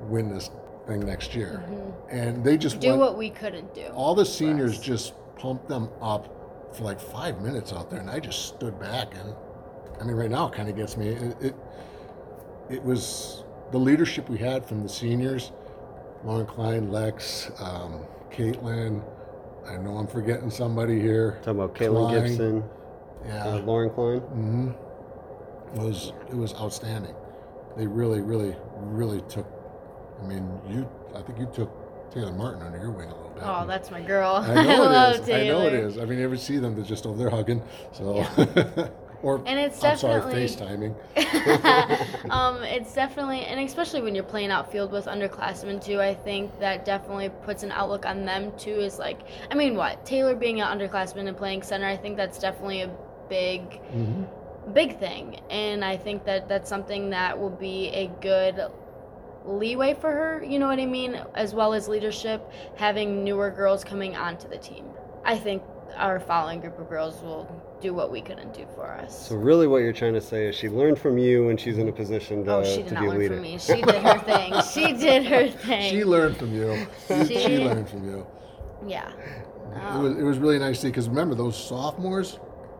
win 0.00 0.28
this 0.28 0.50
thing 0.86 1.00
next 1.00 1.34
year. 1.34 1.62
And 2.10 2.42
they 2.44 2.56
just 2.56 2.76
Mm-hmm. 2.76 2.80
Do 2.82 2.88
went, 2.90 3.00
what 3.00 3.18
we 3.18 3.30
couldn't 3.30 3.74
do. 3.74 3.86
all 3.94 4.14
the 4.14 4.24
seniors 4.24 4.78
just 4.80 5.12
pumped 5.36 5.68
them 5.68 5.88
up 6.00 6.34
for 6.74 6.84
like 6.84 7.00
five 7.00 7.40
minutes 7.42 7.72
out 7.72 7.90
there, 7.90 8.00
and 8.00 8.10
I 8.10 8.18
just 8.20 8.46
stood 8.48 8.78
back. 8.80 9.14
And 9.14 9.34
I 10.00 10.04
mean, 10.04 10.16
right 10.16 10.30
now, 10.30 10.48
it 10.48 10.54
kind 10.54 10.68
of 10.68 10.76
gets 10.76 10.96
me. 10.96 11.08
It, 11.08 11.36
it 11.40 11.54
it 12.70 12.82
was 12.82 13.44
the 13.70 13.78
leadership 13.78 14.28
we 14.28 14.38
had 14.38 14.64
from 14.66 14.82
the 14.82 14.88
seniors, 14.88 15.52
Lauren 16.24 16.46
Klein, 16.46 16.90
Lex, 16.90 17.50
um, 17.60 18.00
Caitlin. 18.30 19.02
I 19.66 19.76
know 19.76 19.96
I'm 19.98 20.06
forgetting 20.06 20.50
somebody 20.50 20.98
here. 21.00 21.38
Talking 21.42 21.50
about 21.60 21.74
Caitlin 21.74 22.08
Klein. 22.08 22.24
Gibson, 22.28 22.64
Yeah, 23.26 23.46
uh, 23.48 23.58
Lauren 23.60 23.90
Klein. 23.90 24.20
hmm 24.20 24.70
was 25.74 26.12
it 26.30 26.34
was 26.34 26.54
outstanding. 26.54 27.14
They 27.76 27.86
really, 27.86 28.20
really, 28.22 28.56
really 28.78 29.20
took. 29.28 29.46
I 30.22 30.26
mean, 30.26 30.50
you. 30.68 30.88
I 31.14 31.20
think 31.22 31.38
you 31.38 31.48
took 31.54 31.70
Taylor 32.10 32.32
Martin 32.32 32.62
under 32.62 32.78
your 32.78 32.90
wing 32.90 33.08
a 33.10 33.14
little 33.14 33.30
bit. 33.30 33.42
Oh, 33.44 33.66
that's 33.66 33.90
my 33.90 34.00
girl. 34.00 34.36
I 34.36 34.54
know 34.54 34.78
love 34.82 35.14
it 35.16 35.20
is. 35.20 35.26
Taylor. 35.26 35.56
I 35.58 35.60
know 35.60 35.66
it 35.66 35.74
is. 35.74 35.98
I 35.98 36.06
mean, 36.06 36.18
you 36.18 36.24
ever 36.24 36.36
see 36.38 36.56
them? 36.56 36.74
They're 36.74 36.84
just 36.84 37.04
over 37.06 37.18
there 37.18 37.28
hugging. 37.30 37.62
So, 37.92 38.24
or 39.22 39.42
And 39.46 39.58
it's 39.58 39.82
I'm 39.82 39.96
sorry, 39.96 40.20
definitely- 40.34 40.94
FaceTiming. 41.16 42.30
um, 42.30 42.62
it's 42.62 42.94
definitely, 42.94 43.40
and 43.40 43.60
especially 43.60 44.02
when 44.02 44.14
you're 44.14 44.24
playing 44.24 44.50
outfield 44.50 44.92
with 44.92 45.06
underclassmen 45.06 45.82
too, 45.84 46.00
I 46.00 46.14
think 46.14 46.58
that 46.60 46.84
definitely 46.84 47.28
puts 47.28 47.62
an 47.62 47.72
outlook 47.72 48.06
on 48.06 48.24
them 48.24 48.52
too. 48.56 48.74
Is 48.80 48.98
like, 48.98 49.20
I 49.50 49.54
mean, 49.54 49.76
what 49.76 50.04
Taylor 50.06 50.34
being 50.36 50.60
an 50.60 50.78
underclassman 50.78 51.26
and 51.28 51.36
playing 51.36 51.62
center, 51.62 51.86
I 51.86 51.96
think 51.96 52.16
that's 52.16 52.38
definitely 52.38 52.82
a 52.82 52.90
big, 53.28 53.80
hmm 53.90 54.24
big 54.74 54.98
thing, 54.98 55.40
and 55.48 55.82
I 55.82 55.96
think 55.96 56.26
that 56.26 56.46
that's 56.46 56.68
something 56.68 57.08
that 57.08 57.38
will 57.40 57.48
be 57.48 57.88
a 57.88 58.08
good 58.20 58.60
leeway 59.46 59.94
for 59.94 60.10
her. 60.12 60.44
You 60.44 60.58
know 60.58 60.66
what 60.68 60.78
I 60.78 60.84
mean? 60.84 61.18
As 61.34 61.54
well 61.54 61.72
as 61.72 61.88
leadership, 61.88 62.42
having 62.76 63.24
newer 63.24 63.50
girls 63.50 63.82
coming 63.82 64.14
onto 64.14 64.46
the 64.46 64.58
team. 64.58 64.84
I 65.24 65.38
think 65.38 65.62
our 65.96 66.20
following 66.20 66.60
group 66.60 66.78
of 66.78 66.88
girls 66.90 67.22
will 67.22 67.46
do 67.80 67.94
what 67.94 68.10
we 68.10 68.20
couldn't 68.20 68.52
do 68.54 68.66
for 68.74 68.86
us. 68.86 69.28
So 69.28 69.36
really, 69.36 69.66
what 69.66 69.78
you're 69.78 69.92
trying 69.92 70.14
to 70.14 70.20
say 70.20 70.46
is 70.48 70.56
she 70.56 70.68
learned 70.68 70.98
from 70.98 71.16
you, 71.18 71.48
and 71.48 71.58
she's 71.60 71.78
in 71.78 71.88
a 71.88 71.92
position 71.92 72.44
to, 72.44 72.56
Oh, 72.56 72.64
she 72.64 72.82
did 72.82 72.88
be 72.90 72.94
not 72.94 73.04
learn 73.06 73.18
leader. 73.18 73.34
from 73.34 73.42
me. 73.42 73.58
She 73.58 73.80
did 73.82 73.94
her 74.02 74.18
thing. 74.18 74.54
She 74.72 74.92
did 74.92 75.24
her 75.26 75.48
thing. 75.48 75.90
She 75.90 76.04
learned 76.04 76.36
from 76.36 76.52
you. 76.54 76.86
She, 77.26 77.38
She- 77.40 77.58
learned 77.58 77.88
from 77.88 78.04
you. 78.04 78.26
yeah. 78.86 79.10
It 79.10 79.82
Um, 79.82 80.02
was 80.02 80.18
it 80.18 80.22
was 80.22 80.38
really 80.38 80.58
nice 80.58 80.76
to 80.76 80.82
see 80.82 80.88
because 80.88 81.08
remember 81.08 81.34
those 81.34 81.56
sophomores 81.56 82.38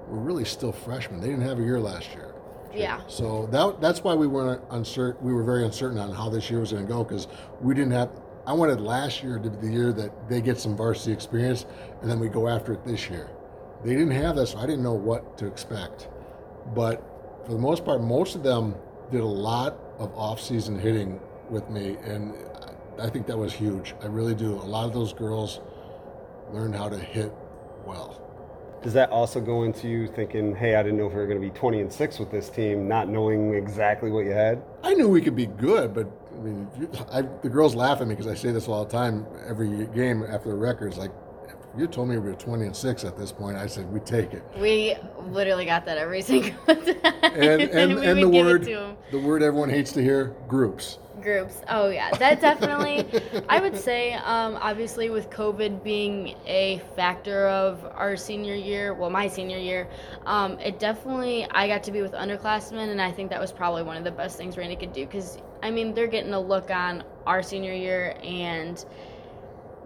were 0.09 0.19
really 0.19 0.45
still 0.45 0.73
freshmen. 0.73 1.21
They 1.21 1.29
didn't 1.29 1.43
have 1.47 1.59
a 1.59 1.63
year 1.63 1.79
last 1.79 2.09
year. 2.15 2.35
yeah. 2.75 3.01
So 3.09 3.47
that 3.53 3.81
that's 3.81 4.03
why 4.03 4.15
we 4.15 4.27
weren't 4.27 4.63
uncertain. 4.71 5.25
We 5.25 5.33
were 5.35 5.45
very 5.45 5.65
uncertain 5.65 5.99
on 5.99 6.13
how 6.13 6.29
this 6.31 6.51
year 6.51 6.61
was 6.61 6.73
going 6.73 6.87
to 6.87 6.93
go 6.93 7.05
because 7.05 7.29
we 7.61 7.75
didn't 7.75 7.93
have. 7.93 8.09
I 8.47 8.53
wanted 8.55 8.81
last 8.81 9.23
year 9.23 9.39
to 9.39 9.51
be 9.51 9.67
the 9.69 9.73
year 9.73 9.93
that 9.93 10.29
they 10.31 10.41
get 10.41 10.59
some 10.59 10.75
varsity 10.77 11.13
experience, 11.13 11.67
and 12.01 12.11
then 12.11 12.19
we 12.19 12.29
go 12.29 12.49
after 12.49 12.73
it 12.73 12.85
this 12.87 13.11
year. 13.11 13.29
They 13.85 13.93
didn't 13.93 14.13
have 14.13 14.37
that, 14.37 14.49
so 14.49 14.59
I 14.59 14.67
didn't 14.67 14.83
know 14.83 14.95
what 14.95 15.39
to 15.39 15.47
expect. 15.47 16.09
But 16.75 17.03
for 17.47 17.53
the 17.53 17.59
most 17.59 17.85
part, 17.85 18.03
most 18.03 18.35
of 18.35 18.43
them 18.43 18.75
did 19.11 19.21
a 19.21 19.27
lot 19.27 19.79
of 19.99 20.15
off-season 20.17 20.79
hitting 20.79 21.21
with 21.49 21.69
me, 21.71 21.97
and 22.05 22.35
I 23.01 23.09
think 23.09 23.27
that 23.27 23.39
was 23.39 23.53
huge. 23.53 23.95
I 24.03 24.07
really 24.07 24.35
do. 24.35 24.55
A 24.55 24.65
lot 24.65 24.87
of 24.87 24.93
those 24.93 25.13
girls 25.13 25.61
learned 26.53 26.75
how 26.75 26.89
to 26.89 26.99
hit 26.99 27.33
well. 27.87 28.21
Does 28.83 28.93
that 28.93 29.11
also 29.11 29.41
go 29.41 29.65
into 29.65 29.89
you 29.89 30.07
thinking, 30.07 30.55
hey, 30.55 30.77
I 30.77 30.83
didn't 30.83 30.99
know 30.99 31.07
if 31.07 31.13
we 31.13 31.19
were 31.19 31.27
going 31.27 31.41
to 31.41 31.47
be 31.47 31.51
20 31.51 31.81
and 31.81 31.93
6 31.93 32.19
with 32.19 32.31
this 32.31 32.49
team, 32.49 32.87
not 32.87 33.09
knowing 33.09 33.55
exactly 33.55 34.11
what 34.11 34.25
you 34.25 34.31
had? 34.31 34.63
I 34.85 34.95
knew 34.95 35.09
we 35.09 35.21
could 35.21 35.35
be 35.35 35.47
good, 35.47 35.95
but 35.95 36.09
I 36.33 36.41
mean, 36.41 36.69
I, 37.11 37.23
the 37.23 37.49
girls 37.49 37.75
laugh 37.75 38.01
at 38.01 38.07
me 38.07 38.15
because 38.15 38.31
I 38.31 38.35
say 38.35 38.53
this 38.53 38.69
all 38.69 38.85
the 38.85 38.91
time 38.91 39.27
every 39.49 39.87
game 39.89 40.23
after 40.23 40.51
the 40.51 40.55
records. 40.55 40.97
Like, 40.97 41.11
you 41.77 41.87
told 41.87 42.09
me 42.09 42.19
we 42.19 42.31
were 42.31 42.35
20 42.35 42.67
and 42.67 42.77
6 42.77 43.05
at 43.05 43.17
this 43.17 43.33
point, 43.33 43.57
I 43.57 43.67
said, 43.67 43.93
we 43.93 44.01
take 44.01 44.33
it. 44.33 44.43
We 44.59 44.97
literally 45.29 45.65
got 45.65 45.85
that 45.87 45.99
every 45.99 46.23
single 46.29 46.53
time. 46.65 46.79
And, 47.23 47.63
and, 47.63 47.95
we 47.97 48.07
and 48.07 48.19
the 48.23 48.29
would 48.29 48.33
give 48.33 48.47
it 48.47 48.77
word, 48.77 48.97
the 49.11 49.19
word 49.19 49.43
everyone 49.43 49.71
hates 49.71 49.93
to 49.93 50.03
hear, 50.03 50.35
groups. 50.49 50.99
groups. 51.21 51.61
Oh 51.69 51.89
yeah, 51.91 52.11
that 52.17 52.41
definitely. 52.41 53.07
I 53.49 53.61
would 53.61 53.77
say, 53.77 54.15
um, 54.15 54.57
obviously, 54.61 55.11
with 55.11 55.31
COVID 55.31 55.83
being 55.83 56.37
a 56.47 56.81
factor 56.97 57.49
of 57.49 57.85
our 57.95 58.17
senior 58.17 58.55
year, 58.55 58.95
well, 58.95 59.11
my 59.11 59.29
senior 59.29 59.59
year, 59.59 59.89
um, 60.27 60.59
it 60.61 60.79
definitely. 60.79 61.47
I 61.51 61.69
got 61.69 61.83
to 61.85 61.93
be 61.93 62.03
with 62.03 62.13
underclassmen, 62.13 62.91
and 62.91 63.01
I 63.01 63.11
think 63.11 63.31
that 63.31 63.41
was 63.41 63.53
probably 63.53 63.83
one 63.83 63.97
of 63.97 64.05
the 64.05 64.11
best 64.11 64.37
things 64.37 64.57
Randy 64.57 64.77
could 64.77 64.93
do 64.93 65.05
because 65.05 65.39
I 65.63 65.71
mean 65.71 65.95
they're 65.95 66.07
getting 66.07 66.33
a 66.33 66.41
look 66.41 66.71
on 66.71 67.05
our 67.27 67.43
senior 67.43 67.73
year 67.75 68.17
and. 68.23 68.85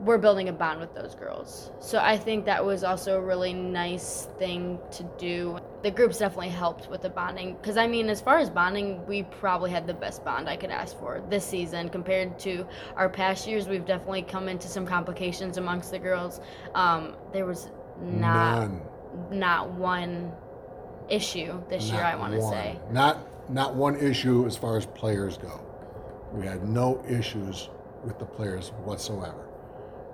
We're 0.05 0.19
building 0.19 0.49
a 0.49 0.53
bond 0.53 0.81
with 0.81 0.95
those 0.97 1.15
girls. 1.15 1.71
So 1.79 1.99
I 1.99 2.17
think 2.17 2.45
that 2.47 2.65
was 2.65 2.83
also 2.83 3.17
a 3.19 3.21
really 3.21 3.53
nice 3.53 4.27
thing 4.37 4.81
to 4.93 5.05
do. 5.17 5.59
the 5.85 5.93
groups 5.93 6.19
definitely 6.19 6.49
helped 6.49 6.91
with 6.91 7.03
the 7.03 7.09
bonding. 7.09 7.55
Because 7.55 7.77
I 7.77 7.87
mean, 7.87 8.09
as 8.09 8.21
far 8.21 8.39
as 8.39 8.51
bonding, 8.51 9.07
we 9.07 9.23
probably 9.23 9.71
had 9.71 9.87
the 9.87 9.95
best 9.95 10.25
bond 10.25 10.49
I 10.49 10.57
could 10.57 10.71
ask 10.71 10.99
for 10.99 11.23
this 11.31 11.45
season 11.45 11.89
compared 11.89 12.37
to 12.41 12.67
our 12.97 13.09
past 13.09 13.47
years. 13.47 13.69
We've 13.69 13.87
definitely 13.87 14.23
come 14.23 14.49
into 14.49 14.67
some 14.67 14.87
complications 14.87 15.57
amongst 15.57 15.93
the 15.93 16.01
girls. 16.01 16.41
Um, 16.75 17.15
there 17.33 17.47
was 17.47 17.71
not 18.01 18.69
None. 18.69 18.81
not 19.31 19.71
one 19.71 20.33
issue 21.09 21.63
this 21.69 21.91
year. 21.91 22.03
I 22.03 22.17
want 22.17 22.35
to 22.35 22.43
say. 22.43 22.79
Not 22.91 23.19
not 23.51 23.75
one 23.77 23.97
issue 23.97 24.47
as 24.47 24.57
far 24.57 24.77
as 24.77 24.87
players 24.87 25.39
go. 25.39 25.61
We 26.33 26.45
had 26.47 26.69
no 26.69 27.05
issues 27.09 27.69
with 28.05 28.19
the 28.19 28.25
players 28.25 28.71
whatsoever. 28.85 29.52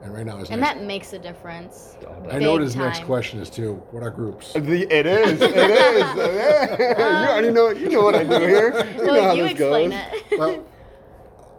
And 0.03 0.15
right 0.15 0.25
now, 0.25 0.37
his 0.37 0.51
And 0.51 0.61
next, 0.61 0.79
that 0.79 0.85
makes 0.85 1.13
a 1.13 1.19
difference. 1.19 1.97
I 2.31 2.39
know 2.39 2.53
what 2.53 2.59
big 2.59 2.67
his 2.67 2.77
next 2.77 3.03
question 3.05 3.41
is 3.41 3.51
too. 3.51 3.75
What 3.91 4.03
are 4.03 4.11
groups? 4.11 4.53
The, 4.53 4.87
it 4.95 5.07
is. 5.07 5.41
It 5.41 5.57
is. 5.57 6.99
you 6.99 7.05
um, 7.05 7.29
already 7.29 7.51
know. 7.51 7.71
You 7.71 7.89
know 7.91 8.03
what 8.03 8.15
I 8.15 8.23
do 8.25 8.39
here. 8.47 8.87
You 8.97 9.07
know 9.07 9.23
how 9.23 9.33
you 9.33 9.43
this 9.43 9.53
explain 9.53 9.91
goes. 9.91 9.99
it. 10.31 10.39
well, 10.39 10.65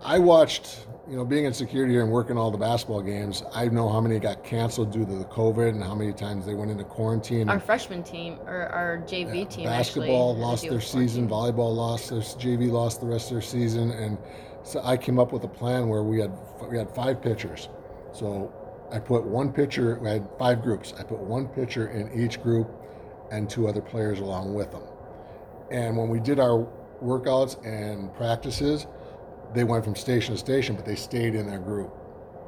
I 0.02 0.18
watched, 0.20 0.86
you 1.10 1.18
know, 1.18 1.26
being 1.26 1.44
in 1.44 1.54
security 1.54 1.94
here 1.94 2.04
and 2.04 2.12
working 2.12 2.38
all 2.38 2.50
the 2.50 2.58
basketball 2.58 3.02
games. 3.02 3.44
I 3.54 3.68
know 3.68 3.90
how 3.90 4.00
many 4.00 4.18
got 4.20 4.46
canceled 4.46 4.94
due 4.94 5.06
to 5.06 5.16
the 5.16 5.26
COVID 5.26 5.70
and 5.70 5.84
how 5.84 5.94
many 5.94 6.14
times 6.14 6.46
they 6.46 6.54
went 6.54 6.72
into 6.72 6.86
quarantine. 6.86 7.50
our 7.50 7.60
freshman 7.60 8.04
team 8.04 8.38
or 8.46 8.68
our 8.68 9.00
JV 9.06 9.40
Yeah, 9.40 9.44
team 9.46 9.66
basketball 9.66 10.32
actually 10.32 10.42
had 10.42 10.48
lost 10.48 10.70
their 10.70 10.82
season, 10.82 11.28
volleyball 11.28 11.76
lost 11.76 12.10
their 12.10 12.22
JV 12.22 12.72
lost 12.72 13.02
the 13.02 13.08
rest 13.08 13.28
of 13.28 13.36
their 13.36 13.42
season, 13.42 13.92
and 13.92 14.18
so 14.64 14.80
I 14.82 14.96
came 14.96 15.20
up 15.20 15.34
with 15.34 15.44
a 15.44 15.48
plan 15.50 15.90
where 15.90 16.04
we 16.04 16.20
had 16.22 16.32
we 16.70 16.78
had 16.78 16.90
five 16.96 17.22
pitchers. 17.22 17.68
So 18.12 18.52
I 18.92 19.00
put 19.00 19.24
one 19.24 19.52
pitcher. 19.52 20.00
I 20.06 20.14
had 20.14 20.30
five 20.38 20.62
groups. 20.62 20.94
I 20.98 21.04
put 21.04 21.20
one 21.20 21.48
pitcher 21.48 21.90
in 21.90 22.12
each 22.20 22.42
group, 22.42 22.70
and 23.32 23.50
two 23.50 23.68
other 23.68 23.82
players 23.82 24.20
along 24.20 24.54
with 24.54 24.72
them. 24.72 24.84
And 25.72 25.96
when 25.96 26.10
we 26.10 26.20
did 26.20 26.40
our 26.40 26.68
workouts 27.04 27.64
and 27.66 28.14
practices, 28.16 28.88
they 29.54 29.64
went 29.64 29.84
from 29.84 29.96
station 29.96 30.34
to 30.34 30.40
station, 30.40 30.76
but 30.76 30.86
they 30.86 30.96
stayed 30.96 31.36
in 31.36 31.48
their 31.48 31.60
group. 31.60 31.94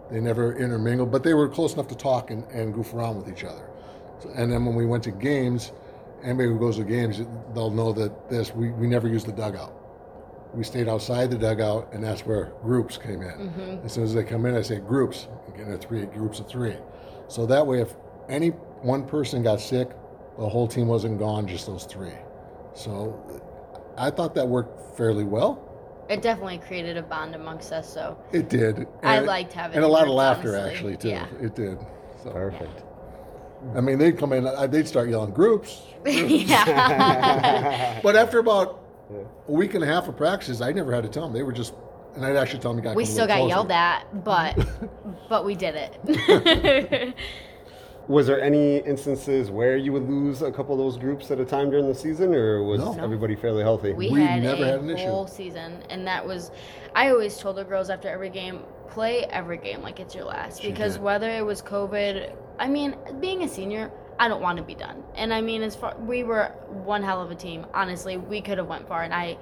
They 0.09 0.19
never 0.19 0.57
intermingled, 0.57 1.11
but 1.11 1.23
they 1.23 1.33
were 1.33 1.47
close 1.47 1.73
enough 1.73 1.87
to 1.87 1.95
talk 1.95 2.31
and, 2.31 2.43
and 2.51 2.73
goof 2.73 2.93
around 2.93 3.17
with 3.17 3.29
each 3.29 3.43
other. 3.43 3.69
So, 4.19 4.29
and 4.35 4.51
then 4.51 4.65
when 4.65 4.75
we 4.75 4.85
went 4.85 5.03
to 5.03 5.11
games, 5.11 5.71
anybody 6.23 6.49
who 6.49 6.59
goes 6.59 6.77
to 6.77 6.83
games, 6.83 7.21
they'll 7.53 7.71
know 7.71 7.93
that 7.93 8.29
this 8.29 8.53
we, 8.53 8.71
we 8.71 8.87
never 8.87 9.07
used 9.07 9.25
the 9.25 9.31
dugout. 9.31 9.73
We 10.53 10.63
stayed 10.63 10.89
outside 10.89 11.31
the 11.31 11.37
dugout, 11.37 11.89
and 11.93 12.03
that's 12.03 12.25
where 12.25 12.51
groups 12.61 12.97
came 12.97 13.21
in. 13.21 13.81
As 13.85 13.93
soon 13.93 14.03
as 14.03 14.13
they 14.13 14.23
come 14.23 14.45
in, 14.45 14.55
I 14.55 14.61
say 14.61 14.79
groups. 14.79 15.27
You 15.47 15.53
get 15.57 15.67
into 15.67 15.77
three 15.77 16.05
groups 16.05 16.39
of 16.39 16.47
three. 16.47 16.75
So 17.29 17.45
that 17.45 17.65
way, 17.65 17.79
if 17.81 17.95
any 18.27 18.49
one 18.49 19.05
person 19.05 19.43
got 19.43 19.61
sick, 19.61 19.89
the 20.37 20.47
whole 20.49 20.67
team 20.67 20.87
wasn't 20.87 21.19
gone, 21.19 21.47
just 21.47 21.67
those 21.67 21.85
three. 21.85 22.11
So 22.73 23.41
I 23.97 24.09
thought 24.09 24.35
that 24.35 24.47
worked 24.47 24.97
fairly 24.97 25.23
well. 25.23 25.67
It 26.09 26.21
definitely 26.21 26.57
created 26.57 26.97
a 26.97 27.03
bond 27.03 27.35
amongst 27.35 27.71
us. 27.71 27.87
So 27.91 28.17
It 28.33 28.49
did. 28.49 28.87
I 29.03 29.17
And- 29.17 29.27
liked 29.27 29.53
having 29.53 29.77
and 29.77 29.85
a 29.85 29.87
it 29.87 29.91
lot 29.91 30.03
of 30.03 30.09
laughter 30.13 30.49
honestly. 30.57 30.71
actually 30.71 30.97
too. 30.97 31.09
Yeah. 31.09 31.25
It 31.41 31.55
did. 31.55 31.77
So 32.23 32.31
Perfect. 32.31 32.83
I 33.75 33.79
mean, 33.79 33.97
they'd 33.99 34.17
come 34.17 34.33
in, 34.33 34.45
uh, 34.47 34.67
they'd 34.67 34.87
start 34.87 35.07
yelling 35.09 35.31
groups. 35.31 35.83
yeah. 36.05 37.99
But 38.03 38.15
after 38.17 38.39
about 38.39 38.79
a 39.47 39.51
week 39.51 39.73
and 39.73 39.83
a 39.83 39.87
half 39.87 40.07
of 40.07 40.17
practices, 40.17 40.61
I 40.61 40.71
never 40.71 40.93
had 40.93 41.03
to 41.03 41.09
tell 41.09 41.23
them. 41.23 41.33
They 41.33 41.43
were 41.43 41.51
just, 41.51 41.73
and 42.15 42.25
I'd 42.25 42.35
actually 42.35 42.59
tell 42.59 42.71
them, 42.71 42.79
"You 42.79 42.83
got 42.83 42.95
we 42.95 43.05
still 43.05 43.27
got 43.27 43.47
yelled 43.47 43.71
at, 43.71 44.23
but 44.23 44.57
but 45.29 45.45
we 45.45 45.55
did 45.55 45.75
it. 45.75 47.15
Was 48.07 48.27
there 48.27 48.41
any 48.41 48.77
instances 48.79 49.51
where 49.51 49.77
you 49.77 49.93
would 49.93 50.09
lose 50.09 50.41
a 50.41 50.51
couple 50.51 50.73
of 50.73 50.79
those 50.79 50.97
groups 50.97 51.29
at 51.31 51.39
a 51.39 51.45
time 51.45 51.69
during 51.69 51.87
the 51.87 51.95
season, 51.95 52.33
or 52.33 52.63
was 52.63 52.79
No. 52.81 52.93
No. 52.93 53.03
everybody 53.03 53.35
fairly 53.35 53.61
healthy? 53.63 53.93
we, 53.93 54.09
We 54.11 54.21
had 54.21 54.41
never 54.43 54.63
a 54.63 54.67
had 54.67 54.79
an 54.81 54.89
issue. 54.89 55.05
whole 55.05 55.27
season, 55.27 55.81
and 55.89 56.05
that 56.07 56.25
was. 56.25 56.51
I 56.95 57.09
always 57.11 57.37
told 57.37 57.55
the 57.57 57.63
girls 57.63 57.89
after 57.89 58.09
every 58.09 58.29
game, 58.29 58.61
play 58.89 59.23
every 59.25 59.57
game 59.57 59.81
like 59.81 59.99
it's 60.01 60.13
your 60.15 60.25
last, 60.25 60.61
She 60.61 60.71
because 60.71 60.95
did. 60.95 61.03
whether 61.03 61.29
it 61.29 61.45
was 61.45 61.61
COVID, 61.61 62.33
I 62.59 62.67
mean, 62.67 62.95
being 63.21 63.43
a 63.43 63.47
senior. 63.47 63.91
I 64.19 64.27
don't 64.27 64.41
want 64.41 64.57
to 64.57 64.63
be 64.63 64.75
done, 64.75 65.03
and 65.15 65.33
I 65.33 65.41
mean, 65.41 65.61
as 65.63 65.75
far 65.75 65.95
we 65.97 66.23
were 66.23 66.47
one 66.67 67.01
hell 67.03 67.21
of 67.21 67.31
a 67.31 67.35
team. 67.35 67.65
Honestly, 67.73 68.17
we 68.17 68.41
could 68.41 68.57
have 68.57 68.67
went 68.67 68.87
far, 68.87 69.01
and 69.03 69.13
I, 69.13 69.37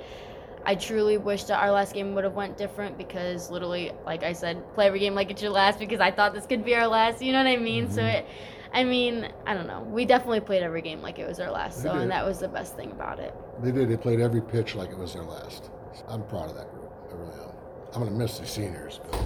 I 0.66 0.76
truly 0.76 1.18
wish 1.18 1.44
that 1.46 1.60
our 1.62 1.72
last 1.72 1.94
game 1.94 2.16
would 2.16 2.24
have 2.24 2.34
went 2.34 2.58
different 2.58 2.98
because 2.98 3.50
literally, 3.52 3.92
like 4.06 4.24
I 4.24 4.34
said, 4.34 4.64
play 4.76 4.88
every 4.88 5.00
game 5.00 5.16
like 5.16 5.32
it's 5.32 5.42
your 5.42 5.52
last 5.52 5.80
because 5.80 6.00
I 6.00 6.12
thought 6.12 6.34
this 6.34 6.46
could 6.46 6.64
be 6.64 6.76
our 6.76 6.88
last. 6.88 7.22
You 7.22 7.34
know 7.34 7.40
what 7.44 7.48
I 7.48 7.58
mean? 7.58 7.90
So 7.90 8.02
Mm-hmm. 8.02 8.18
it, 8.18 8.26
I 8.72 8.84
mean, 8.84 9.28
I 9.48 9.56
don't 9.56 9.66
know. 9.68 9.82
We 9.82 10.06
definitely 10.06 10.42
played 10.42 10.62
every 10.62 10.82
game 10.84 11.02
like 11.02 11.18
it 11.18 11.28
was 11.28 11.40
our 11.40 11.50
last. 11.52 11.78
We 11.78 11.84
So 11.84 11.94
did. 11.94 12.02
and 12.04 12.12
that 12.12 12.24
was 12.26 12.40
the 12.40 12.48
best 12.48 12.76
thing 12.76 12.92
about 12.92 13.20
it. 13.20 13.34
They 13.64 13.72
did. 13.72 13.90
They 13.90 13.98
played 13.98 14.20
every 14.20 14.42
pitch 14.42 14.76
like 14.76 14.92
it 14.92 14.98
was 14.98 15.14
their 15.14 15.24
last. 15.24 15.72
I'm 16.08 16.24
proud 16.28 16.50
of 16.52 16.56
that 16.56 16.70
group. 16.72 16.92
I 17.12 17.16
really 17.16 17.34
am. 17.34 17.50
I'm 17.94 18.02
going 18.02 18.12
to 18.14 18.18
miss 18.18 18.38
the 18.38 18.46
seniors. 18.46 19.00
But, 19.10 19.22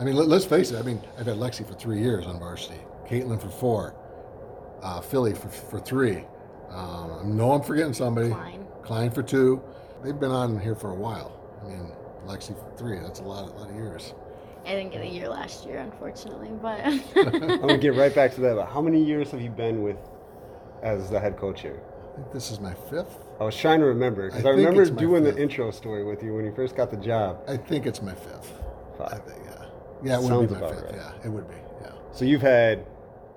I 0.00 0.04
mean, 0.04 0.14
let, 0.16 0.30
us 0.30 0.46
face 0.46 0.70
it. 0.70 0.78
I 0.78 0.82
mean, 0.82 1.00
I've 1.18 1.26
had 1.26 1.36
Lexi 1.36 1.66
for 1.66 1.74
three 1.74 2.00
years 2.00 2.26
on 2.26 2.38
varsity, 2.38 2.78
Caitlin 3.06 3.38
for 3.40 3.50
four, 3.50 3.94
uh, 4.82 5.00
Philly 5.00 5.34
for, 5.34 5.48
for 5.48 5.80
three. 5.80 6.24
Um, 6.70 7.18
I 7.20 7.24
know 7.24 7.52
I'm 7.52 7.62
forgetting 7.62 7.94
somebody. 7.94 8.30
Klein. 8.30 8.66
Klein 8.82 9.10
for 9.10 9.22
two. 9.22 9.62
They've 10.02 10.18
been 10.18 10.30
on 10.30 10.58
here 10.60 10.74
for 10.74 10.90
a 10.90 10.94
while. 10.94 11.32
I 11.62 11.68
mean, 11.68 11.92
Lexi 12.26 12.48
for 12.58 12.76
three. 12.76 12.98
That's 12.98 13.20
a 13.20 13.24
lot, 13.24 13.48
a 13.48 13.52
lot 13.52 13.70
of 13.70 13.74
years. 13.76 14.14
I 14.66 14.72
didn't 14.74 14.92
get 14.92 15.02
a 15.02 15.06
year 15.06 15.28
last 15.28 15.64
year, 15.66 15.78
unfortunately, 15.78 16.50
but 16.60 16.80
I'm 17.16 17.60
gonna 17.60 17.78
get 17.78 17.94
right 17.94 18.14
back 18.14 18.34
to 18.34 18.40
that. 18.42 18.56
But 18.56 18.66
how 18.66 18.82
many 18.82 19.02
years 19.02 19.30
have 19.30 19.40
you 19.40 19.50
been 19.50 19.82
with 19.82 19.96
as 20.82 21.08
the 21.10 21.18
head 21.18 21.38
coach 21.38 21.62
here? 21.62 21.80
I 22.12 22.16
think 22.20 22.32
this 22.32 22.50
is 22.50 22.60
my 22.60 22.74
fifth. 22.74 23.16
I 23.40 23.44
was 23.44 23.56
trying 23.56 23.80
to 23.80 23.86
remember 23.86 24.28
because 24.28 24.44
I 24.44 24.48
I, 24.48 24.52
remember 24.52 24.84
doing 24.90 25.24
fifth. 25.24 25.36
the 25.36 25.42
intro 25.42 25.70
story 25.70 26.04
with 26.04 26.22
you 26.22 26.34
when 26.34 26.44
you 26.44 26.52
first 26.54 26.76
got 26.76 26.90
the 26.90 26.96
job. 26.98 27.38
I 27.48 27.56
think 27.56 27.86
it's 27.86 28.02
my 28.02 28.14
fifth. 28.14 28.52
I 29.00 29.08
Five. 29.08 29.24
think, 29.24 29.42
yeah. 29.46 29.64
Yeah, 30.02 30.18
it 30.18 30.22
would 30.22 30.48
be 30.48 30.54
my 30.54 30.68
fifth. 30.68 30.82
right. 30.82 30.94
Yeah, 30.94 31.12
it 31.24 31.28
would 31.28 31.48
be. 31.48 31.54
Yeah. 31.80 31.92
So 32.12 32.24
you've 32.24 32.42
had 32.42 32.84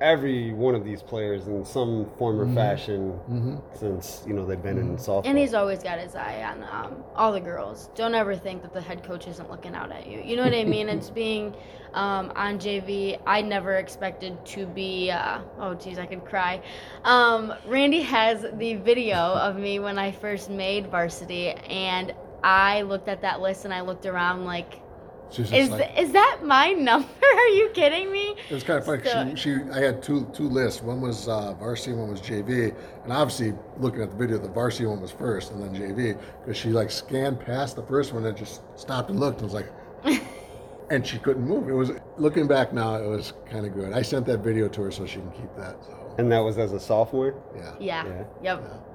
every 0.01 0.51
one 0.51 0.75
of 0.75 0.83
these 0.83 1.01
players 1.03 1.47
in 1.47 1.63
some 1.63 2.09
form 2.17 2.41
or 2.41 2.53
fashion 2.53 3.11
Mm-hmm. 3.29 3.55
since 3.77 4.23
you 4.27 4.33
know 4.33 4.45
they've 4.45 4.61
been 4.61 4.77
in 4.77 4.97
softball. 4.97 5.21
and 5.25 5.37
he's 5.37 5.53
always 5.53 5.81
got 5.83 5.99
his 5.99 6.15
eye 6.15 6.43
on 6.43 6.63
um, 6.71 7.03
all 7.15 7.31
the 7.31 7.39
girls. 7.39 7.89
Don't 7.95 8.15
ever 8.15 8.35
think 8.35 8.61
that 8.63 8.73
the 8.73 8.81
head 8.81 9.03
coach 9.03 9.27
isn't 9.27 9.49
looking 9.49 9.75
out 9.75 9.91
at 9.91 10.07
you. 10.07 10.21
You 10.23 10.35
know 10.35 10.43
what 10.43 10.53
I 10.53 10.63
mean? 10.65 10.89
it's 10.89 11.09
being 11.23 11.53
um, 11.93 12.31
on 12.35 12.57
JV. 12.59 13.21
I 13.25 13.41
never 13.41 13.75
expected 13.75 14.43
to 14.47 14.65
be. 14.65 15.11
Uh, 15.11 15.41
oh, 15.59 15.75
geez, 15.75 15.99
I 15.99 16.05
could 16.07 16.25
cry. 16.25 16.61
Um, 17.03 17.53
Randy 17.67 18.01
has 18.01 18.45
the 18.53 18.75
video 18.75 19.17
of 19.17 19.55
me 19.55 19.79
when 19.79 19.99
I 19.99 20.11
first 20.11 20.49
made 20.49 20.87
varsity, 20.87 21.49
and 21.49 22.13
I 22.43 22.81
looked 22.81 23.07
at 23.07 23.21
that 23.21 23.39
list 23.39 23.65
and 23.65 23.73
I 23.73 23.81
looked 23.81 24.05
around 24.07 24.45
like, 24.45 24.73
She's 24.73 24.73
just 24.73 24.80
is 25.39 25.69
like, 25.69 25.97
is 25.97 26.11
that 26.11 26.39
my 26.43 26.71
number? 26.73 27.07
Are 27.23 27.47
you 27.49 27.69
kidding 27.73 28.11
me? 28.11 28.35
It 28.49 28.53
was 28.53 28.63
kind 28.63 28.79
of 28.79 28.85
funny. 28.85 29.01
'cause 29.01 29.11
So- 29.11 29.35
she, 29.35 29.55
she, 29.55 29.71
I 29.71 29.79
had 29.79 30.01
two 30.03 30.27
two 30.33 30.47
lists. 30.49 30.81
One 30.81 31.01
was 31.01 31.27
uh, 31.27 31.53
varsity, 31.53 31.93
one 31.95 32.09
was 32.11 32.21
JV. 32.21 32.75
And 33.03 33.13
obviously, 33.13 33.53
looking 33.77 34.01
at 34.01 34.11
the 34.11 34.17
video, 34.17 34.37
the 34.37 34.49
varsity 34.49 34.85
one 34.85 35.01
was 35.01 35.11
first, 35.11 35.51
and 35.51 35.61
then 35.63 35.73
JV, 35.73 36.17
because 36.41 36.57
she 36.57 36.69
like 36.69 36.91
scanned 36.91 37.39
past 37.39 37.75
the 37.75 37.83
first 37.83 38.13
one 38.13 38.25
and 38.25 38.37
just 38.37 38.61
stopped 38.77 39.09
and 39.09 39.19
looked 39.19 39.41
and 39.41 39.51
was 39.51 39.53
like, 39.53 39.71
and 40.89 41.05
she 41.07 41.17
couldn't 41.19 41.47
move. 41.47 41.69
It 41.69 41.73
was 41.73 41.91
looking 42.17 42.47
back 42.47 42.73
now, 42.73 42.95
it 42.95 43.07
was 43.07 43.33
kind 43.49 43.65
of 43.65 43.73
good. 43.73 43.93
I 43.93 44.01
sent 44.01 44.25
that 44.27 44.39
video 44.39 44.67
to 44.67 44.81
her 44.83 44.91
so 44.91 45.05
she 45.05 45.19
can 45.19 45.31
keep 45.31 45.55
that. 45.57 45.77
So 45.85 45.97
and 46.17 46.29
that 46.31 46.39
was 46.39 46.57
as 46.57 46.73
a 46.73 46.79
sophomore. 46.79 47.33
yeah, 47.55 47.73
Yeah. 47.79 48.05
Yeah. 48.05 48.23
Yep. 48.43 48.87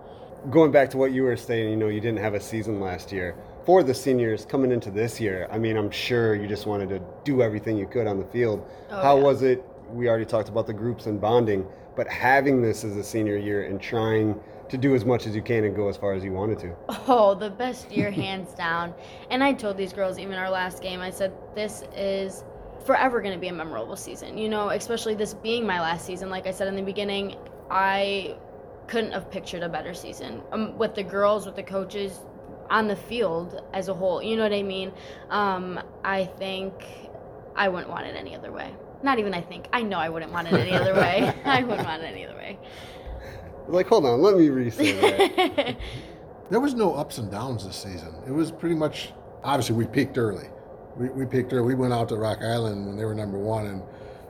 Going 0.50 0.70
back 0.70 0.90
to 0.90 0.98
what 0.98 1.12
you 1.12 1.22
were 1.22 1.36
saying, 1.36 1.70
you 1.70 1.76
know, 1.76 1.88
you 1.88 2.00
didn't 2.00 2.18
have 2.20 2.34
a 2.34 2.40
season 2.40 2.78
last 2.80 3.10
year. 3.10 3.34
For 3.66 3.82
the 3.82 3.92
seniors 3.94 4.44
coming 4.44 4.70
into 4.70 4.92
this 4.92 5.20
year, 5.20 5.48
I 5.50 5.58
mean, 5.58 5.76
I'm 5.76 5.90
sure 5.90 6.36
you 6.36 6.46
just 6.46 6.66
wanted 6.66 6.88
to 6.90 7.02
do 7.24 7.42
everything 7.42 7.76
you 7.76 7.88
could 7.88 8.06
on 8.06 8.16
the 8.20 8.24
field. 8.26 8.64
Oh, 8.90 9.02
How 9.02 9.16
yeah. 9.16 9.22
was 9.24 9.42
it? 9.42 9.64
We 9.90 10.08
already 10.08 10.24
talked 10.24 10.48
about 10.48 10.68
the 10.68 10.72
groups 10.72 11.06
and 11.06 11.20
bonding, 11.20 11.66
but 11.96 12.06
having 12.06 12.62
this 12.62 12.84
as 12.84 12.96
a 12.96 13.02
senior 13.02 13.36
year 13.36 13.64
and 13.64 13.80
trying 13.80 14.38
to 14.68 14.78
do 14.78 14.94
as 14.94 15.04
much 15.04 15.26
as 15.26 15.34
you 15.34 15.42
can 15.42 15.64
and 15.64 15.74
go 15.74 15.88
as 15.88 15.96
far 15.96 16.12
as 16.12 16.22
you 16.22 16.32
wanted 16.32 16.60
to. 16.60 16.76
Oh, 17.08 17.34
the 17.34 17.50
best 17.50 17.90
year, 17.90 18.12
hands 18.12 18.52
down. 18.56 18.94
And 19.30 19.42
I 19.42 19.52
told 19.52 19.76
these 19.76 19.92
girls, 19.92 20.16
even 20.20 20.34
our 20.34 20.50
last 20.50 20.80
game, 20.80 21.00
I 21.00 21.10
said, 21.10 21.32
this 21.56 21.82
is 21.96 22.44
forever 22.84 23.20
going 23.20 23.34
to 23.34 23.40
be 23.40 23.48
a 23.48 23.52
memorable 23.52 23.96
season. 23.96 24.38
You 24.38 24.48
know, 24.48 24.68
especially 24.68 25.16
this 25.16 25.34
being 25.34 25.66
my 25.66 25.80
last 25.80 26.06
season. 26.06 26.30
Like 26.30 26.46
I 26.46 26.52
said 26.52 26.68
in 26.68 26.76
the 26.76 26.82
beginning, 26.82 27.34
I 27.68 28.36
couldn't 28.86 29.10
have 29.10 29.28
pictured 29.28 29.64
a 29.64 29.68
better 29.68 29.92
season 29.92 30.40
um, 30.52 30.78
with 30.78 30.94
the 30.94 31.02
girls, 31.02 31.46
with 31.46 31.56
the 31.56 31.64
coaches, 31.64 32.20
on 32.70 32.88
the 32.88 32.96
field 32.96 33.62
as 33.72 33.88
a 33.88 33.94
whole. 33.94 34.22
You 34.22 34.36
know 34.36 34.42
what 34.42 34.52
I 34.52 34.62
mean? 34.62 34.92
Um, 35.30 35.80
I 36.04 36.24
think 36.24 36.72
I 37.54 37.68
wouldn't 37.68 37.90
want 37.90 38.06
it 38.06 38.16
any 38.16 38.34
other 38.34 38.52
way. 38.52 38.74
Not 39.02 39.18
even 39.18 39.34
I 39.34 39.40
think. 39.40 39.68
I 39.72 39.82
know 39.82 39.98
I 39.98 40.08
wouldn't 40.08 40.32
want 40.32 40.48
it 40.48 40.54
any 40.54 40.72
other 40.72 40.94
way. 40.94 41.32
I 41.44 41.62
wouldn't 41.62 41.86
want 41.86 42.02
it 42.02 42.06
any 42.06 42.26
other 42.26 42.36
way. 42.36 42.58
Like, 43.68 43.86
hold 43.88 44.06
on, 44.06 44.22
let 44.22 44.36
me 44.36 44.48
re-say 44.50 44.92
that. 44.92 45.76
there 46.50 46.60
was 46.60 46.74
no 46.74 46.94
ups 46.94 47.18
and 47.18 47.30
downs 47.30 47.66
this 47.66 47.76
season. 47.76 48.14
It 48.26 48.30
was 48.30 48.50
pretty 48.52 48.76
much 48.76 49.12
obviously 49.42 49.74
we 49.76 49.86
peaked 49.86 50.18
early. 50.18 50.48
We, 50.96 51.08
we 51.10 51.26
peaked 51.26 51.52
early. 51.52 51.62
We 51.62 51.74
went 51.74 51.92
out 51.92 52.08
to 52.10 52.16
Rock 52.16 52.38
Island 52.42 52.86
when 52.86 52.96
they 52.96 53.04
were 53.04 53.14
number 53.14 53.38
one, 53.38 53.66
and 53.66 53.82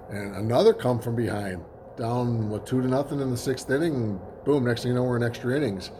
and 0.08 0.36
another 0.36 0.72
come 0.72 1.00
from 1.00 1.16
behind, 1.16 1.64
down 1.96 2.48
what 2.48 2.66
two 2.66 2.80
to 2.80 2.88
nothing 2.88 3.20
in 3.20 3.30
the 3.30 3.36
sixth 3.36 3.70
inning. 3.70 4.20
boom, 4.44 4.64
next 4.64 4.82
thing 4.82 4.90
you 4.90 4.94
know, 4.94 5.02
we're 5.02 5.16
in 5.16 5.22
extra 5.22 5.56
innings, 5.56 5.90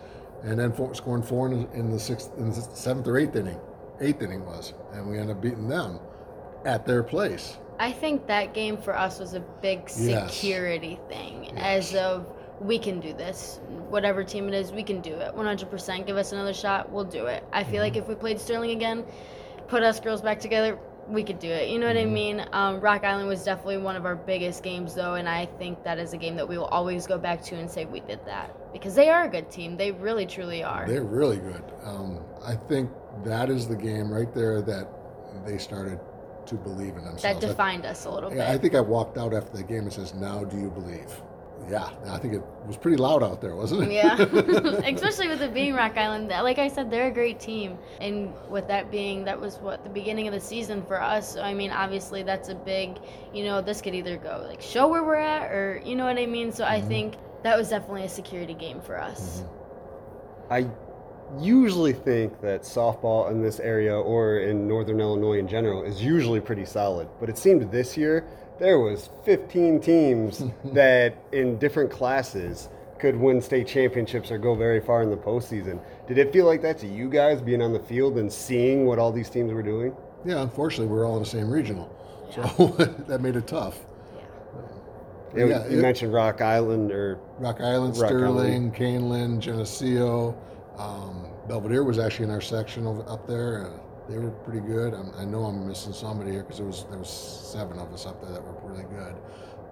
and 0.47 0.59
then 0.59 0.73
four, 0.73 0.95
scoring 0.95 1.23
four 1.23 1.49
in, 1.49 1.69
in 1.75 1.91
the 1.91 1.99
sixth, 1.99 2.31
in 2.39 2.49
the 2.49 2.55
seventh 2.55 3.07
or 3.09 3.19
eighth 3.19 3.35
inning, 3.37 3.59
eighth 4.01 4.23
inning 4.23 4.45
was, 4.47 4.73
and 4.93 5.07
we 5.09 5.19
end 5.19 5.31
up 5.31 5.43
beating 5.43 5.69
them 5.69 5.99
at 6.65 6.87
their 6.87 7.03
place. 7.03 7.59
I 7.79 7.93
think 7.93 8.27
that 8.29 8.55
game 8.55 8.77
for 8.79 8.97
us 8.97 9.19
was 9.19 9.35
a 9.35 9.41
big 9.41 9.91
Yes. 9.99 10.33
security 10.35 10.99
thing, 11.09 11.45
Yes. 11.55 11.93
as 11.93 11.95
of 11.97 12.27
we 12.61 12.79
can 12.79 13.01
do 13.01 13.13
this. 13.13 13.61
Whatever 13.91 14.25
team 14.25 14.49
it 14.49 14.55
is, 14.55 14.73
we 14.73 14.83
can 14.83 15.01
do 15.03 15.15
it. 15.15 15.35
100%. 15.35 16.07
Give 16.07 16.17
us 16.17 16.33
another 16.33 16.55
shot, 16.55 16.91
we'll 16.91 17.05
do 17.05 17.27
it. 17.27 17.45
I 17.53 17.65
feel 17.65 17.83
like 17.83 17.93
Mm-hmm. 17.93 18.03
if 18.03 18.09
we 18.09 18.15
played 18.15 18.41
Sterling 18.41 18.71
again, 18.71 19.05
put 19.69 19.83
us 19.83 20.01
girls 20.01 20.23
back 20.23 20.41
together, 20.41 20.79
we 21.09 21.23
could 21.23 21.39
do 21.39 21.51
it. 21.51 21.69
You 21.69 21.79
know 21.79 21.87
what 21.87 21.97
I 21.97 22.05
Mhm. 22.05 22.11
mean? 22.13 22.47
Um, 22.53 22.81
Rock 22.81 23.05
Island 23.05 23.29
was 23.29 23.45
definitely 23.45 23.79
one 23.79 23.95
of 23.95 24.07
our 24.07 24.17
biggest 24.17 24.63
games, 24.63 24.95
though, 24.95 25.15
and 25.15 25.29
I 25.29 25.47
think 25.59 25.85
that 25.85 25.99
is 25.99 26.15
a 26.15 26.17
game 26.17 26.35
that 26.37 26.49
we 26.49 26.57
will 26.57 26.65
always 26.67 27.07
go 27.07 27.19
back 27.19 27.43
to 27.43 27.57
and 27.57 27.71
say 27.71 27.85
we 27.85 28.01
did 28.01 28.25
that 28.27 28.51
because 28.79 28.95
they 28.95 29.09
are 29.11 29.25
a 29.25 29.29
good 29.29 29.51
team. 29.51 29.77
They 29.77 29.93
really, 29.93 30.27
truly 30.27 30.63
are. 30.63 30.87
They're 30.87 31.05
really 31.05 31.39
good. 31.39 31.63
Um, 31.85 32.21
I 32.45 32.55
think 32.55 32.91
that 33.25 33.51
is 33.51 33.67
the 33.69 33.77
game 33.77 34.11
right 34.13 34.33
there 34.35 34.63
that 34.63 34.89
they 35.45 35.59
started 35.59 35.99
to 36.47 36.55
believe 36.55 36.97
in 36.97 37.05
themselves. 37.05 37.23
that 37.23 37.37
I- 37.37 37.49
defined 37.49 37.87
us 37.87 38.05
a 38.05 38.11
little 38.11 38.31
bit. 38.31 38.39
Yeah, 38.39 38.53
I 38.53 38.59
think 38.59 38.75
I 38.75 38.81
walked 38.81 39.19
out 39.19 39.35
after 39.35 39.57
the 39.57 39.63
game 39.65 39.81
and 39.85 39.93
says, 39.93 40.15
"Now 40.15 40.45
do 40.45 40.57
you 40.57 40.71
believe?" 40.71 41.11
Yeah, 41.69 41.89
I 42.11 42.19
think 42.19 42.35
it 42.35 42.43
was 42.69 42.77
pretty 42.77 42.97
loud 42.99 43.25
out 43.25 43.41
there, 43.41 43.57
wasn't 43.57 43.91
it? 43.91 43.93
Yeah, 43.93 44.15
especially 44.87 45.27
with 45.27 45.43
it 45.43 45.53
being 45.53 45.75
Rock 45.75 45.97
Island. 45.97 46.29
Like 46.29 46.59
I 46.61 46.69
said, 46.69 46.91
they're 46.93 47.09
a 47.09 47.11
great 47.11 47.41
team, 47.41 47.77
and 48.01 48.33
with 48.49 48.69
that 48.69 48.93
being, 48.93 49.25
that 49.25 49.41
was 49.41 49.57
what 49.57 49.83
the 49.83 49.91
beginning 49.91 50.29
of 50.29 50.35
the 50.35 50.39
season 50.41 50.85
for 50.87 51.01
us. 51.03 51.33
So 51.35 51.41
I 51.43 51.55
mean, 51.55 51.73
obviously, 51.73 52.23
that's 52.23 52.51
a 52.51 52.55
big, 52.55 52.99
you 53.35 53.43
know, 53.45 53.61
this 53.61 53.81
could 53.81 53.97
either 53.97 54.17
go 54.17 54.45
like 54.49 54.61
show 54.63 54.87
where 54.87 55.03
we're 55.03 55.17
at, 55.17 55.51
or 55.51 55.81
you 55.85 55.97
know 55.97 56.05
what 56.05 56.19
I 56.19 56.27
mean. 56.27 56.53
So 56.53 56.65
I 56.65 56.81
Mhm. 56.81 56.87
think 56.89 57.15
that 57.43 57.57
was 57.57 57.69
definitely 57.69 58.05
a 58.05 58.09
security 58.09 58.55
game 58.55 58.81
for 58.81 59.01
us. 59.01 59.43
Mhm. 59.43 59.49
I 60.51 60.71
usually 61.41 61.93
think 61.93 62.41
that 62.41 62.63
softball 62.63 63.31
in 63.31 63.43
this 63.43 63.59
area 63.61 63.95
or 63.97 64.39
in 64.39 64.69
northern 64.69 65.01
Illinois 65.01 65.39
in 65.39 65.49
general 65.49 65.83
is 65.83 66.03
usually 66.03 66.41
pretty 66.41 66.65
solid. 66.65 67.09
But 67.19 67.29
it 67.29 67.37
seemed 67.37 67.71
this 67.73 67.97
year 67.97 68.25
there 68.59 68.79
was 68.79 69.11
15 69.25 69.81
teams 69.81 70.45
that 70.73 71.15
in 71.33 71.59
different 71.59 71.91
classes 71.91 72.69
could 72.99 73.17
win 73.17 73.41
state 73.43 73.67
championships 73.67 74.31
or 74.31 74.39
go 74.39 74.55
very 74.55 74.81
far 74.81 75.03
in 75.03 75.11
the 75.11 75.17
postseason. 75.17 75.81
Did 76.07 76.17
it 76.19 76.33
feel 76.33 76.47
like 76.47 76.63
that 76.63 76.79
to 76.79 76.87
you 76.87 77.11
guys 77.11 77.43
being 77.43 77.61
on 77.61 77.73
the 77.73 77.81
field 77.81 78.17
and 78.19 78.33
seeing 78.33 78.87
what 78.87 78.99
all 78.99 79.13
these 79.13 79.29
teams 79.29 79.53
were 79.53 79.63
doing? 79.63 79.95
Yeah, 80.25 80.41
unfortunately, 80.43 80.87
we're 80.95 81.07
all 81.07 81.17
in 81.17 81.23
the 81.23 81.29
same 81.29 81.51
regional, 81.51 81.91
so 82.31 82.43
that 83.07 83.21
made 83.21 83.37
it 83.37 83.47
tough. 83.47 83.81
It- 85.37 85.49
Yeah, 85.49 85.67
you 85.69 85.79
it- 85.79 85.83
mentioned 85.83 86.13
Rock 86.13 86.41
Island 86.41 86.91
or 86.93 87.19
Rock 87.39 87.61
Island, 87.61 87.97
Rock 87.97 88.09
Sterling, 88.09 88.73
Kaneland, 88.73 89.41
Geneseo, 89.41 90.35
um, 90.79 91.27
Belvidere 91.49 91.85
was 91.85 91.99
actually 91.99 92.25
in 92.27 92.31
our 92.31 92.41
section 92.41 92.87
over, 92.87 93.09
up 93.09 93.27
there. 93.27 93.67
Uh, 93.67 93.71
they 94.09 94.19
were 94.19 94.31
pretty 94.31 94.61
good. 94.61 94.95
I'm, 94.95 95.11
I 95.19 95.25
know 95.25 95.45
I'm 95.45 95.67
missing 95.67 95.93
somebody 95.93 96.31
here 96.33 96.43
because 96.43 96.59
there 96.59 96.67
was 96.67 96.85
there 96.91 96.99
was 96.99 97.09
seven 97.11 97.79
of 97.79 97.93
us 97.93 98.07
up 98.07 98.21
there 98.23 98.33
that 98.33 98.43
were 98.43 98.55
really 98.71 98.85
good. 98.85 99.15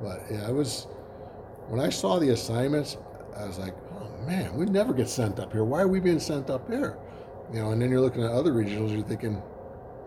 But 0.02 0.22
yeah, 0.30 0.48
it 0.48 0.54
was 0.54 0.86
when 1.68 1.80
I 1.80 1.88
saw 1.88 2.18
the 2.18 2.30
assignments, 2.30 2.96
I 3.36 3.46
was 3.46 3.58
like, 3.58 3.74
oh 4.00 4.26
man, 4.26 4.54
we 4.56 4.66
never 4.66 4.92
get 4.92 5.08
sent 5.08 5.38
up 5.38 5.52
here. 5.52 5.64
Why 5.64 5.80
are 5.82 5.88
we 5.88 6.00
being 6.00 6.20
sent 6.20 6.50
up 6.50 6.68
here? 6.68 6.96
You 7.52 7.60
know, 7.60 7.70
and 7.70 7.80
then 7.80 7.90
you're 7.90 8.00
looking 8.00 8.22
at 8.24 8.30
other 8.30 8.52
regionals, 8.52 8.92
you're 8.92 9.02
thinking, 9.06 9.40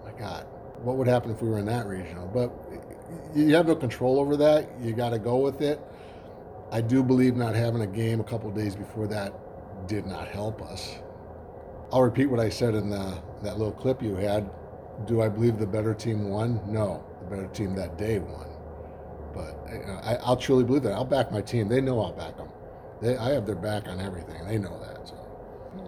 my 0.03 0.12
God, 0.20 0.45
what 0.84 0.97
would 0.97 1.08
happen 1.08 1.32
if 1.32 1.41
we 1.41 1.49
were 1.49 1.60
in 1.60 1.66
that 1.66 1.86
regional? 1.88 2.28
But 2.28 2.51
you 3.36 3.55
have 3.55 3.68
no 3.68 3.76
control 3.76 4.20
over 4.20 4.38
that. 4.38 4.70
You 4.82 4.93
got 4.93 5.10
to 5.10 5.20
go 5.20 5.38
with 5.38 5.62
it. 5.62 5.80
I 6.72 6.82
do 6.82 7.03
believe 7.03 7.36
not 7.36 7.55
having 7.55 7.82
a 7.82 7.88
game 7.88 8.20
a 8.20 8.24
couple 8.24 8.51
days 8.51 8.76
before 8.76 9.08
that 9.08 9.34
did 9.88 10.05
not 10.05 10.28
help 10.28 10.62
us. 10.62 10.95
I'll 11.91 12.01
repeat 12.01 12.26
what 12.26 12.39
I 12.39 12.49
said 12.49 12.76
in 12.76 12.89
the, 12.89 13.18
that 13.43 13.58
little 13.58 13.72
clip 13.72 14.01
you 14.01 14.16
had. 14.16 14.49
Do 15.05 15.22
I 15.22 15.30
believe 15.30 15.58
the 15.58 15.68
better 15.68 15.93
team 15.93 16.30
won? 16.30 16.60
No, 16.68 17.03
the 17.22 17.36
better 17.36 17.47
team 17.47 17.76
that 17.76 17.97
day 17.97 18.20
won. 18.20 18.47
But 19.34 19.58
uh, 19.72 20.01
I, 20.03 20.16
I'll 20.16 20.36
truly 20.36 20.64
believe 20.64 20.84
that. 20.84 20.93
I'll 20.93 21.05
back 21.05 21.32
my 21.32 21.41
team. 21.41 21.70
They 21.70 21.80
know 21.80 22.01
I'll 22.01 22.14
back 22.14 22.36
them. 22.36 22.49
They, 23.01 23.16
I 23.16 23.30
have 23.30 23.45
their 23.45 23.55
back 23.55 23.88
on 23.88 24.01
everything. 24.01 24.45
They 24.47 24.58
know 24.58 24.78
that. 24.80 25.08
So. 25.08 25.16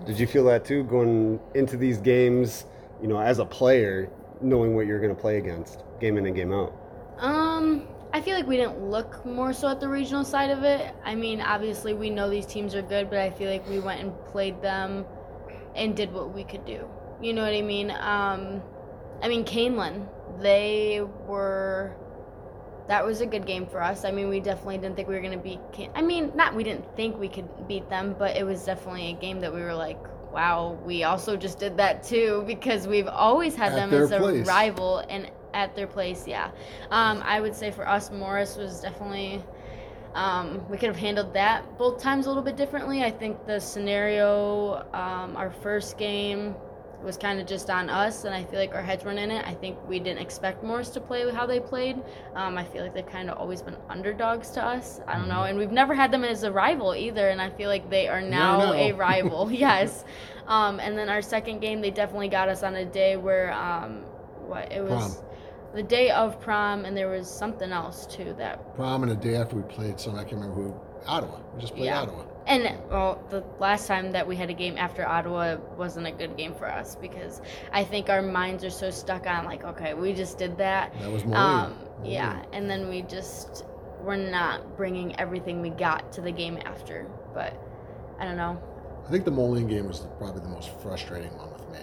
Did 0.06 0.20
you 0.20 0.28
feel 0.28 0.46
that 0.46 0.64
too 0.64 0.84
going 0.84 1.40
into 1.56 1.76
these 1.76 1.98
games, 1.98 2.66
you 3.02 3.08
know, 3.08 3.20
as 3.20 3.40
a 3.40 3.46
player, 3.46 4.10
knowing 4.42 4.76
what 4.76 4.86
you're 4.86 5.02
going 5.02 5.14
to 5.14 5.20
play 5.20 5.38
against, 5.38 5.84
game 6.00 6.18
in 6.18 6.26
and 6.26 6.36
game 6.36 6.54
out? 6.54 6.74
Um, 7.20 7.88
I 8.14 8.22
feel 8.22 8.36
like 8.36 8.48
we 8.48 8.58
didn't 8.58 8.90
look 8.90 9.24
more 9.26 9.54
so 9.54 9.68
at 9.68 9.80
the 9.80 9.88
regional 9.88 10.24
side 10.26 10.50
of 10.50 10.64
it. 10.64 10.94
I 11.04 11.16
mean, 11.16 11.42
obviously 11.42 11.94
we 11.94 12.10
know 12.10 12.30
these 12.30 12.46
teams 12.46 12.74
are 12.74 12.82
good, 12.82 13.10
but 13.10 13.20
I 13.20 13.30
feel 13.30 13.52
like 13.52 13.68
we 13.70 13.80
went 13.80 14.02
and 14.02 14.14
played 14.26 14.62
them 14.62 15.06
and 15.76 15.96
did 15.96 16.12
what 16.12 16.34
we 16.34 16.44
could 16.44 16.66
do. 16.66 16.88
You 17.22 17.34
know 17.34 17.44
what 17.44 17.54
I 17.54 17.62
mean? 17.62 17.92
Um, 17.92 18.62
I 19.22 19.28
mean, 19.28 19.44
Kaneland, 19.46 20.08
they 20.42 21.02
were. 21.28 21.96
That 22.88 23.06
was 23.06 23.22
a 23.22 23.28
good 23.28 23.46
game 23.46 23.68
for 23.68 23.84
us. 23.84 24.04
I 24.04 24.10
mean, 24.10 24.30
we 24.30 24.40
definitely 24.40 24.80
didn't 24.80 24.96
think 24.96 25.08
we 25.08 25.14
were 25.14 25.22
going 25.22 25.38
to 25.38 25.44
beat. 25.44 25.60
Can- 25.72 25.92
I 25.94 26.02
mean, 26.02 26.32
not 26.34 26.56
we 26.56 26.64
didn't 26.64 26.96
think 26.96 27.20
we 27.20 27.28
could 27.30 27.68
beat 27.68 27.88
them, 27.88 28.16
but 28.18 28.36
it 28.36 28.44
was 28.44 28.64
definitely 28.66 29.10
a 29.10 29.14
game 29.14 29.40
that 29.42 29.54
we 29.54 29.62
were 29.62 29.76
like, 29.76 30.00
wow, 30.34 30.80
we 30.84 31.04
also 31.04 31.38
just 31.38 31.60
did 31.60 31.78
that 31.78 32.02
too 32.04 32.44
because 32.48 32.88
we've 32.88 33.08
always 33.08 33.54
had 33.56 33.74
At 33.74 33.76
them 33.76 33.94
as 33.94 34.12
a 34.12 34.18
place. 34.18 34.48
rival 34.48 35.00
and 35.08 35.30
at 35.54 35.76
their 35.76 35.88
place. 35.88 36.28
Yeah, 36.28 36.52
um, 36.92 37.22
I 37.26 37.42
would 37.42 37.56
say 37.56 37.72
for 37.72 37.88
us, 37.88 38.12
Morris 38.12 38.58
was 38.58 38.82
definitely. 38.82 39.44
Um, 40.16 40.68
we 40.70 40.78
could 40.78 40.90
have 40.90 40.98
handled 40.98 41.36
that 41.36 41.78
both 41.78 42.02
times 42.02 42.26
a 42.26 42.30
little 42.30 42.42
bit 42.42 42.58
differently. 42.58 43.04
I 43.04 43.12
think 43.12 43.46
the 43.46 43.60
scenario, 43.60 44.84
um, 44.92 45.38
our 45.38 45.52
first 45.52 46.00
game, 46.00 46.56
was 47.04 47.18
kind 47.18 47.40
of 47.40 47.48
just 47.48 47.70
on 47.70 47.90
us, 47.90 48.26
and 48.26 48.36
I 48.36 48.44
feel 48.44 48.60
like 48.60 48.74
our 48.76 48.82
heads 48.82 49.06
weren't 49.06 49.20
in 49.20 49.32
it. 49.32 49.46
I 49.48 49.54
think 49.54 49.78
we 49.88 50.00
didn't 50.00 50.20
expect 50.20 50.64
Morris 50.64 50.90
to 50.92 51.02
play 51.02 51.30
how 51.32 51.46
they 51.46 51.60
played. 51.60 51.98
Um, 52.36 52.58
I 52.58 52.66
feel 52.66 52.84
like 52.84 52.94
they've 52.94 53.06
kind 53.06 53.30
of 53.30 53.38
always 53.38 53.62
been 53.62 53.78
underdogs 53.90 54.50
to 54.52 54.64
us. 54.64 55.00
I 55.08 55.16
don't 55.16 55.30
know, 55.30 55.44
and 55.44 55.58
we've 55.58 55.72
never 55.72 55.94
had 55.94 56.12
them 56.12 56.24
as 56.24 56.44
a 56.44 56.52
rival 56.52 56.94
either. 56.96 57.30
And 57.30 57.42
I 57.42 57.50
feel 57.50 57.70
like 57.70 57.90
they 57.90 58.08
are 58.08 58.22
now 58.22 58.58
now. 58.58 58.74
a 58.74 58.92
rival. 58.92 59.52
yes. 59.52 60.04
Um, 60.48 60.80
and 60.80 60.98
then 60.98 61.10
our 61.10 61.22
second 61.22 61.60
game, 61.60 61.80
they 61.82 61.92
definitely 61.92 62.30
got 62.30 62.50
us 62.50 62.64
on 62.64 62.76
a 62.76 62.86
day 62.86 63.16
where 63.16 63.54
um, 63.54 64.02
what 64.48 64.72
it 64.72 64.84
was. 64.84 65.16
Prom. 65.16 65.29
The 65.74 65.84
day 65.84 66.10
of 66.10 66.40
prom, 66.42 66.86
and 66.86 66.98
there 66.98 67.10
was 67.10 67.30
something 67.30 67.72
else 67.72 68.08
too 68.08 68.34
that 68.38 68.76
Prom 68.76 69.04
and 69.04 69.12
a 69.12 69.16
day 69.16 69.36
after 69.36 69.56
we 69.56 69.62
played 69.64 70.00
some, 70.00 70.16
I 70.16 70.24
can't 70.24 70.42
remember 70.42 70.56
who, 70.56 70.80
Ottawa. 71.06 71.40
We 71.54 71.62
just 71.62 71.76
played 71.76 71.86
Yeah. 71.86 72.02
Ottawa. 72.02 72.24
And 72.48 72.64
well, 72.90 73.24
the 73.30 73.44
last 73.60 73.86
time 73.86 74.12
that 74.14 74.26
we 74.26 74.36
had 74.36 74.50
a 74.50 74.54
game 74.54 74.76
after 74.80 75.08
Ottawa 75.08 75.58
wasn't 75.78 76.08
a 76.08 76.12
good 76.12 76.36
game 76.36 76.56
for 76.56 76.66
us 76.66 76.96
because 76.96 77.42
I 77.72 77.84
think 77.84 78.10
our 78.10 78.24
minds 78.24 78.64
are 78.64 78.72
so 78.72 78.90
stuck 78.90 79.28
on 79.28 79.46
like, 79.46 79.64
okay, 79.64 79.94
we 79.94 80.14
just 80.14 80.40
did 80.40 80.58
that. 80.58 80.92
That 81.00 81.12
was 81.12 81.24
Moline. 81.26 81.66
Um, 81.66 81.76
yeah, 82.04 82.44
and 82.52 82.68
then 82.68 82.90
we 82.90 83.04
just 83.04 83.64
we're 84.02 84.16
not 84.16 84.76
bringing 84.78 85.20
everything 85.20 85.62
we 85.62 85.70
got 85.70 86.12
to 86.14 86.22
the 86.22 86.32
game 86.32 86.58
after. 86.66 87.06
But 87.36 87.54
I 88.20 88.26
don't 88.26 88.38
know. 88.38 88.60
I 89.06 89.12
think 89.12 89.26
the 89.26 89.32
Moline 89.32 89.68
game 89.68 89.88
was 89.88 90.08
probably 90.18 90.42
the 90.42 90.50
most 90.50 90.72
frustrating 90.82 91.38
one 91.38 91.52
with 91.52 91.70
me. 91.70 91.80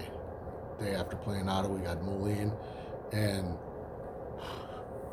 Day 0.84 0.94
after 0.96 1.14
playing 1.16 1.48
Ottawa, 1.48 1.74
we 1.74 1.80
got 1.82 2.02
Moline, 2.02 2.52
and 3.12 3.56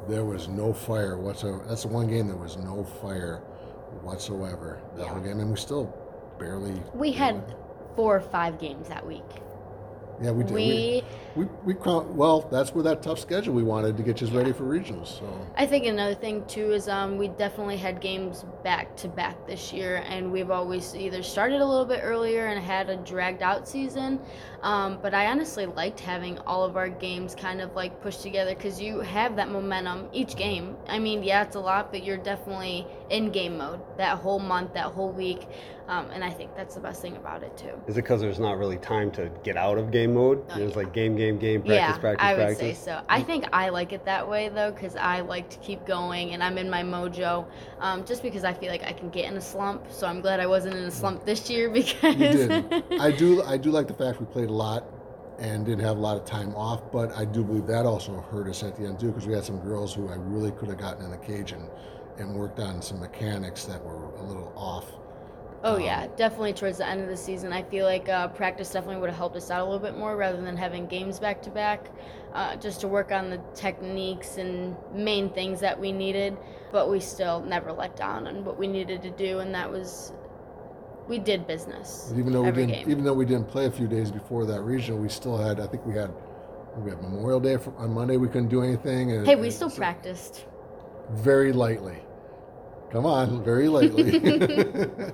there 0.08 0.26
was 0.26 0.48
no 0.48 0.74
fire 0.74 1.18
whatsoever. 1.18 1.64
That's 1.68 1.84
the 1.84 1.90
one 1.90 2.08
game 2.08 2.28
there 2.28 2.36
was 2.36 2.58
no 2.58 2.84
fire 2.84 3.38
whatsoever. 4.02 4.82
That 4.98 5.08
whole 5.08 5.22
game, 5.22 5.40
and 5.40 5.50
we 5.50 5.58
still 5.58 5.94
barely. 6.40 6.82
We 6.94 7.12
had 7.12 7.56
four 7.96 8.16
or 8.16 8.22
five 8.22 8.60
games 8.60 8.90
that 8.90 9.06
week. 9.06 9.24
Yeah, 10.22 10.32
we 10.32 10.44
did. 10.44 10.54
We 10.54 11.04
we 11.36 11.46
we, 11.66 11.74
we 11.74 11.80
well, 11.84 12.48
that's 12.52 12.74
where 12.74 12.84
that 12.84 13.02
tough 13.02 13.20
schedule 13.20 13.54
we 13.54 13.64
wanted 13.64 13.98
to 13.98 14.04
get 14.04 14.22
you 14.22 14.28
ready 14.28 14.54
for 14.54 14.64
regionals. 14.64 15.20
So 15.20 15.48
I 15.58 15.66
think 15.66 15.86
another 15.86 16.14
thing 16.14 16.46
too 16.46 16.72
is 16.72 16.88
um, 16.88 17.18
we 17.18 17.30
definitely 17.30 17.78
had 17.78 18.00
games 18.00 18.46
back 18.64 18.96
to 18.98 19.08
back 19.08 19.48
this 19.48 19.74
year, 19.74 20.04
and 20.08 20.32
we've 20.32 20.52
always 20.52 20.96
either 20.96 21.24
started 21.24 21.62
a 21.62 21.66
little 21.66 21.86
bit 21.86 22.02
earlier 22.04 22.48
and 22.48 22.64
had 22.64 22.90
a 22.90 22.98
dragged 22.98 23.42
out 23.42 23.68
season. 23.68 24.20
Um, 24.64 24.98
but 25.02 25.14
I 25.14 25.28
honestly 25.28 25.66
liked 25.66 26.00
having 26.00 26.40
all 26.40 26.64
of 26.64 26.78
our 26.78 26.88
games 26.88 27.36
kind 27.36 27.60
of 27.60 27.76
like 27.76 28.02
pushed 28.02 28.22
together 28.22 28.56
because 28.56 28.82
you 28.82 29.02
have 29.02 29.36
that 29.36 29.50
momentum 29.50 30.08
each 30.14 30.38
game. 30.38 30.78
I 30.88 31.00
mean, 31.00 31.22
yeah, 31.22 31.44
it's 31.44 31.58
a 31.58 31.60
lot, 31.60 31.92
but 31.92 32.04
you're 32.04 32.18
definitely 32.18 32.88
in 33.10 33.30
game 33.30 33.58
mode 33.58 33.82
that 33.98 34.18
whole 34.18 34.40
month, 34.40 34.74
that 34.74 34.86
whole 34.86 35.12
week, 35.12 35.46
um, 35.88 36.10
and 36.12 36.24
I 36.24 36.30
think 36.30 36.56
that's 36.56 36.76
the 36.76 36.82
best 36.82 37.02
thing 37.02 37.18
about 37.18 37.44
it 37.44 37.58
too. 37.58 37.72
Is 37.88 37.98
it 37.98 38.04
because 38.04 38.22
there's 38.22 38.40
not 38.40 38.58
really 38.58 38.78
time 38.78 39.12
to 39.12 39.30
get 39.44 39.58
out 39.58 39.78
of 39.78 39.92
game 39.92 40.14
mode? 40.14 40.44
Oh, 40.50 40.58
it's 40.58 40.76
yeah. 40.76 40.82
like 40.82 40.94
game, 40.94 41.16
game, 41.18 41.38
game, 41.38 41.62
practice, 41.62 41.96
yeah, 41.96 41.98
practice, 41.98 42.26
I 42.26 42.34
would 42.34 42.44
practice. 42.46 42.80
say 42.80 42.86
so. 42.86 43.02
I 43.10 43.22
think 43.22 43.46
I 43.52 43.70
like 43.70 43.92
it 43.92 44.06
that 44.06 44.28
way 44.28 44.48
though, 44.48 44.72
because 44.72 44.96
I 44.96 45.22
like 45.22 45.50
to 45.50 45.58
keep 45.60 45.86
going 45.86 46.32
and 46.32 46.42
I'm 46.42 46.58
in 46.58 46.70
my 46.70 46.84
mojo. 46.84 47.46
Um, 47.80 48.06
just 48.06 48.24
because 48.24 48.46
I 48.46 48.54
feel 48.54 48.70
like 48.70 48.84
I 48.84 48.94
can 48.94 49.10
get 49.10 49.26
in 49.26 49.36
a 49.36 49.42
slump, 49.42 49.92
so 49.92 50.08
I'm 50.08 50.22
glad 50.22 50.40
I 50.40 50.48
wasn't 50.48 50.76
in 50.76 50.84
a 50.86 50.92
slump 50.92 51.26
this 51.26 51.50
year 51.50 51.70
because 51.70 52.16
you 52.18 52.30
did. 52.30 52.84
I 53.00 53.12
do. 53.12 53.44
I 53.44 53.58
do 53.58 53.70
like 53.70 53.88
the 53.88 53.94
fact 53.94 54.22
we 54.22 54.26
played 54.28 54.50
a 54.54 54.56
lot 54.56 54.86
and 55.40 55.66
didn't 55.66 55.84
have 55.84 55.98
a 55.98 56.02
lot 56.02 56.18
of 56.18 56.26
time 56.26 56.56
off, 56.56 56.92
but 56.92 57.12
I 57.18 57.26
do 57.26 57.44
believe 57.44 57.68
that 57.68 57.86
also 57.86 58.22
hurt 58.32 58.48
us 58.48 58.64
at 58.64 58.76
the 58.78 58.86
end 58.86 59.00
too 59.00 59.08
because 59.08 59.28
we 59.28 59.34
had 59.34 59.44
some 59.46 59.60
girls 59.60 59.94
who 59.94 60.10
I 60.10 60.16
really 60.16 60.52
could 60.52 60.70
have 60.70 60.78
gotten 60.78 61.04
in 61.06 61.12
the 61.12 61.18
cage 61.18 61.54
and, 61.54 61.70
and 62.20 62.36
worked 62.36 62.60
on 62.60 62.82
some 62.82 63.00
mechanics 63.00 63.66
that 63.66 63.84
were 63.84 64.12
a 64.16 64.24
little 64.24 64.54
off 64.56 64.86
Oh 65.66 65.78
Um, 65.78 65.82
yeah, 65.82 66.08
definitely 66.18 66.54
towards 66.54 66.80
the 66.80 66.88
end 66.88 67.02
of 67.02 67.08
the 67.08 67.18
season. 67.18 67.54
I 67.54 67.64
feel 67.64 67.86
like 67.86 68.10
uh, 68.10 68.28
practice 68.30 68.72
definitely 68.72 68.98
would 69.02 69.10
have 69.10 69.18
helped 69.18 69.38
us 69.38 69.50
out 69.50 69.62
a 69.62 69.64
little 69.64 69.80
bit 69.80 69.98
more 69.98 70.18
rather 70.18 70.42
than 70.42 70.58
having 70.58 70.88
games 70.88 71.20
back 71.20 71.42
to 71.44 71.50
back, 71.52 71.90
uh, 72.34 72.58
just 72.58 72.82
to 72.82 72.88
work 72.90 73.14
on 73.14 73.30
the 73.30 73.40
techniques 73.56 74.38
and 74.38 74.76
main 74.94 75.30
things 75.30 75.62
that 75.62 75.80
we 75.80 75.92
needed. 75.94 76.38
But 76.72 76.90
we 76.90 77.00
still 77.00 77.42
never 77.42 77.72
let 77.72 77.96
down 77.96 78.28
on 78.28 78.44
what 78.44 78.58
we 78.60 78.68
needed 78.68 79.02
to 79.04 79.12
do, 79.12 79.40
and 79.40 79.56
that 79.56 79.72
was 79.72 80.14
we 81.08 81.20
did 81.20 81.48
business. 81.48 82.12
Even 82.18 82.34
though 82.34 82.44
we 82.44 82.52
didn't, 82.52 82.70
game. 82.70 82.90
even 82.90 83.04
though 83.04 83.14
we 83.14 83.26
didn't 83.26 83.48
play 83.48 83.66
a 83.66 83.72
few 83.72 83.88
days 83.88 84.12
before 84.12 84.46
that 84.46 84.62
regional, 84.62 85.00
we 85.00 85.10
still 85.10 85.38
had. 85.38 85.60
I 85.60 85.68
think 85.68 85.86
we 85.86 85.94
had. 85.94 86.12
We 86.78 86.90
had 86.90 87.02
Memorial 87.04 87.40
Day 87.40 87.58
for, 87.58 87.76
on 87.78 87.94
Monday. 87.94 88.18
We 88.18 88.28
couldn't 88.28 88.48
do 88.48 88.64
anything. 88.64 89.12
And, 89.12 89.28
hey, 89.28 89.36
we 89.36 89.44
and 89.44 89.54
still 89.54 89.70
so- 89.70 89.78
practiced. 89.78 90.46
very 91.12 91.54
lightly. 91.54 91.98
Come 92.92 93.06
on, 93.06 93.44
very 93.44 93.68
lightly. 93.68 94.20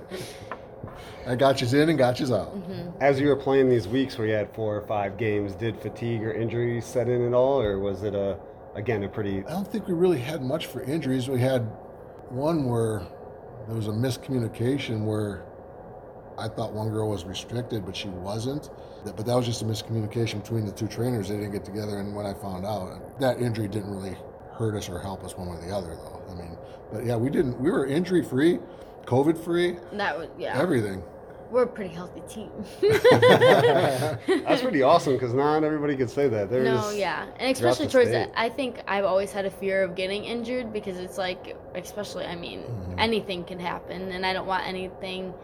I 1.26 1.34
got 1.34 1.60
you 1.60 1.80
in 1.80 1.88
and 1.90 1.98
got 1.98 2.18
you 2.18 2.34
out. 2.34 2.54
Mm-hmm. 2.54 3.02
As 3.02 3.20
you 3.20 3.28
were 3.28 3.36
playing 3.36 3.68
these 3.68 3.86
weeks 3.86 4.16
where 4.16 4.26
you 4.26 4.34
had 4.34 4.54
four 4.54 4.76
or 4.76 4.86
five 4.86 5.18
games, 5.18 5.54
did 5.54 5.78
fatigue 5.80 6.22
or 6.22 6.32
injuries 6.32 6.84
set 6.84 7.08
in 7.08 7.26
at 7.26 7.34
all, 7.34 7.60
or 7.60 7.78
was 7.78 8.02
it 8.02 8.14
a 8.14 8.38
again 8.74 9.02
a 9.02 9.08
pretty 9.08 9.38
I 9.46 9.50
don't 9.50 9.70
think 9.70 9.86
we 9.86 9.94
really 9.94 10.18
had 10.18 10.42
much 10.42 10.66
for 10.66 10.82
injuries. 10.82 11.28
We 11.28 11.40
had 11.40 11.60
one 12.30 12.64
where 12.64 13.02
there 13.66 13.76
was 13.76 13.88
a 13.88 13.92
miscommunication 13.92 15.04
where 15.04 15.44
I 16.40 16.48
thought 16.48 16.72
one 16.72 16.88
girl 16.90 17.10
was 17.10 17.24
restricted, 17.24 17.84
but 17.84 17.94
she 17.94 18.08
wasn't. 18.08 18.70
But 19.04 19.24
that 19.26 19.34
was 19.36 19.46
just 19.46 19.62
a 19.62 19.64
miscommunication 19.64 20.42
between 20.42 20.66
the 20.66 20.72
two 20.72 20.88
trainers. 20.88 21.28
They 21.28 21.36
didn't 21.36 21.52
get 21.52 21.64
together, 21.64 21.98
and 21.98 22.14
when 22.14 22.26
I 22.26 22.34
found 22.34 22.64
out, 22.66 23.18
that 23.20 23.40
injury 23.40 23.68
didn't 23.68 23.90
really 23.90 24.16
hurt 24.54 24.74
us 24.74 24.88
or 24.88 24.98
help 24.98 25.22
us 25.24 25.36
one 25.36 25.48
way 25.48 25.56
or 25.56 25.60
the 25.66 25.74
other, 25.74 25.94
though. 25.96 26.22
I 26.30 26.34
mean, 26.34 26.56
but 26.92 27.04
yeah, 27.04 27.16
we 27.16 27.30
didn't. 27.30 27.58
We 27.60 27.70
were 27.70 27.86
injury 27.86 28.22
free, 28.22 28.58
COVID 29.04 29.42
free, 29.42 29.76
That 29.92 30.18
was 30.18 30.28
yeah. 30.38 30.58
everything. 30.60 31.02
We're 31.50 31.64
a 31.64 31.66
pretty 31.66 31.92
healthy 31.92 32.22
team. 32.28 32.50
That's 32.80 34.62
pretty 34.62 34.82
awesome 34.82 35.14
because 35.14 35.34
not 35.34 35.64
everybody 35.64 35.96
could 35.96 36.10
say 36.10 36.28
that. 36.28 36.48
There's 36.48 36.64
No, 36.64 36.90
yeah, 36.90 37.26
and 37.38 37.50
especially 37.50 37.88
towards 37.88 38.08
state. 38.10 38.28
that, 38.28 38.32
I 38.36 38.48
think 38.48 38.80
I've 38.86 39.04
always 39.04 39.32
had 39.32 39.46
a 39.46 39.50
fear 39.50 39.82
of 39.82 39.96
getting 39.96 40.24
injured 40.24 40.72
because 40.72 40.98
it's 40.98 41.18
like, 41.18 41.56
especially, 41.74 42.24
I 42.26 42.36
mean, 42.36 42.60
Mhm. 42.60 42.94
anything 42.98 43.44
can 43.44 43.58
happen, 43.58 44.12
and 44.12 44.24
I 44.24 44.32
don't 44.32 44.46
want 44.46 44.66
anything. 44.66 45.34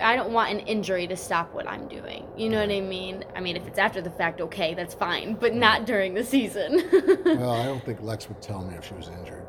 I 0.00 0.16
don't 0.16 0.32
want 0.32 0.50
an 0.50 0.60
injury 0.60 1.06
to 1.08 1.16
stop 1.16 1.52
what 1.54 1.66
I'm 1.68 1.88
doing. 1.88 2.26
You 2.36 2.48
know 2.48 2.60
what 2.60 2.70
I 2.70 2.80
mean? 2.80 3.24
I 3.36 3.40
mean, 3.40 3.56
if 3.56 3.66
it's 3.66 3.78
after 3.78 4.00
the 4.00 4.10
fact, 4.10 4.40
okay, 4.40 4.74
that's 4.74 4.94
fine, 4.94 5.34
but 5.34 5.54
not 5.54 5.86
during 5.86 6.14
the 6.14 6.24
season. 6.24 6.82
Well, 7.24 7.50
I 7.50 7.64
don't 7.64 7.84
think 7.84 8.00
Lex 8.02 8.28
would 8.28 8.40
tell 8.42 8.62
me 8.62 8.74
if 8.76 8.84
she 8.86 8.94
was 8.94 9.08
injured. 9.08 9.46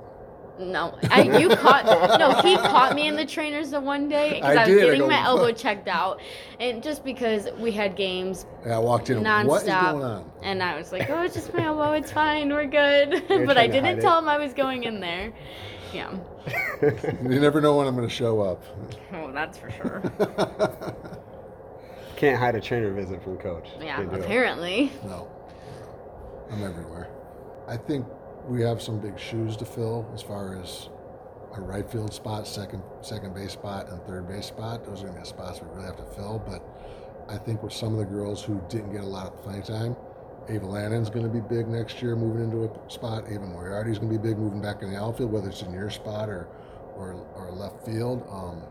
no, 0.60 0.98
I, 1.10 1.24
you 1.40 1.50
caught. 1.50 1.86
No, 2.20 2.42
he 2.42 2.56
caught 2.58 2.96
me 2.96 3.08
in 3.08 3.16
the 3.16 3.26
trainers 3.26 3.72
the 3.72 3.80
one 3.82 4.08
day 4.08 4.36
because 4.36 4.56
I 4.58 4.62
I, 4.64 4.68
was 4.68 4.76
did, 4.76 4.82
getting 4.86 5.00
go, 5.02 5.08
my 5.08 5.24
elbow 5.24 5.52
checked 5.52 5.88
out, 5.88 6.22
and 6.60 6.82
just 6.84 7.04
because 7.04 7.48
we 7.58 7.72
had 7.72 7.96
games 7.96 8.46
Yeah, 8.66 8.76
I 8.76 8.80
walked 8.80 9.10
in. 9.10 9.24
nonstop. 9.24 9.46
What 9.48 9.62
is 9.64 9.68
going 9.68 10.04
on? 10.04 10.32
And 10.44 10.62
I 10.64 10.78
was 10.78 10.92
like, 10.92 11.10
oh, 11.10 11.24
it's 11.24 11.34
just 11.36 11.54
my 11.54 11.66
elbow. 11.66 11.94
It's 11.94 12.12
fine. 12.12 12.50
We're 12.54 12.66
good. 12.68 13.24
But 13.48 13.58
I 13.58 13.68
trying 13.68 13.72
to 13.72 13.82
hide 13.82 13.96
didn't 13.96 14.00
it. 14.00 14.02
tell 14.02 14.20
him 14.20 14.30
I 14.30 14.38
was 14.38 14.54
going 14.54 14.84
in 14.84 15.00
there. 15.00 15.34
Yeah. 15.94 16.14
You 17.24 17.40
never 17.40 17.62
know 17.62 17.78
when 17.78 17.88
I'm 17.88 17.96
going 17.96 18.08
to 18.08 18.14
show 18.14 18.42
up. 18.42 18.62
Oh, 19.14 19.32
that's 19.32 19.58
for 19.58 19.72
sure. 19.72 20.02
can't 22.18 22.38
hide 22.38 22.56
a 22.56 22.62
trainer 22.62 22.92
visit 22.92 23.24
from 23.24 23.38
coach. 23.38 23.70
Yeah, 23.80 23.98
Can't 23.98 24.14
it. 24.14 24.20
apparently. 24.22 24.92
No, 25.06 25.30
I'm 26.52 26.62
everywhere. 26.64 27.08
I 27.68 27.78
think 27.78 28.06
we 28.48 28.62
have 28.62 28.82
some 28.82 29.00
big 29.00 29.18
shoes 29.18 29.56
to 29.58 29.66
fill 29.66 30.06
as 30.14 30.22
far 30.22 30.60
as 30.62 30.90
a 31.56 31.62
right 31.62 31.90
field 31.90 32.14
spot, 32.14 32.48
second 32.48 32.84
second 33.02 33.34
base 33.34 33.54
spot, 33.54 33.90
and 33.90 34.02
third 34.04 34.28
base 34.28 34.48
spot. 34.48 34.84
Those 34.84 35.00
are 35.04 35.08
going 35.08 35.14
to 35.14 35.20
be 35.20 35.24
the 35.24 35.26
spots 35.26 35.62
we 35.62 35.68
really 35.70 35.86
have 35.86 35.98
to 35.98 36.16
fill. 36.16 36.44
But 36.46 36.62
I 37.34 37.38
think 37.38 37.64
with 37.64 37.74
some 37.74 37.94
of 37.94 38.00
the 38.00 38.06
girls 38.06 38.44
who 38.44 38.62
didn't 38.70 38.92
get 38.92 39.04
a 39.04 39.08
lot 39.08 39.28
of 39.28 39.42
playing 39.42 39.64
time, 39.64 39.96
Ava 40.50 40.66
Lannon's 40.66 41.10
going 41.10 41.26
to 41.26 41.32
be 41.32 41.40
big 41.40 41.68
next 41.68 42.02
year, 42.02 42.16
moving 42.16 42.44
into 42.44 42.66
a 42.66 42.92
spot. 42.92 43.26
Ava 43.30 43.46
Moriarty's 43.46 43.98
going 43.98 44.12
to 44.12 44.18
be 44.18 44.28
big, 44.28 44.38
moving 44.38 44.62
back 44.62 44.82
in 44.82 44.92
the 44.92 44.98
outfield, 44.98 45.32
whether 45.32 45.50
it's 45.50 45.62
in 45.62 45.74
your 45.74 45.90
spot 45.90 46.30
or 46.30 46.48
or, 46.96 47.14
or 47.36 47.52
left 47.52 47.86
field. 47.86 48.24
Um, 48.30 48.62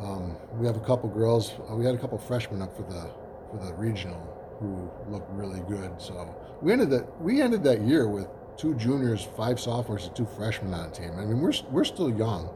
um, 0.00 0.36
we 0.54 0.66
have 0.66 0.76
a 0.76 0.80
couple 0.80 1.08
girls. 1.08 1.52
Uh, 1.70 1.76
we 1.76 1.84
had 1.84 1.94
a 1.94 1.98
couple 1.98 2.18
freshmen 2.18 2.60
up 2.62 2.74
for 2.76 2.82
the 2.82 3.10
for 3.50 3.64
the 3.64 3.72
regional 3.74 4.20
who 4.58 4.90
looked 5.10 5.30
really 5.32 5.60
good. 5.68 6.00
So 6.00 6.34
we 6.60 6.72
ended 6.72 6.90
that 6.90 7.20
we 7.20 7.40
ended 7.40 7.62
that 7.64 7.82
year 7.82 8.08
with 8.08 8.28
two 8.56 8.74
juniors, 8.74 9.26
five 9.36 9.58
sophomores, 9.60 10.06
and 10.06 10.16
two 10.16 10.26
freshmen 10.26 10.74
on 10.74 10.90
the 10.90 10.96
team. 10.96 11.12
I 11.18 11.24
mean, 11.24 11.40
we're 11.40 11.54
we're 11.70 11.84
still 11.84 12.10
young. 12.10 12.50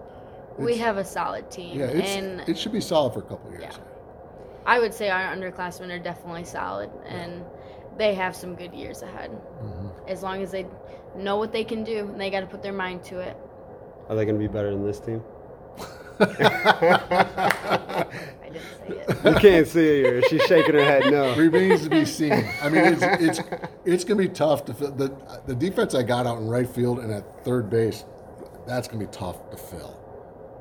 We 0.59 0.79
have 0.79 0.97
a 0.97 1.05
solid 1.05 1.51
team. 1.51 1.79
yeah, 1.79 1.87
it's, 1.87 2.09
and 2.09 2.41
it 2.49 2.59
should 2.59 2.73
be 2.73 2.81
solid 2.81 3.13
for 3.13 3.21
a 3.21 3.23
couple 3.23 3.51
years. 3.51 3.65
Yeah. 3.65 3.77
I 4.65 4.81
would 4.81 4.93
say 4.93 5.11
our 5.11 5.35
underclassmen 5.35 5.91
are 5.93 5.99
definitely 5.99 6.45
solid. 6.45 6.91
And 7.07 7.45
they 7.97 8.15
have 8.15 8.37
some 8.37 8.55
good 8.55 8.75
years 8.75 9.03
ahead. 9.03 9.31
Mhm. 9.63 9.91
As 10.09 10.23
long 10.23 10.43
as 10.43 10.51
they 10.51 10.67
know 11.17 11.37
what 11.37 11.53
they 11.53 11.65
can 11.65 11.85
do 11.85 12.01
and 12.01 12.21
they 12.21 12.31
got 12.31 12.41
to 12.41 12.47
put 12.47 12.63
their 12.63 12.73
mind 12.73 13.03
to 13.05 13.21
it. 13.21 13.37
Are 14.09 14.17
they 14.17 14.25
going 14.25 14.37
to 14.37 14.41
be 14.41 14.49
better 14.53 14.71
than 14.71 14.85
this 14.85 15.01
team? 15.01 15.23
I 16.19 18.07
didn't 18.53 18.87
say 18.87 18.89
it. 18.89 19.25
You 19.25 19.35
can't 19.35 19.67
see 19.67 20.01
it 20.01 20.05
here. 20.07 20.23
She's 20.29 20.43
shaking 20.45 20.75
her 20.75 20.85
head 20.85 21.13
no. 21.13 21.35
Remains 21.37 21.83
to 21.85 21.91
be 21.91 22.05
seen. 22.07 22.33
I 22.63 22.69
mean, 22.71 22.85
it's 22.85 23.03
it's 23.03 23.41
it's 23.85 24.05
gonna 24.05 24.23
be 24.23 24.29
tough 24.29 24.65
to 24.67 24.75
fill 24.75 24.93
the 24.93 25.13
the 25.47 25.55
defense 25.55 25.95
I 25.95 26.03
got 26.03 26.27
out 26.27 26.39
in 26.39 26.47
right 26.47 26.69
field 26.69 27.01
and 27.01 27.13
at 27.13 27.45
third 27.45 27.69
base. 27.69 28.05
That's 28.67 28.89
gonna 28.89 29.05
be 29.05 29.11
tough 29.13 29.51
to 29.51 29.57
fill. 29.59 29.95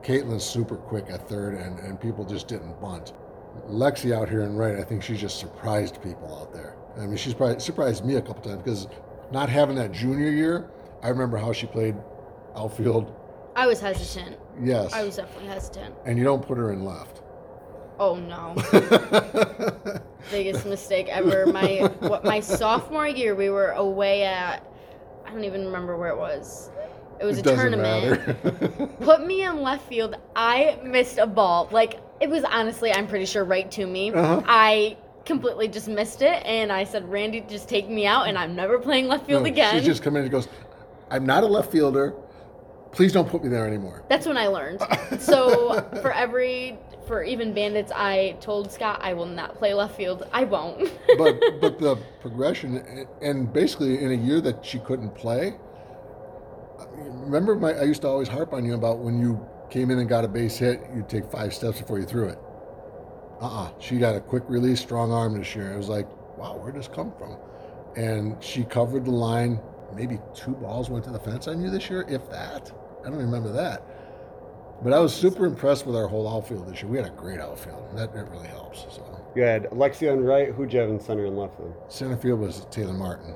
Caitlin's 0.03 0.43
super 0.43 0.75
quick 0.75 1.05
at 1.09 1.29
third, 1.29 1.53
and 1.55 1.79
and 1.79 1.99
people 2.01 2.25
just 2.25 2.47
didn't 2.49 2.79
bunt. 2.81 3.13
Lexi 3.69 4.11
out 4.13 4.27
here 4.27 4.41
in 4.41 4.57
right, 4.57 4.75
I 4.75 4.83
think 4.83 5.01
she 5.01 5.15
just 5.15 5.39
surprised 5.39 6.01
people 6.03 6.35
out 6.35 6.51
there. 6.53 6.74
I 6.97 7.05
mean, 7.07 7.17
she's 7.17 7.33
probably 7.33 7.59
surprised 7.59 8.05
me 8.05 8.15
a 8.15 8.21
couple 8.21 8.43
times 8.43 8.57
because 8.63 8.87
not 9.31 9.49
having 9.49 9.75
that 9.75 9.91
junior 9.91 10.29
year, 10.29 10.69
I 11.03 11.09
remember 11.09 11.37
how 11.37 11.51
she 11.51 11.67
played 11.67 11.95
outfield. 12.55 13.13
I 13.55 13.67
was 13.67 13.79
hesitant. 13.79 14.37
Yes, 14.61 14.93
I 14.93 15.03
was 15.03 15.15
definitely 15.17 15.47
hesitant. 15.49 15.95
and 16.05 16.17
you 16.17 16.23
don't 16.23 16.45
put 16.45 16.57
her 16.57 16.71
in 16.71 16.83
left. 16.85 17.21
Oh 17.99 18.15
no. 18.15 18.55
biggest 20.31 20.65
mistake 20.65 21.07
ever. 21.09 21.45
My 21.47 21.89
what 21.99 22.23
my 22.23 22.39
sophomore 22.39 23.07
year, 23.07 23.35
we 23.35 23.49
were 23.49 23.71
away 23.71 24.23
at 24.23 24.65
I 25.25 25.31
don't 25.31 25.43
even 25.43 25.65
remember 25.65 25.97
where 25.97 26.09
it 26.09 26.17
was. 26.17 26.69
It 27.19 27.25
was 27.25 27.37
It 27.37 27.47
a 27.47 27.55
tournament. 27.55 28.99
Put 28.99 29.25
me 29.25 29.43
in 29.43 29.61
left 29.61 29.87
field. 29.87 30.15
I 30.35 30.77
missed 30.83 31.17
a 31.17 31.27
ball. 31.27 31.69
Like 31.71 31.99
it 32.19 32.29
was 32.29 32.43
honestly, 32.43 32.91
I'm 32.91 33.07
pretty 33.07 33.25
sure 33.25 33.43
right 33.45 33.69
to 33.71 33.85
me. 33.85 34.11
Uh-huh. 34.11 34.41
I 34.45 34.97
completely 35.25 35.67
just 35.67 35.87
missed 35.87 36.21
it, 36.21 36.43
and 36.45 36.71
I 36.71 36.83
said, 36.83 37.09
"Randy, 37.09 37.41
just 37.41 37.67
take 37.67 37.89
me 37.89 38.05
out, 38.05 38.27
and 38.27 38.37
I'm 38.37 38.55
never 38.55 38.79
playing 38.79 39.07
left 39.07 39.25
field 39.25 39.43
No, 39.43 39.47
again." 39.49 39.79
She 39.79 39.85
just 39.85 40.03
come 40.03 40.15
in 40.15 40.23
and 40.23 40.31
goes, 40.31 40.47
I'm 41.09 41.25
not 41.25 41.43
a 41.43 41.47
left 41.47 41.71
fielder. 41.71 42.13
Please 42.91 43.11
don't 43.11 43.29
put 43.29 43.43
me 43.43 43.49
there 43.49 43.67
anymore. 43.67 44.03
That's 44.09 44.25
when 44.25 44.37
I 44.37 44.47
learned. 44.47 44.81
So 45.19 45.81
for 46.01 46.11
every 46.11 46.77
for 47.07 47.23
even 47.23 47.53
bandits, 47.53 47.91
I 47.95 48.35
told 48.41 48.71
Scott 48.71 48.99
I 49.01 49.13
will 49.13 49.27
not 49.27 49.55
play 49.55 49.73
left 49.73 49.95
field. 49.95 50.27
I 50.33 50.43
won't. 50.43 50.91
But 51.17 51.39
but 51.61 51.79
the 51.79 51.95
progression 52.21 53.07
and 53.21 53.51
basically 53.51 54.03
in 54.03 54.11
a 54.11 54.15
year 54.15 54.41
that 54.41 54.65
she 54.65 54.79
couldn't 54.79 55.13
play. 55.15 55.53
Remember, 56.93 57.55
my 57.55 57.73
I 57.73 57.83
used 57.83 58.01
to 58.01 58.07
always 58.07 58.27
harp 58.27 58.53
on 58.53 58.65
you 58.65 58.73
about 58.73 58.99
when 58.99 59.19
you 59.19 59.45
came 59.69 59.91
in 59.91 59.99
and 59.99 60.09
got 60.09 60.25
a 60.25 60.27
base 60.27 60.57
hit, 60.57 60.81
you'd 60.93 61.09
take 61.09 61.29
five 61.31 61.53
steps 61.53 61.79
before 61.79 61.99
you 61.99 62.05
threw 62.05 62.27
it. 62.27 62.39
Uh-uh. 63.41 63.71
She 63.79 63.97
got 63.97 64.15
a 64.15 64.19
quick 64.21 64.43
release, 64.47 64.79
strong 64.79 65.11
arm 65.11 65.37
this 65.37 65.55
year. 65.55 65.71
It 65.73 65.77
was 65.77 65.89
like, 65.89 66.07
wow, 66.37 66.57
where'd 66.57 66.75
this 66.75 66.87
come 66.87 67.11
from? 67.17 67.37
And 67.95 68.41
she 68.43 68.63
covered 68.63 69.05
the 69.05 69.11
line. 69.11 69.59
Maybe 69.93 70.19
two 70.33 70.51
balls 70.51 70.89
went 70.89 71.05
to 71.05 71.11
the 71.11 71.19
fence 71.19 71.47
on 71.47 71.61
you 71.61 71.69
this 71.69 71.89
year, 71.89 72.05
if 72.07 72.29
that. 72.29 72.71
I 73.05 73.09
don't 73.09 73.19
remember 73.19 73.51
that. 73.51 73.83
But 74.83 74.91
I 74.93 74.99
was 74.99 75.13
super 75.13 75.45
impressed 75.45 75.85
with 75.85 75.95
our 75.95 76.07
whole 76.07 76.27
outfield 76.27 76.67
this 76.67 76.81
year. 76.81 76.91
We 76.91 76.97
had 76.97 77.05
a 77.07 77.11
great 77.11 77.39
outfield. 77.39 77.85
and 77.89 77.97
That, 77.97 78.13
that 78.13 78.29
really 78.29 78.47
helps. 78.47 78.81
So 78.93 79.03
You 79.35 79.43
had 79.43 79.65
Alexia 79.71 80.11
on 80.11 80.19
right. 80.23 80.49
Who'd 80.49 80.73
you 80.73 80.79
have 80.79 80.89
in 80.89 80.99
center 80.99 81.25
and 81.25 81.37
left 81.37 81.57
then? 81.57 81.73
center 81.87 82.17
field 82.17 82.39
was 82.41 82.65
Taylor 82.71 82.93
Martin, 82.93 83.35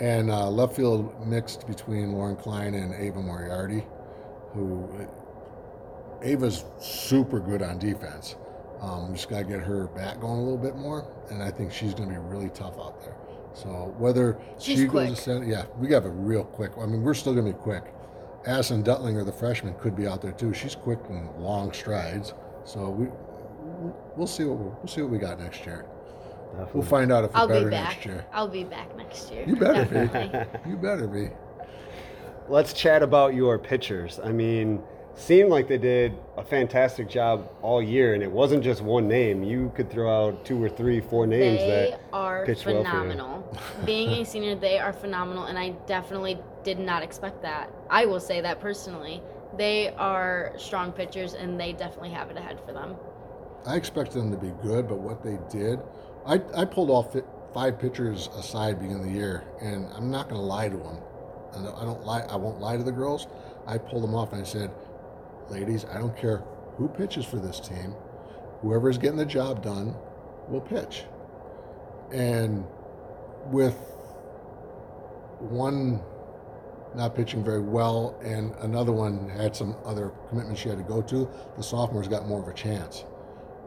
and 0.00 0.30
uh, 0.30 0.48
left 0.48 0.74
field 0.76 1.26
mixed 1.26 1.66
between 1.66 2.12
Lauren 2.12 2.36
Klein 2.36 2.74
and 2.74 2.94
Ava 2.94 3.20
Moriarty, 3.20 3.84
who 4.54 4.88
Ava's 6.22 6.64
super 6.78 7.40
good 7.40 7.60
on 7.62 7.78
defense. 7.78 8.36
Um, 8.80 9.08
we 9.10 9.14
just 9.16 9.28
got 9.28 9.38
to 9.38 9.44
get 9.44 9.60
her 9.60 9.88
bat 9.88 10.20
going 10.20 10.38
a 10.38 10.42
little 10.42 10.56
bit 10.58 10.76
more, 10.76 11.06
and 11.30 11.42
I 11.42 11.50
think 11.50 11.72
she's 11.72 11.92
going 11.94 12.08
to 12.08 12.14
be 12.14 12.20
really 12.20 12.48
tough 12.50 12.78
out 12.78 13.00
there. 13.02 13.14
So 13.52 13.94
whether 13.98 14.38
She's 14.58 14.78
she 14.78 14.86
quick. 14.86 15.08
goes 15.08 15.18
to 15.18 15.22
center, 15.24 15.44
yeah, 15.46 15.66
we 15.78 15.92
have 15.92 16.04
a 16.06 16.10
real 16.10 16.44
quick. 16.44 16.72
I 16.80 16.86
mean, 16.86 17.02
we're 17.02 17.14
still 17.14 17.34
going 17.34 17.46
to 17.46 17.52
be 17.52 17.58
quick. 17.58 17.84
Addison 18.46 18.82
Dutlinger, 18.82 19.26
the 19.26 19.32
freshman, 19.32 19.74
could 19.74 19.94
be 19.96 20.06
out 20.06 20.22
there 20.22 20.32
too. 20.32 20.54
She's 20.54 20.74
quick 20.74 20.98
and 21.10 21.28
long 21.36 21.72
strides. 21.72 22.32
So 22.64 22.88
we 22.90 23.08
we'll 24.16 24.26
see 24.26 24.44
what 24.44 24.58
we'll 24.58 24.86
see 24.88 25.02
what 25.02 25.10
we 25.10 25.18
got 25.18 25.38
next 25.40 25.66
year. 25.66 25.84
Definitely. 26.52 26.72
We'll 26.80 26.88
find 26.88 27.12
out 27.12 27.24
if 27.24 27.32
we're 27.34 27.40
I'll 27.40 27.48
better 27.48 27.64
be 27.66 27.70
next 27.76 27.96
back. 27.96 28.06
year. 28.06 28.26
I'll 28.32 28.48
be 28.48 28.64
back 28.64 28.96
next 28.96 29.30
year. 29.30 29.44
You 29.46 29.56
better 29.56 29.84
Definitely. 29.84 30.46
be. 30.64 30.70
You 30.70 30.76
better 30.76 31.06
be. 31.06 31.28
Let's 32.48 32.72
chat 32.72 33.02
about 33.02 33.34
your 33.34 33.58
pitchers. 33.58 34.18
I 34.24 34.32
mean, 34.32 34.82
seemed 35.20 35.50
like 35.50 35.68
they 35.68 35.78
did 35.78 36.16
a 36.36 36.44
fantastic 36.44 37.08
job 37.08 37.50
all 37.62 37.82
year, 37.82 38.14
and 38.14 38.22
it 38.22 38.30
wasn't 38.30 38.64
just 38.64 38.80
one 38.80 39.06
name. 39.06 39.42
You 39.42 39.70
could 39.74 39.90
throw 39.90 40.28
out 40.28 40.44
two 40.44 40.62
or 40.62 40.68
three, 40.68 41.00
four 41.00 41.26
names 41.26 41.60
They 41.60 41.90
that 41.90 42.00
are 42.12 42.46
pitched 42.46 42.64
well 42.66 42.76
for 42.76 42.80
you. 42.80 42.84
phenomenal. 42.86 43.60
Being 43.84 44.10
a 44.10 44.24
senior, 44.24 44.54
they 44.54 44.78
are 44.78 44.92
phenomenal, 44.92 45.44
and 45.44 45.58
I 45.58 45.70
definitely 45.86 46.38
did 46.64 46.78
not 46.78 47.02
expect 47.02 47.42
that. 47.42 47.70
I 47.90 48.06
will 48.06 48.20
say 48.20 48.40
that 48.40 48.60
personally. 48.60 49.22
They 49.56 49.90
are 49.96 50.52
strong 50.56 50.92
pitchers, 50.92 51.34
and 51.34 51.60
they 51.60 51.72
definitely 51.72 52.10
have 52.10 52.30
it 52.30 52.36
ahead 52.36 52.58
for 52.64 52.72
them. 52.72 52.96
I 53.66 53.76
expected 53.76 54.14
them 54.18 54.30
to 54.30 54.38
be 54.38 54.52
good, 54.62 54.88
but 54.88 54.98
what 54.98 55.22
they 55.22 55.38
did, 55.50 55.80
I, 56.24 56.40
I 56.56 56.64
pulled 56.64 56.88
off 56.88 57.12
fi- 57.12 57.22
five 57.52 57.78
pitchers 57.78 58.28
aside 58.38 58.78
beginning 58.80 59.02
of 59.02 59.04
the 59.04 59.12
year, 59.12 59.44
and 59.60 59.86
I'm 59.94 60.10
not 60.10 60.28
going 60.30 60.40
to 60.40 60.46
lie 60.46 60.68
to 60.68 60.76
them. 60.76 60.98
I 61.52 61.84
don't 61.84 62.04
lie. 62.06 62.20
I 62.22 62.36
won't 62.36 62.60
lie 62.60 62.76
to 62.76 62.82
the 62.84 62.92
girls. 62.92 63.26
I 63.66 63.76
pulled 63.76 64.04
them 64.04 64.14
off 64.14 64.32
and 64.32 64.40
I 64.40 64.44
said, 64.44 64.70
"Ladies, 65.50 65.84
I 65.84 65.98
don't 65.98 66.16
care 66.16 66.42
who 66.76 66.88
pitches 66.88 67.24
for 67.24 67.36
this 67.36 67.60
team. 67.60 67.94
Whoever's 68.62 68.98
getting 68.98 69.18
the 69.18 69.26
job 69.26 69.62
done 69.62 69.94
will 70.48 70.60
pitch." 70.60 71.04
And 72.12 72.64
with 73.50 73.76
one 75.38 76.00
not 76.94 77.14
pitching 77.14 77.44
very 77.44 77.60
well, 77.60 78.18
and 78.22 78.52
another 78.60 78.92
one 78.92 79.28
had 79.28 79.54
some 79.54 79.76
other 79.84 80.12
commitments 80.28 80.60
she 80.60 80.68
had 80.68 80.78
to 80.78 80.84
go 80.84 81.00
to. 81.02 81.28
The 81.56 81.62
sophomores 81.62 82.08
got 82.08 82.26
more 82.26 82.40
of 82.40 82.48
a 82.48 82.52
chance. 82.52 83.04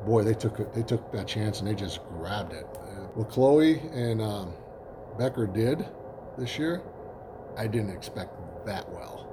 Boy, 0.05 0.23
they 0.23 0.33
took 0.33 0.73
they 0.73 0.83
took 0.83 1.11
that 1.13 1.27
chance 1.27 1.59
and 1.59 1.67
they 1.67 1.75
just 1.75 2.01
grabbed 2.09 2.53
it. 2.53 2.67
Uh, 2.75 3.07
What 3.15 3.29
Chloe 3.29 3.79
and 3.93 4.21
um, 4.21 4.53
Becker 5.17 5.47
did 5.47 5.85
this 6.37 6.57
year, 6.57 6.81
I 7.57 7.67
didn't 7.67 7.91
expect 7.91 8.33
that 8.65 8.89
well. 8.89 9.25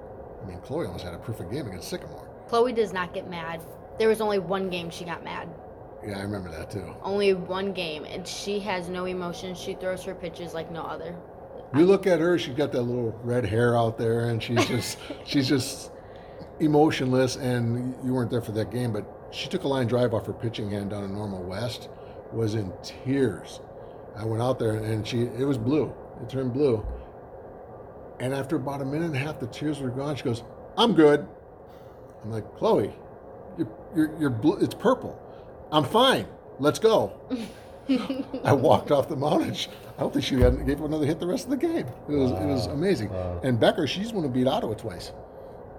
I 0.42 0.46
mean, 0.46 0.60
Chloe 0.60 0.86
almost 0.86 1.04
had 1.04 1.14
a 1.14 1.18
perfect 1.18 1.50
game 1.50 1.66
against 1.66 1.88
Sycamore. 1.88 2.29
Chloe 2.50 2.72
does 2.72 2.92
not 2.92 3.14
get 3.14 3.30
mad. 3.30 3.60
There 3.96 4.08
was 4.08 4.20
only 4.20 4.40
one 4.40 4.70
game 4.70 4.90
she 4.90 5.04
got 5.04 5.22
mad. 5.22 5.48
Yeah, 6.04 6.18
I 6.18 6.22
remember 6.22 6.50
that 6.50 6.68
too. 6.68 6.96
Only 7.00 7.32
one 7.32 7.72
game, 7.72 8.04
and 8.04 8.26
she 8.26 8.58
has 8.58 8.88
no 8.88 9.04
emotion. 9.04 9.54
She 9.54 9.74
throws 9.74 10.02
her 10.02 10.16
pitches 10.16 10.52
like 10.52 10.68
no 10.72 10.82
other. 10.82 11.14
You 11.76 11.86
look 11.86 12.08
at 12.08 12.18
her; 12.18 12.40
she's 12.40 12.56
got 12.56 12.72
that 12.72 12.82
little 12.82 13.16
red 13.22 13.44
hair 13.44 13.76
out 13.76 13.98
there, 13.98 14.30
and 14.30 14.42
she's 14.42 14.66
just 14.66 14.98
she's 15.24 15.48
just 15.48 15.92
emotionless. 16.58 17.36
And 17.36 17.94
you 18.04 18.14
weren't 18.14 18.32
there 18.32 18.42
for 18.42 18.50
that 18.52 18.72
game, 18.72 18.92
but 18.92 19.06
she 19.30 19.48
took 19.48 19.62
a 19.62 19.68
line 19.68 19.86
drive 19.86 20.12
off 20.12 20.26
her 20.26 20.32
pitching 20.32 20.70
hand 20.70 20.90
down 20.90 21.04
in 21.04 21.12
Normal 21.14 21.44
West, 21.44 21.88
was 22.32 22.56
in 22.56 22.72
tears. 22.82 23.60
I 24.16 24.24
went 24.24 24.42
out 24.42 24.58
there, 24.58 24.72
and 24.72 25.06
she 25.06 25.20
it 25.20 25.46
was 25.46 25.56
blue. 25.56 25.94
It 26.20 26.28
turned 26.28 26.52
blue. 26.52 26.84
And 28.18 28.34
after 28.34 28.56
about 28.56 28.82
a 28.82 28.84
minute 28.84 29.06
and 29.06 29.14
a 29.14 29.20
half, 29.20 29.38
the 29.38 29.46
tears 29.46 29.78
were 29.78 29.90
gone. 29.90 30.16
She 30.16 30.24
goes, 30.24 30.42
"I'm 30.76 30.94
good." 30.94 31.28
I'm 32.24 32.30
like, 32.30 32.56
Chloe, 32.56 32.92
you're 33.58 33.68
you're, 33.94 34.10
you're 34.20 34.30
blue. 34.30 34.56
It's 34.58 34.74
purple. 34.74 35.18
I'm 35.72 35.84
fine. 35.84 36.26
Let's 36.58 36.78
go. 36.78 37.12
I 38.44 38.52
walked 38.52 38.90
off 38.92 39.08
the 39.08 39.16
mound. 39.16 39.42
I 39.96 40.00
don't 40.00 40.12
think 40.12 40.24
she 40.24 40.40
had, 40.40 40.64
gave 40.66 40.80
another 40.80 41.06
hit 41.06 41.18
the 41.18 41.26
rest 41.26 41.44
of 41.44 41.50
the 41.50 41.56
game. 41.56 41.86
It 42.08 42.12
was 42.12 42.30
it 42.32 42.46
was 42.46 42.66
amazing. 42.66 43.10
Wow. 43.10 43.40
And 43.42 43.58
Becker, 43.58 43.86
she's 43.86 44.12
going 44.12 44.22
to 44.24 44.28
beat 44.28 44.46
Ottawa 44.46 44.74
twice. 44.74 45.12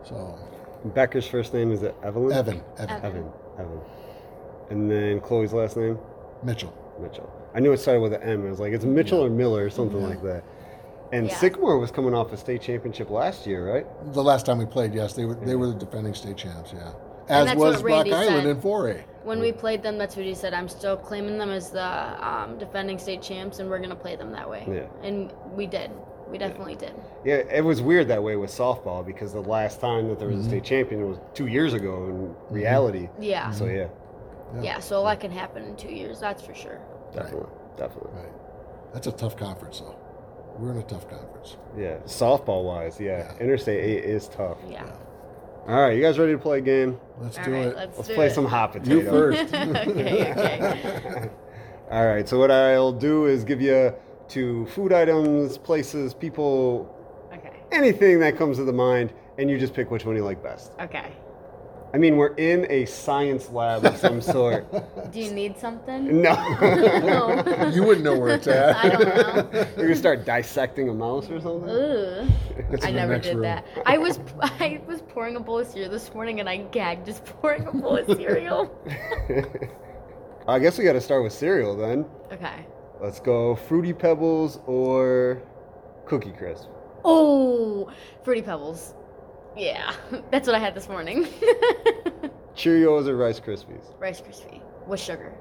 So 0.03 0.37
Becker's 0.93 1.27
first 1.27 1.53
name 1.53 1.71
is 1.71 1.83
it 1.83 1.95
Evelyn? 2.03 2.35
Evan, 2.37 2.61
Evan, 2.77 2.89
Evan. 2.97 3.05
Evan. 3.05 3.31
Evan. 3.59 3.79
And 4.71 4.89
then 4.91 5.19
Chloe's 5.21 5.53
last 5.53 5.77
name 5.77 5.97
Mitchell. 6.43 6.73
Mitchell. 6.99 7.31
I 7.53 7.59
knew 7.59 7.71
it 7.71 7.79
started 7.79 8.01
with 8.01 8.13
an 8.13 8.23
M. 8.23 8.45
I 8.45 8.49
was 8.49 8.59
like, 8.59 8.73
it's 8.73 8.85
Mitchell 8.85 9.23
or 9.23 9.29
Miller 9.29 9.65
or 9.65 9.69
something 9.69 10.01
Yeah. 10.01 10.07
like 10.07 10.23
that. 10.23 10.43
And 11.11 11.27
Yeah. 11.27 11.35
Sycamore 11.35 11.77
was 11.77 11.91
coming 11.91 12.13
off 12.13 12.31
a 12.31 12.37
state 12.37 12.61
championship 12.61 13.09
last 13.09 13.45
year, 13.45 13.71
right? 13.73 13.85
The 14.13 14.23
last 14.23 14.45
time 14.45 14.57
we 14.59 14.65
played, 14.65 14.93
yes, 14.93 15.13
they 15.13 15.25
were 15.25 15.35
they 15.35 15.55
were 15.55 15.67
the 15.67 15.73
defending 15.73 16.13
state 16.13 16.37
champs. 16.37 16.73
Yeah, 16.73 16.91
as 17.27 17.55
was 17.55 17.75
what 17.77 17.83
Rock 17.83 17.83
Randy 18.05 18.13
Island 18.13 18.43
said. 18.43 18.45
in 18.47 18.61
4A. 18.61 19.03
When 19.23 19.39
we 19.39 19.51
played 19.51 19.83
them, 19.83 19.97
that's 19.97 20.15
what 20.15 20.25
he 20.25 20.33
said. 20.33 20.53
I'm 20.53 20.69
still 20.69 20.95
claiming 20.97 21.37
them 21.37 21.49
as 21.51 21.69
the 21.69 21.83
um, 22.27 22.57
defending 22.57 22.97
state 22.97 23.21
champs, 23.21 23.59
and 23.59 23.69
we're 23.69 23.79
gonna 23.79 23.95
play 23.95 24.15
them 24.15 24.31
that 24.31 24.49
way. 24.49 24.63
Yeah. 24.67 25.07
And 25.07 25.31
we 25.55 25.67
did. 25.67 25.91
We 26.29 26.37
definitely 26.37 26.75
did. 26.75 26.93
Yeah, 27.25 27.35
it 27.35 27.63
was 27.63 27.81
weird 27.81 28.07
that 28.07 28.23
way 28.23 28.37
with 28.37 28.49
softball 28.51 29.05
because 29.05 29.33
the 29.33 29.41
last 29.43 29.81
time 29.81 30.07
that 30.07 30.17
there 30.17 30.29
was 30.29 30.37
Mhm. 30.37 30.45
a 30.45 30.49
state 30.49 30.63
champion 30.63 31.09
was 31.09 31.19
two 31.33 31.47
years 31.47 31.73
ago 31.73 32.05
in 32.05 32.35
reality. 32.49 33.09
Yeah. 33.19 33.51
So 33.51 33.65
yeah, 33.65 33.87
Yeah. 34.61 34.79
So 34.79 34.97
a 34.97 35.01
lot 35.01 35.19
can 35.19 35.31
happen 35.31 35.63
in 35.65 35.75
two 35.75 35.91
years. 35.93 36.21
That's 36.21 36.41
for 36.41 36.53
sure. 36.53 36.79
definitely, 37.13 37.49
definitely. 37.75 38.11
Right. 38.15 38.31
That's 38.93 39.07
a 39.07 39.11
tough 39.11 39.35
conference, 39.35 39.81
though. 39.81 39.95
We're 40.61 40.71
in 40.73 40.77
a 40.77 40.83
tough 40.83 41.09
conference. 41.09 41.57
Yeah, 41.75 41.95
softball 42.05 42.63
wise, 42.63 42.99
yeah, 42.99 43.33
Yeah. 43.33 43.43
Interstate 43.43 43.83
Eight 43.83 44.03
is 44.05 44.27
tough. 44.27 44.59
Yeah. 44.69 44.85
All 45.67 45.81
right, 45.81 45.95
you 45.97 46.03
guys 46.03 46.19
ready 46.19 46.33
to 46.33 46.37
play 46.37 46.59
a 46.59 46.61
game? 46.61 46.99
Let's 47.19 47.39
All 47.39 47.45
do 47.45 47.51
right. 47.51 47.65
it. 47.67 47.75
Let's, 47.75 47.97
Let's 47.97 48.07
do 48.09 48.13
play 48.13 48.27
it. 48.27 48.35
some 48.35 48.45
hot 48.45 48.73
potato. 48.73 48.95
you 48.95 49.03
first. 49.09 49.53
okay. 49.55 50.31
Okay. 50.31 51.29
All 51.91 52.05
right, 52.05 52.29
so 52.29 52.37
what 52.37 52.51
I'll 52.51 52.91
do 52.91 53.25
is 53.25 53.43
give 53.43 53.59
you 53.59 53.91
two 54.27 54.67
food 54.67 54.93
items, 54.93 55.57
places, 55.57 56.13
people, 56.13 56.95
Okay. 57.33 57.51
anything 57.71 58.19
that 58.19 58.37
comes 58.37 58.57
to 58.57 58.63
the 58.63 58.71
mind, 58.73 59.13
and 59.39 59.49
you 59.49 59.57
just 59.57 59.73
pick 59.73 59.89
which 59.89 60.05
one 60.05 60.15
you 60.15 60.23
like 60.23 60.43
best. 60.43 60.73
Okay. 60.79 61.11
I 61.93 61.97
mean, 61.97 62.15
we're 62.15 62.33
in 62.35 62.65
a 62.69 62.85
science 62.85 63.49
lab 63.49 63.85
of 63.85 63.97
some 63.97 64.21
sort. 64.21 64.65
Do 65.11 65.19
you 65.19 65.31
need 65.31 65.57
something? 65.57 66.21
No. 66.21 66.35
No. 67.01 67.69
you 67.73 67.83
wouldn't 67.83 68.05
know 68.05 68.17
where 68.17 68.35
it's 68.35 68.47
at. 68.47 68.75
I 68.77 68.89
don't 68.89 69.03
know. 69.53 69.63
You're 69.75 69.87
gonna 69.87 69.95
start 69.95 70.25
dissecting 70.25 70.89
a 70.89 70.93
mouse 70.93 71.29
or 71.29 71.41
something? 71.41 71.69
Ugh. 71.69 72.29
I 72.83 72.91
never 72.91 73.17
did 73.17 73.33
room. 73.33 73.41
that. 73.41 73.65
I 73.85 73.97
was 73.97 74.19
I 74.41 74.81
was 74.87 75.01
pouring 75.01 75.35
a 75.35 75.39
bowl 75.39 75.59
of 75.59 75.67
cereal 75.67 75.89
this 75.91 76.13
morning 76.13 76.39
and 76.39 76.47
I 76.47 76.57
gagged 76.57 77.05
just 77.05 77.25
pouring 77.25 77.65
a 77.67 77.71
bowl 77.71 77.97
of 77.97 78.05
cereal. 78.17 78.71
I 80.47 80.59
guess 80.59 80.77
we 80.77 80.83
got 80.83 80.93
to 80.93 81.01
start 81.01 81.23
with 81.23 81.33
cereal 81.33 81.75
then. 81.75 82.05
Okay. 82.31 82.65
Let's 83.01 83.19
go 83.19 83.55
Fruity 83.55 83.93
Pebbles 83.93 84.59
or 84.67 85.41
Cookie 86.05 86.31
Crisp. 86.31 86.67
Oh, 87.03 87.91
fruity 88.23 88.41
pebbles. 88.43 88.93
Yeah, 89.55 89.93
that's 90.31 90.47
what 90.47 90.55
I 90.55 90.59
had 90.59 90.75
this 90.75 90.87
morning. 90.87 91.25
Cheerios 92.55 93.07
or 93.07 93.15
Rice 93.15 93.39
Krispies. 93.39 93.83
Rice 93.99 94.21
Krispie 94.21 94.61
with 94.87 94.99
sugar. 94.99 95.33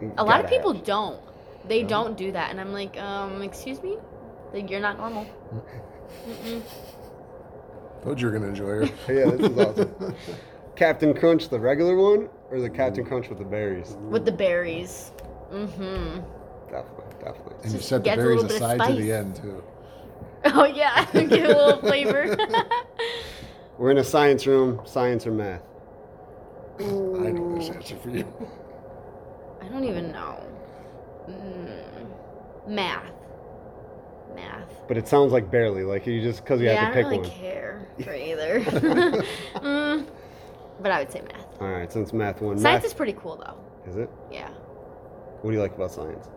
You 0.00 0.12
A 0.18 0.24
lot 0.24 0.42
of 0.44 0.50
people 0.50 0.72
have. 0.74 0.84
don't. 0.84 1.20
They 1.66 1.82
No? 1.82 1.88
don't 1.88 2.16
do 2.16 2.32
that, 2.32 2.50
and 2.50 2.60
I'm 2.60 2.72
like, 2.72 2.96
um, 3.00 3.42
excuse 3.42 3.82
me, 3.82 3.96
like 4.52 4.70
you're 4.70 4.80
not 4.80 4.98
normal. 4.98 5.26
Mm-mm. 6.26 6.62
Told 8.04 8.20
you 8.20 8.28
were 8.28 8.32
gonna 8.32 8.48
enjoy 8.48 8.66
her. 8.66 8.82
Yeah, 9.12 9.30
this 9.30 9.50
is 9.50 9.58
awesome. 9.58 10.14
Captain 10.76 11.12
Crunch, 11.12 11.48
the 11.48 11.58
regular 11.58 11.96
one, 11.96 12.28
or 12.50 12.60
the 12.60 12.70
Captain 12.70 13.04
Crunch 13.04 13.28
with 13.28 13.38
the 13.38 13.44
berries? 13.44 13.96
With 14.08 14.24
the 14.24 14.32
berries. 14.32 15.10
Mm-hmm. 15.52 16.20
Definitely, 16.70 17.14
definitely. 17.24 17.56
And 17.64 17.72
you 17.72 17.80
set 17.80 18.04
the 18.04 18.14
berries 18.14 18.42
little 18.42 18.48
bit 18.48 18.62
of 18.62 18.70
aside 18.80 18.88
to 18.96 19.02
the 19.02 19.12
end 19.12 19.36
too. 19.36 19.64
Oh 20.44 20.64
yeah, 20.64 21.04
give 21.12 21.32
it 21.32 21.50
a 21.50 21.56
little 21.58 21.80
flavor. 21.80 22.36
We're 23.78 23.92
in 23.92 23.98
a 23.98 24.04
science 24.04 24.46
room. 24.46 24.80
Science 24.84 25.26
or 25.26 25.30
math? 25.30 25.62
I 26.80 26.82
know 26.82 27.54
this 27.56 27.68
Ooh, 27.68 27.72
answer 27.72 27.96
for 27.96 28.10
you. 28.10 28.26
I 29.62 29.68
don't 29.68 29.84
even 29.84 30.10
know. 30.12 30.44
Mm, 31.28 32.08
math. 32.68 33.12
Math. 34.34 34.72
But 34.88 34.96
it 34.98 35.06
sounds 35.08 35.32
like 35.32 35.50
barely. 35.50 35.84
Like 35.84 36.06
you 36.06 36.20
just 36.20 36.42
because 36.42 36.60
you 36.60 36.66
yeah, 36.66 36.86
have 36.86 36.96
I 36.96 37.02
to 37.02 37.02
don't 37.02 37.10
pick 37.10 37.20
really 37.20 37.28
one. 37.28 37.38
care 37.38 37.88
for 38.04 38.14
either. 38.14 38.60
mm, 39.60 40.06
but 40.80 40.92
I 40.92 40.98
would 41.00 41.12
say 41.12 41.20
math. 41.22 41.60
All 41.60 41.68
right, 41.68 41.92
since 41.92 42.12
math 42.12 42.40
won. 42.40 42.58
Science 42.58 42.82
math, 42.82 42.84
is 42.84 42.94
pretty 42.94 43.14
cool 43.14 43.36
though. 43.36 43.90
is 43.90 43.96
it? 43.96 44.10
Yeah. 44.30 44.48
What 45.42 45.50
do 45.50 45.56
you 45.56 45.62
like 45.62 45.74
about 45.74 45.92
science? 45.92 46.28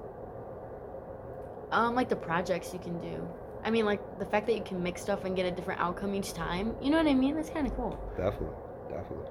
Um, 1.72 1.96
like 1.96 2.10
the 2.10 2.16
projects 2.16 2.74
you 2.74 2.80
can 2.80 3.00
do. 3.02 3.28
I 3.64 3.70
mean, 3.70 3.86
like 3.86 4.20
the 4.20 4.26
fact 4.26 4.48
that 4.48 4.56
you 4.56 4.64
can 4.64 4.82
mix 4.82 5.02
stuff 5.02 5.26
and 5.26 5.36
get 5.36 5.46
a 5.46 5.52
different 5.52 5.80
outcome 5.82 6.16
each 6.16 6.34
time. 6.34 6.76
You 6.82 6.90
know 6.90 6.98
what 6.98 7.08
I 7.08 7.14
mean? 7.14 7.36
That's 7.36 7.50
kind 7.50 7.68
of 7.68 7.76
cool. 7.76 8.00
Definitely, 8.18 8.56
definitely. 8.90 9.28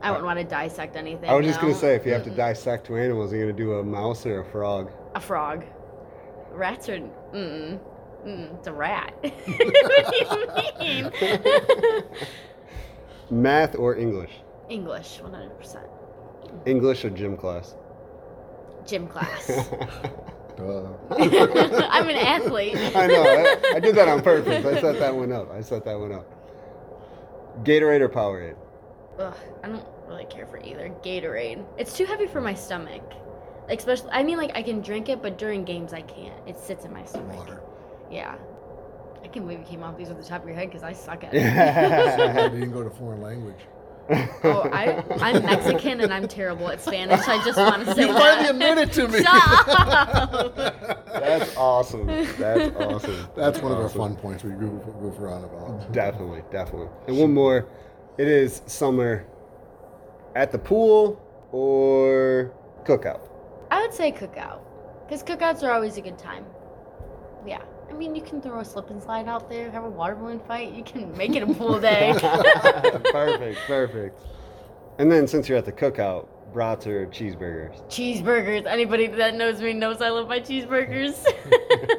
I 0.00 0.10
wouldn't 0.10 0.26
want 0.26 0.38
to 0.38 0.44
dissect 0.44 0.96
anything. 0.96 1.30
I 1.30 1.34
was 1.34 1.46
just 1.46 1.60
no. 1.60 1.68
gonna 1.68 1.80
say, 1.80 1.94
if 1.94 2.04
you 2.04 2.12
have 2.12 2.24
to 2.24 2.30
dissect 2.30 2.86
two 2.86 2.96
animals, 2.96 3.32
are 3.32 3.36
you 3.36 3.44
gonna 3.44 3.56
do 3.56 3.74
a 3.74 3.84
mouse 3.84 4.26
or 4.26 4.40
a 4.40 4.44
frog? 4.44 4.90
a 5.14 5.20
frog, 5.20 5.64
rats 6.52 6.88
are. 6.88 6.98
Mm, 6.98 7.78
mm, 8.26 8.58
it's 8.58 8.66
a 8.66 8.72
rat. 8.72 9.14
what 9.22 10.78
do 10.78 10.84
you 10.84 11.02
mean? 11.02 12.02
Math 13.30 13.76
or 13.76 13.96
English? 13.96 14.32
English, 14.68 15.20
one 15.20 15.32
hundred 15.32 15.56
percent. 15.58 15.86
English 16.66 17.04
or 17.04 17.10
gym 17.10 17.36
class? 17.36 17.74
Gym 18.86 19.06
class. 19.08 19.50
Uh, 20.58 20.86
I'm 21.90 22.08
an 22.08 22.16
athlete. 22.16 22.76
I 22.96 23.06
know. 23.06 23.22
I, 23.22 23.76
I 23.76 23.80
did 23.80 23.94
that 23.96 24.08
on 24.08 24.22
purpose. 24.22 24.64
I 24.64 24.80
set 24.80 24.98
that 25.00 25.14
one 25.14 25.32
up. 25.32 25.50
I 25.52 25.60
set 25.60 25.84
that 25.84 25.98
one 25.98 26.12
up. 26.12 26.26
Gatorade 27.64 28.00
or 28.00 28.08
Powerade? 28.08 28.56
Ugh, 29.18 29.34
I 29.62 29.68
don't 29.68 29.86
really 30.08 30.24
care 30.26 30.46
for 30.46 30.58
either. 30.58 30.92
Gatorade. 31.02 31.64
It's 31.78 31.96
too 31.96 32.04
heavy 32.04 32.26
for 32.26 32.40
my 32.40 32.54
stomach. 32.54 33.02
Like, 33.68 33.78
especially, 33.78 34.10
I 34.10 34.22
mean, 34.22 34.36
like 34.38 34.52
I 34.54 34.62
can 34.62 34.80
drink 34.80 35.08
it, 35.08 35.22
but 35.22 35.38
during 35.38 35.64
games 35.64 35.92
I 35.92 36.02
can't. 36.02 36.36
It 36.48 36.58
sits 36.58 36.84
in 36.84 36.92
my 36.92 37.04
stomach. 37.04 37.36
water. 37.36 37.60
Yeah. 38.10 38.36
I 39.22 39.28
can't 39.28 39.46
believe 39.46 39.60
you 39.60 39.64
came 39.66 39.82
off 39.82 39.96
these 39.96 40.10
at 40.10 40.18
the 40.20 40.24
top 40.28 40.42
of 40.42 40.48
your 40.48 40.56
head 40.56 40.68
because 40.68 40.82
I 40.82 40.92
suck 40.92 41.24
at 41.24 41.32
it. 41.34 41.40
you 41.42 41.44
it. 41.46 42.50
didn't 42.60 42.72
go 42.72 42.82
to 42.82 42.90
foreign 42.90 43.22
language. 43.22 43.60
Oh, 44.10 44.68
I, 44.72 45.02
I'm 45.20 45.42
Mexican 45.44 46.00
and 46.00 46.12
I'm 46.12 46.28
terrible 46.28 46.68
at 46.68 46.80
Spanish. 46.80 47.26
I 47.26 47.42
just 47.44 47.58
want 47.58 47.84
to 47.86 47.94
say 47.94 48.02
You 48.02 48.08
that. 48.08 48.20
finally 48.20 48.50
admitted 48.50 48.92
to 48.92 49.08
me. 49.08 49.22
Shut 49.22 49.88
up. 49.88 50.56
That's 51.06 51.56
awesome. 51.56 52.06
That's 52.06 52.76
awesome. 52.76 53.28
That's 53.36 53.60
one 53.60 53.72
of 53.72 53.78
our 53.78 53.84
awesome. 53.86 53.98
fun 53.98 54.16
points 54.16 54.44
we 54.44 54.50
goof, 54.52 54.84
goof 55.00 55.18
around 55.18 55.44
about. 55.44 55.90
Definitely, 55.92 56.42
definitely. 56.50 56.88
And 57.08 57.18
one 57.18 57.32
more. 57.32 57.66
It 58.18 58.28
is 58.28 58.62
summer 58.66 59.26
at 60.36 60.52
the 60.52 60.58
pool 60.58 61.20
or 61.50 62.52
cookout. 62.84 63.28
I 63.70 63.80
would 63.80 63.94
say 63.94 64.12
cookout, 64.12 64.60
because 65.06 65.22
cookouts 65.22 65.62
are 65.62 65.72
always 65.72 65.96
a 65.96 66.00
good 66.00 66.18
time. 66.18 66.44
Yeah. 67.46 67.62
I 67.90 67.92
mean, 67.92 68.14
you 68.14 68.22
can 68.22 68.40
throw 68.40 68.60
a 68.60 68.64
slip 68.64 68.90
and 68.90 69.02
slide 69.02 69.28
out 69.28 69.48
there, 69.48 69.70
have 69.70 69.84
a 69.84 69.88
water 69.90 70.14
balloon 70.14 70.40
fight. 70.40 70.72
You 70.72 70.82
can 70.84 71.16
make 71.16 71.34
it 71.36 71.42
a 71.42 71.46
pool 71.54 71.80
day. 71.80 72.12
perfect, 73.12 73.58
perfect. 73.66 74.18
And 74.98 75.10
then 75.10 75.26
since 75.26 75.48
you're 75.48 75.58
at 75.58 75.64
the 75.64 75.72
cookout, 75.72 76.28
brats 76.52 76.86
or 76.86 77.06
cheeseburgers? 77.06 77.82
cheeseburgers. 77.88 78.64
Anybody 78.66 79.08
that 79.08 79.34
knows 79.34 79.60
me 79.60 79.72
knows 79.72 80.00
I 80.00 80.10
love 80.10 80.28
my 80.28 80.38
cheeseburgers. 80.40 81.24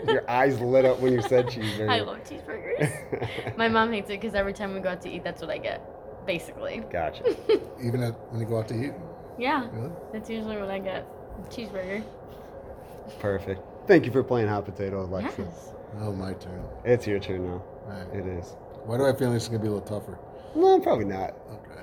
Your 0.08 0.30
eyes 0.30 0.60
lit 0.62 0.86
up 0.86 1.00
when 1.00 1.12
you 1.14 1.22
said 1.22 1.48
cheeseburger. 1.48 1.90
I 1.90 2.00
love 2.00 2.24
cheeseburgers. 2.24 3.58
My 3.58 3.68
mom 3.68 3.92
hates 3.92 4.10
it 4.10 4.22
because 4.22 4.34
every 4.34 4.54
time 4.54 4.74
we 4.74 4.80
go 4.80 4.90
out 4.90 5.02
to 5.02 5.10
eat, 5.10 5.24
that's 5.26 5.42
what 5.42 5.50
I 5.52 5.58
get, 5.58 5.82
basically. 6.26 6.84
Gotcha. 6.90 7.24
Even 7.84 8.02
at, 8.04 8.14
when 8.32 8.40
you 8.40 8.48
go 8.48 8.60
out 8.60 8.68
to 8.70 8.76
eat. 8.86 8.94
Yeah, 9.38 9.68
Really? 9.74 9.92
that's 10.14 10.30
usually 10.30 10.56
what 10.56 10.70
I 10.70 10.80
get. 10.80 11.06
Cheeseburger. 11.50 12.02
Perfect. 13.20 13.62
Thank 13.88 14.06
you 14.06 14.12
for 14.12 14.24
playing 14.24 14.48
hot 14.48 14.64
potato, 14.66 15.04
Alexis. 15.04 15.38
Yes. 15.40 15.72
Oh, 16.00 16.12
my 16.14 16.34
turn. 16.34 16.64
It's 16.84 17.08
your 17.08 17.20
turn 17.20 17.46
now. 17.46 17.64
All 17.86 17.92
right. 17.92 18.08
It 18.16 18.26
is. 18.28 18.56
Why 18.86 18.98
do 18.98 19.06
I 19.06 19.16
feel 19.16 19.32
this 19.32 19.44
is 19.44 19.50
gonna 19.50 19.62
be 19.62 19.68
a 19.68 19.72
little 19.72 19.88
tougher? 19.88 20.18
No, 20.56 20.80
probably 20.80 21.06
not. 21.06 21.36
Okay. 21.52 21.82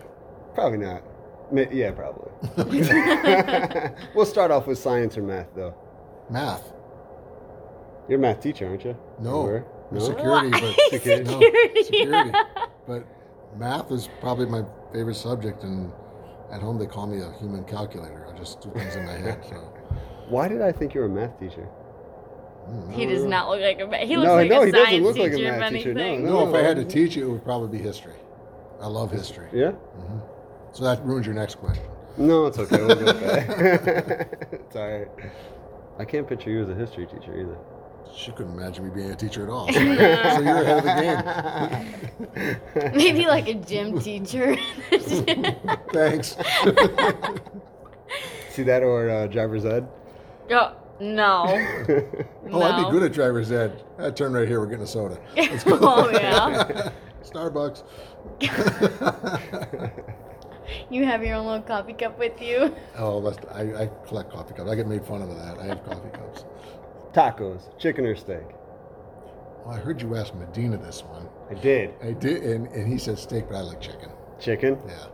Probably 0.55 0.79
not. 0.79 1.03
Ma- 1.53 1.65
Yeah, 1.71 1.93
probably. 1.93 2.31
we'll 4.15 4.27
start 4.27 4.51
off 4.51 4.67
with 4.67 4.79
science 4.79 5.17
or 5.19 5.23
math, 5.23 5.49
though. 5.55 5.75
Math. 6.31 6.73
You're 8.09 8.19
a 8.19 8.23
math 8.23 8.41
teacher, 8.41 8.67
aren't 8.69 8.85
you? 8.85 8.97
No. 9.21 9.41
You 9.47 9.47
were? 9.47 9.67
I'm 9.91 9.99
No? 9.99 10.05
Security, 10.05 10.51
but- 10.51 10.75
Security. 10.91 11.25
No, 11.25 11.41
Security. 11.41 11.83
security. 11.85 12.31
But 12.87 13.05
math 13.57 13.91
is 13.91 14.09
probably 14.21 14.47
my 14.47 14.63
favorite 14.93 15.15
subject, 15.17 15.63
and 15.65 15.93
at 16.51 16.61
home 16.61 16.79
they 16.79 16.87
call 16.87 17.07
me 17.07 17.21
a 17.23 17.33
human 17.39 17.65
calculator. 17.65 18.27
I 18.33 18.37
just 18.39 18.61
do 18.61 18.71
things 18.71 18.95
in 18.97 19.05
my 19.07 19.13
head. 19.13 19.45
So. 19.49 19.57
Why 20.29 20.49
did 20.49 20.63
I 20.63 20.73
think 20.73 20.95
you 20.95 21.01
were 21.01 21.07
a 21.07 21.11
math 21.11 21.39
teacher? 21.39 21.69
Mm, 22.69 22.93
He 22.95 23.07
does 23.07 23.25
not 23.25 23.49
look 23.49 23.61
like 23.61 23.81
a 23.81 23.87
ma- 23.87 23.97
he 23.99 24.17
looks 24.17 24.27
No, 24.29 24.35
like 24.37 24.51
no, 24.51 24.63
a 24.63 24.67
he 24.67 24.73
doesn't 24.73 24.87
science 24.87 25.05
look 25.05 25.17
like 25.19 25.33
a 25.33 25.37
teacher, 25.37 25.59
math 25.59 25.73
if 25.73 25.79
teacher. 25.79 25.95
No, 25.95 26.03
anything. 26.05 26.25
no. 26.27 26.31
No, 26.45 26.49
if 26.49 26.55
I 26.55 26.67
had 26.67 26.77
to 26.77 26.85
teach 26.85 27.17
it, 27.17 27.23
it 27.23 27.27
would 27.27 27.45
probably 27.45 27.77
be 27.79 27.83
history. 27.83 28.15
I 28.81 28.87
love 28.87 29.11
history. 29.11 29.49
Yeah? 29.53 29.71
hmm 29.73 30.19
So 30.73 30.85
that 30.85 31.05
ruins 31.05 31.27
your 31.27 31.35
next 31.35 31.57
question. 31.57 31.85
No, 32.17 32.47
it's 32.47 32.59
okay. 32.63 32.77
We'll 32.79 32.97
go 32.97 33.05
with 33.07 33.21
that. 33.21 34.49
it's 34.53 34.77
all 34.77 34.89
right. 34.91 35.09
I 35.99 36.05
can't 36.05 36.27
picture 36.29 36.51
you 36.51 36.63
as 36.63 36.69
a 36.69 36.75
history 36.75 37.07
teacher 37.07 37.39
either. 37.39 37.57
She 38.15 38.31
couldn't 38.33 38.53
imagine 38.53 38.85
me 38.85 38.91
being 38.91 39.11
a 39.11 39.17
teacher 39.17 39.43
at 39.45 39.49
all. 39.49 39.67
So, 39.69 39.73
so 39.79 39.81
you're 39.81 40.63
ahead 40.63 40.79
of 40.79 40.85
the 40.85 42.35
game. 42.35 42.93
Maybe 42.95 43.27
like 43.27 43.49
a 43.49 43.55
gym 43.55 43.99
teacher. 44.01 44.55
Thanks. 45.93 46.37
See 48.51 48.63
that 48.65 48.83
or 48.83 49.09
uh, 49.09 49.27
driver's 49.29 49.65
ed? 49.65 49.89
oh, 50.51 50.75
no. 51.03 51.45
Oh, 52.55 52.61
I'd 52.61 52.85
be 52.85 52.91
good 52.91 53.03
at 53.03 53.13
driver's 53.13 53.51
ed. 53.51 53.83
I'd 53.99 54.15
turn 54.15 54.35
right 54.35 54.47
here. 54.47 54.61
We're 54.61 54.67
getting 54.67 54.85
a 54.85 54.87
soda. 54.87 55.19
oh, 55.37 56.11
yeah. 56.13 56.91
Starbucks. 57.23 57.83
You 60.91 61.07
have 61.07 61.25
your 61.25 61.37
own 61.37 61.47
little 61.47 61.63
coffee 61.63 61.95
cup 61.95 62.19
with 62.19 62.43
you. 62.43 62.75
oh, 62.99 63.23
that's, 63.23 63.39
I, 63.53 63.85
I 63.85 63.91
collect 64.07 64.31
coffee 64.31 64.53
cups. 64.53 64.71
I 64.71 64.75
get 64.75 64.87
made 64.87 65.03
fun 65.07 65.23
of 65.23 65.31
that. 65.31 65.59
I 65.59 65.65
have 65.65 65.83
coffee 65.85 66.11
cups. 66.11 66.45
Tacos, 67.15 67.79
chicken 67.79 68.05
or 68.05 68.17
steak? 68.17 68.45
Well, 69.65 69.75
I 69.75 69.79
heard 69.79 70.03
you 70.03 70.15
ask 70.17 70.35
Medina 70.35 70.77
this 70.77 71.03
one. 71.03 71.27
I 71.51 71.55
did. 71.55 71.95
I 72.03 72.13
did, 72.13 72.43
and, 72.43 72.67
and 72.69 72.91
he 72.91 72.99
said 72.99 73.19
steak, 73.19 73.45
but 73.49 73.57
I 73.57 73.61
like 73.61 73.81
chicken. 73.81 74.11
Chicken? 74.41 74.79
Yeah. 74.87 75.07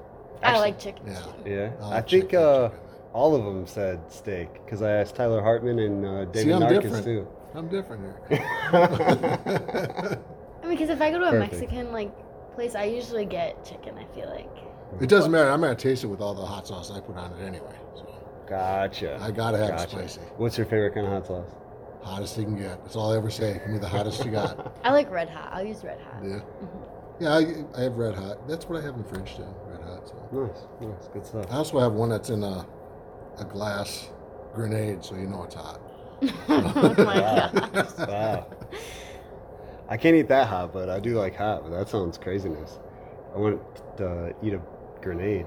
I 0.43 0.59
like 0.59 0.79
chicken. 0.79 1.03
Yeah. 1.07 1.23
Yeah. 1.45 1.71
I 1.83 1.99
I 1.99 2.01
think 2.01 2.31
chicken, 2.31 2.39
uh, 2.39 2.69
chicken. 2.69 2.88
All 3.19 3.35
of 3.35 3.45
them 3.45 3.67
said 3.67 4.01
steak 4.13 4.49
because 4.65 4.81
I 4.81 4.93
asked 4.93 5.17
Tyler 5.17 5.43
Hartman 5.43 5.81
and 5.81 6.07
uh, 6.07 6.25
David 6.27 6.45
See, 6.45 6.53
I'm 6.53 6.63
Narkis 6.63 6.83
different. 6.83 7.05
too. 7.05 7.29
I'm 7.53 7.69
different 7.69 8.03
here. 8.31 8.47
I 10.63 10.67
mean, 10.67 10.71
because 10.71 10.89
if 10.89 11.01
I 11.03 11.11
go 11.11 11.19
to 11.19 11.25
a 11.27 11.31
Perfect. 11.31 11.53
Mexican 11.53 11.93
like 11.93 12.13
place, 12.55 12.77
I 12.77 12.85
usually 12.85 13.25
get 13.25 13.65
chicken. 13.65 13.97
I 13.99 14.05
feel 14.15 14.31
like. 14.31 14.49
it 15.03 15.09
doesn't 15.09 15.33
matter. 15.33 15.51
I'm 15.51 15.61
gonna 15.61 15.75
taste 15.75 16.05
it 16.05 16.07
with 16.07 16.21
all 16.21 16.33
the 16.33 16.47
hot 16.47 16.69
sauce 16.69 16.93
I 16.93 17.01
put 17.01 17.17
on 17.17 17.33
it 17.33 17.43
anyway. 17.45 17.75
So 17.97 18.07
Gotcha. 18.49 19.19
I 19.21 19.33
gotta 19.33 19.59
have 19.59 19.69
it 19.71 19.73
Gotcha. 19.79 19.91
spicy. 19.91 20.21
What's 20.37 20.57
your 20.57 20.67
favorite 20.67 20.95
kind 20.95 21.07
of 21.07 21.13
hot 21.13 21.27
sauce? 21.27 21.51
Hottest 22.03 22.39
you 22.39 22.45
can 22.45 22.57
get. 22.57 22.81
That's 22.85 22.95
all 22.95 23.13
I 23.13 23.17
ever 23.17 23.31
say. 23.31 23.55
Give 23.55 23.69
me 23.71 23.79
the 23.79 23.89
hottest 23.89 24.25
you 24.25 24.31
got. 24.31 24.73
I 24.85 24.93
like 24.93 25.11
red 25.11 25.29
hot. 25.29 25.51
I'll 25.53 25.67
use 25.67 25.83
red 25.83 25.99
hot. 26.01 26.23
Yeah. 26.25 26.39
Yeah, 27.19 27.31
I, 27.31 27.65
I 27.77 27.83
have 27.83 27.97
red 27.97 28.15
hot. 28.15 28.47
That's 28.49 28.67
what 28.69 28.81
I 28.81 28.85
have 28.85 28.95
in 28.95 29.03
the 29.03 29.09
fridge 29.09 29.35
too. 29.35 29.43
Red 29.67 29.83
hot. 29.83 30.09
So. 30.09 30.29
Nice, 30.31 30.67
nice, 30.81 31.09
good 31.13 31.27
stuff. 31.27 31.47
I 31.51 31.57
also 31.57 31.81
have 31.81 31.95
one 31.95 32.11
that's 32.11 32.31
in 32.31 32.45
a, 32.45 32.65
a 33.41 33.45
glass 33.45 34.09
grenade, 34.55 35.05
so 35.05 35.15
you 35.15 35.27
know 35.27 35.45
it's 35.45 35.55
hot. 35.55 35.81
oh 36.49 36.95
my 36.99 37.05
Wow. 37.21 37.51
god. 37.53 38.09
wow. 38.09 38.47
I 39.89 39.97
can't 39.97 40.17
eat 40.17 40.29
that 40.29 40.49
hot, 40.49 40.73
but 40.73 40.89
I 40.91 41.01
do 41.01 41.17
like 41.19 41.37
hot. 41.37 41.63
But 41.63 41.71
that 41.71 41.89
sounds 41.89 42.19
craziness. 42.19 42.79
I 43.35 43.39
want 43.39 43.61
to 43.99 44.35
eat 44.43 44.53
a 44.55 44.61
grenade. 45.01 45.47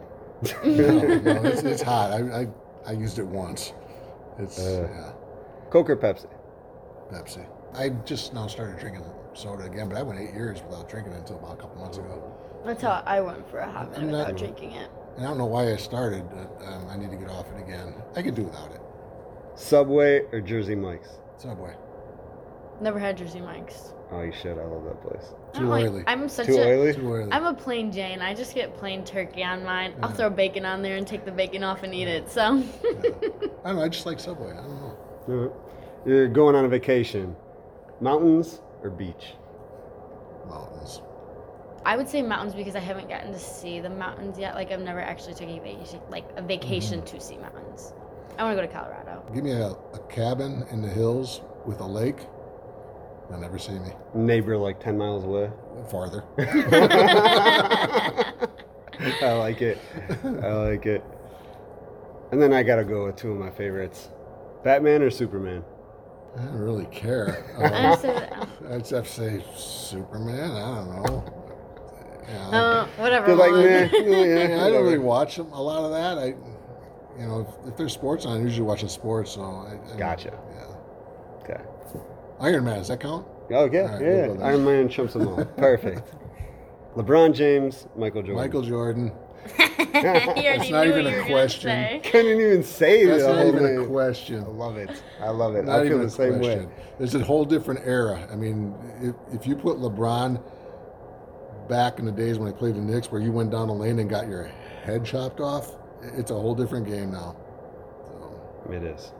no, 0.64 1.00
no, 1.00 1.44
it's, 1.44 1.62
it's 1.64 1.82
hot. 1.82 2.12
I, 2.12 2.42
I, 2.42 2.48
I 2.88 2.92
used 2.94 3.20
it 3.20 3.26
once. 3.28 3.74
It's 4.40 4.58
Uh. 4.60 4.88
yeah, 4.92 5.12
Coke 5.70 5.90
or 5.90 5.98
Pepsi? 5.98 6.28
Pepsi. 7.12 7.46
I 7.74 7.90
just 8.06 8.34
now 8.34 8.48
started 8.48 8.80
drinking 8.80 9.04
soda 9.34 9.64
again, 9.66 9.88
but 9.90 9.98
I 9.98 10.04
went 10.04 10.20
eight 10.20 10.34
years 10.34 10.62
without 10.64 10.90
drinking 10.90 11.14
it 11.14 11.20
until 11.20 11.38
about 11.38 11.54
a 11.54 11.62
couple 11.62 11.82
months 11.82 11.98
ago. 11.98 12.34
That's 12.66 12.82
how 12.82 13.04
I 13.06 13.22
went 13.22 13.48
for 13.50 13.60
a 13.60 13.72
hot 13.72 13.92
minute 13.92 14.12
without 14.12 14.38
drinking 14.38 14.72
it. 14.72 14.90
And 15.18 15.26
I 15.26 15.30
don't 15.30 15.38
know 15.38 15.46
why 15.46 15.72
I 15.72 15.76
started, 15.76 16.24
but 16.30 16.66
um, 16.68 16.88
I 16.90 16.98
need 16.98 17.12
to 17.12 17.18
get 17.18 17.30
off 17.30 17.46
it 17.52 17.60
again. 17.62 17.94
I 18.16 18.22
could 18.22 18.36
do 18.36 18.44
without 18.44 18.72
it. 18.72 18.82
Subway 19.56 20.22
or 20.32 20.40
Jersey 20.42 20.76
Mike's? 20.76 21.10
Subway. 21.38 21.76
Never 22.80 22.98
had 22.98 23.18
Jersey 23.18 23.42
Mike's. 23.42 23.94
Oh, 24.12 24.22
you 24.22 24.32
should. 24.34 24.58
I 24.58 24.66
love 24.66 24.84
that 24.86 25.02
place. 25.02 25.34
I 25.54 25.58
Too 25.58 25.60
don't 25.62 25.70
like- 25.70 25.86
oily. 25.86 26.04
I'm 26.08 26.28
such 26.28 26.48
Too 26.48 26.56
a. 26.58 26.66
oily? 26.66 26.94
Too 26.94 27.14
early. 27.14 27.32
I'm 27.32 27.46
a 27.46 27.54
plain 27.54 27.92
Jane. 27.92 28.22
I 28.22 28.34
just 28.34 28.56
get 28.56 28.76
plain 28.78 29.04
turkey 29.06 29.44
on 29.44 29.64
mine. 29.64 29.94
I'll 30.02 30.12
throw 30.12 30.30
bacon 30.30 30.66
on 30.66 30.82
there 30.82 30.98
and 30.98 31.06
take 31.08 31.24
the 31.26 31.32
bacon 31.32 31.64
off 31.64 31.84
and 31.84 31.94
eat 31.94 32.08
it. 32.08 32.30
So. 32.30 32.42
I 32.44 32.54
don't 33.68 33.76
know. 33.78 33.82
I 33.84 33.90
just 33.90 34.06
like 34.06 34.20
Subway. 34.20 34.52
I 34.52 34.56
don't 34.56 34.70
know. 34.82 34.98
Alright. 35.30 35.52
You're 36.06 36.28
going 36.28 36.56
on 36.56 36.66
a 36.66 36.68
vacation. 36.70 37.36
Mountains 38.00 38.62
or 38.82 38.90
beach? 38.90 39.34
Mountains. 40.48 41.02
I 41.86 41.98
would 41.98 42.08
say 42.08 42.22
mountains 42.22 42.54
because 42.54 42.76
I 42.76 42.80
haven't 42.80 43.10
gotten 43.10 43.32
to 43.34 43.40
see 43.40 43.80
the 43.80 43.90
mountains 43.90 44.38
yet. 44.38 44.56
Like 44.56 44.72
I've 44.72 44.82
never 44.82 45.02
actually 45.02 45.34
taken 45.34 45.58
a 45.58 45.62
vacation, 45.62 46.00
like 46.10 46.26
a 46.38 46.42
vacation 46.42 47.04
to 47.04 47.20
see 47.20 47.38
mountains. 47.38 47.94
I 48.38 48.44
want 48.44 48.58
to 48.58 48.62
go 48.62 48.68
to 48.68 48.74
Colorado. 48.74 49.24
Give 49.34 49.44
me 49.44 49.52
a, 49.52 49.70
a 49.70 50.00
cabin 50.10 50.66
in 50.72 50.82
the 50.82 50.88
hills 50.88 51.42
with 51.66 51.80
a 51.80 51.86
lake. 51.86 52.20
You'll 53.30 53.40
never 53.40 53.58
see 53.58 53.74
me. 53.74 53.92
Neighbor 54.14 54.58
like 54.58 54.80
10 54.80 54.98
miles 54.98 55.24
away. 55.24 55.50
Farther. 55.90 56.24
I 59.22 59.34
like 59.34 59.62
it. 59.62 59.78
I 60.24 60.54
like 60.54 60.86
it. 60.86 61.04
And 62.32 62.42
then 62.42 62.54
I 62.54 62.64
gotta 62.64 62.84
go 62.84 63.06
with 63.06 63.16
two 63.16 63.32
of 63.32 63.38
my 63.38 63.50
favorites 63.50 64.10
Batman 64.64 65.02
or 65.02 65.10
Superman? 65.10 65.64
I 66.38 66.44
don't 66.44 66.60
really 66.60 66.86
care. 66.86 67.46
Um, 67.58 68.74
I'd 68.74 68.88
have 68.88 69.06
to 69.06 69.06
say 69.06 69.44
Superman. 69.56 70.52
I 70.52 70.76
don't 70.76 71.04
know. 71.04 71.41
Yeah, 72.28 72.48
uh, 72.50 72.86
whatever. 72.98 73.28
They're 73.28 73.36
like, 73.36 73.52
one. 73.52 73.62
Yeah, 73.64 74.48
Yeah, 74.48 74.66
I 74.66 74.70
don't 74.70 74.84
really 74.84 74.98
watch 75.14 75.36
them, 75.36 75.52
a 75.52 75.62
lot 75.62 75.84
of 75.84 75.92
that. 75.92 76.18
I, 76.18 76.28
you 77.20 77.28
know, 77.28 77.48
if, 77.66 77.72
if 77.72 77.78
there's 77.78 77.94
sports 77.94 78.26
on, 78.26 78.38
I'm 78.38 78.44
usually 78.44 78.66
watching 78.66 78.90
sports. 78.90 79.32
So 79.32 79.42
I, 79.42 79.94
I 79.94 79.98
Gotcha. 79.98 80.32
Yeah. 80.56 81.56
Okay. 81.56 81.62
Iron 82.40 82.64
Man, 82.66 82.78
does 82.80 82.88
that 82.88 83.00
count? 83.00 83.28
Oh, 83.52 83.70
yeah, 83.72 83.82
All 83.82 83.88
right, 83.90 84.02
yeah. 84.02 84.28
we'll. 84.28 84.44
Iron 84.44 84.66
Man 84.66 84.90
trumps 84.90 85.14
them 85.14 85.28
all. 85.28 85.46
Perfect. 85.58 86.14
LeBron 86.96 87.34
James, 87.34 87.88
Michael 87.96 88.22
Jordan. 88.22 88.36
Michael 88.36 88.62
Jordan. 88.62 89.12
It's 89.94 90.70
not 90.70 90.88
even 90.88 91.06
a 91.06 91.26
question. 91.26 91.70
Gonna 91.70 92.02
say. 92.04 92.10
Couldn't 92.12 92.40
even 92.40 92.64
say 92.64 93.06
That's 93.06 93.24
the 93.24 93.30
not 93.30 93.38
whole 93.40 93.56
even 93.56 93.82
a 93.82 93.86
question. 93.88 94.40
I 94.44 94.48
love 94.48 94.78
it. 94.78 95.04
I 95.20 95.30
love 95.30 95.56
it. 95.56 95.66
Not 95.66 95.80
I 95.82 95.84
feel 95.84 95.88
even 95.88 96.00
the 96.02 96.06
a 96.06 96.10
same 96.10 96.38
question. 96.40 96.66
way. 96.70 96.74
There's 96.98 97.16
a 97.16 97.24
whole 97.24 97.46
different 97.46 97.82
era. 97.86 98.28
I 98.32 98.36
mean, 98.36 98.74
if, 99.02 99.16
if 99.36 99.48
you 99.48 99.56
put 99.56 99.78
LeBron 99.78 100.42
back 101.72 102.00
in 102.00 102.06
the 102.06 102.12
days 102.12 102.38
when 102.38 102.50
I 102.50 102.52
played 102.52 102.76
the 102.76 102.82
Knicks, 102.82 103.10
where 103.14 103.22
you 103.22 103.32
went 103.32 103.50
down 103.50 103.70
the 103.70 103.74
lane 103.74 103.98
and 104.00 104.10
got 104.10 104.28
your 104.28 104.52
head 104.84 105.06
chopped 105.06 105.40
off, 105.40 105.78
it's 106.02 106.30
a 106.30 106.34
whole 106.34 106.54
different 106.54 106.86
game 106.86 107.12
now. 107.12 107.34
So, 108.06 108.74
It 108.74 108.84
is. 108.84 109.14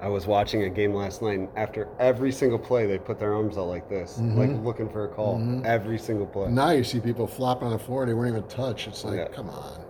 I 0.00 0.08
was 0.08 0.26
watching 0.26 0.62
a 0.62 0.70
game 0.70 0.94
last 0.94 1.20
night, 1.20 1.38
and 1.38 1.48
after 1.54 1.86
every 2.00 2.32
single 2.32 2.58
play, 2.58 2.86
they 2.86 2.98
put 2.98 3.20
their 3.20 3.34
arms 3.34 3.58
out 3.58 3.66
like 3.66 3.90
this, 3.90 4.14
mm-hmm. 4.14 4.38
like 4.38 4.64
looking 4.64 4.88
for 4.88 5.04
a 5.04 5.08
call. 5.08 5.36
Mm-hmm. 5.36 5.66
Every 5.66 5.98
single 5.98 6.26
play. 6.26 6.50
Now 6.50 6.70
you 6.70 6.82
see 6.82 6.98
people 6.98 7.26
flopping 7.26 7.66
on 7.66 7.72
the 7.72 7.78
floor 7.78 8.02
and 8.02 8.10
they 8.10 8.14
weren't 8.14 8.34
even 8.34 8.48
touched. 8.48 8.88
It's 8.88 9.04
like, 9.04 9.18
Yeah. 9.18 9.28
come 9.28 9.50
on. 9.50 9.84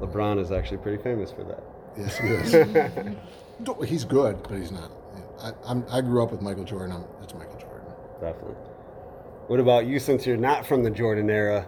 LeBron 0.00 0.40
is 0.40 0.50
actually 0.50 0.78
pretty 0.78 1.00
famous 1.02 1.30
for 1.30 1.44
that. 1.44 1.62
Yes, 1.96 2.16
he 2.16 2.28
is. 2.28 3.88
He's 3.88 4.04
good, 4.04 4.42
but 4.42 4.58
he's 4.58 4.72
not. 4.72 4.90
I, 5.40 5.52
I'm, 5.64 5.84
I 5.90 6.00
grew 6.00 6.22
up 6.22 6.32
with 6.32 6.40
Michael 6.40 6.64
Jordan. 6.64 6.96
I'm, 6.96 7.04
it's 7.22 7.34
Michael 7.34 7.58
Jordan. 7.58 7.92
Definitely. 8.20 8.56
What 9.52 9.60
about 9.60 9.84
you 9.84 9.98
since 9.98 10.26
you're 10.26 10.38
not 10.38 10.64
from 10.64 10.82
the 10.82 10.88
Jordan 10.88 11.28
era? 11.28 11.66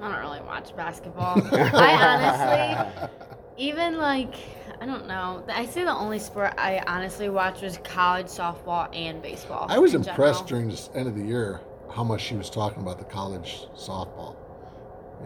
I 0.00 0.08
don't 0.08 0.20
really 0.20 0.40
watch 0.42 0.76
basketball. 0.76 1.42
I 1.52 2.86
honestly, 2.94 3.08
even 3.58 3.98
like, 3.98 4.36
I 4.80 4.86
don't 4.86 5.08
know. 5.08 5.42
I 5.48 5.66
say 5.66 5.82
the 5.82 5.92
only 5.92 6.20
sport 6.20 6.54
I 6.56 6.80
honestly 6.86 7.28
watched 7.28 7.64
was 7.64 7.78
college 7.78 8.26
softball 8.26 8.88
and 8.96 9.20
baseball. 9.20 9.66
I 9.68 9.80
was 9.80 9.94
impressed 9.94 10.46
general. 10.46 10.46
during 10.46 10.68
this 10.68 10.90
end 10.94 11.08
of 11.08 11.16
the 11.16 11.24
year 11.24 11.60
how 11.92 12.04
much 12.04 12.20
she 12.20 12.36
was 12.36 12.48
talking 12.48 12.80
about 12.80 12.98
the 12.98 13.04
college 13.04 13.66
softball. 13.74 14.36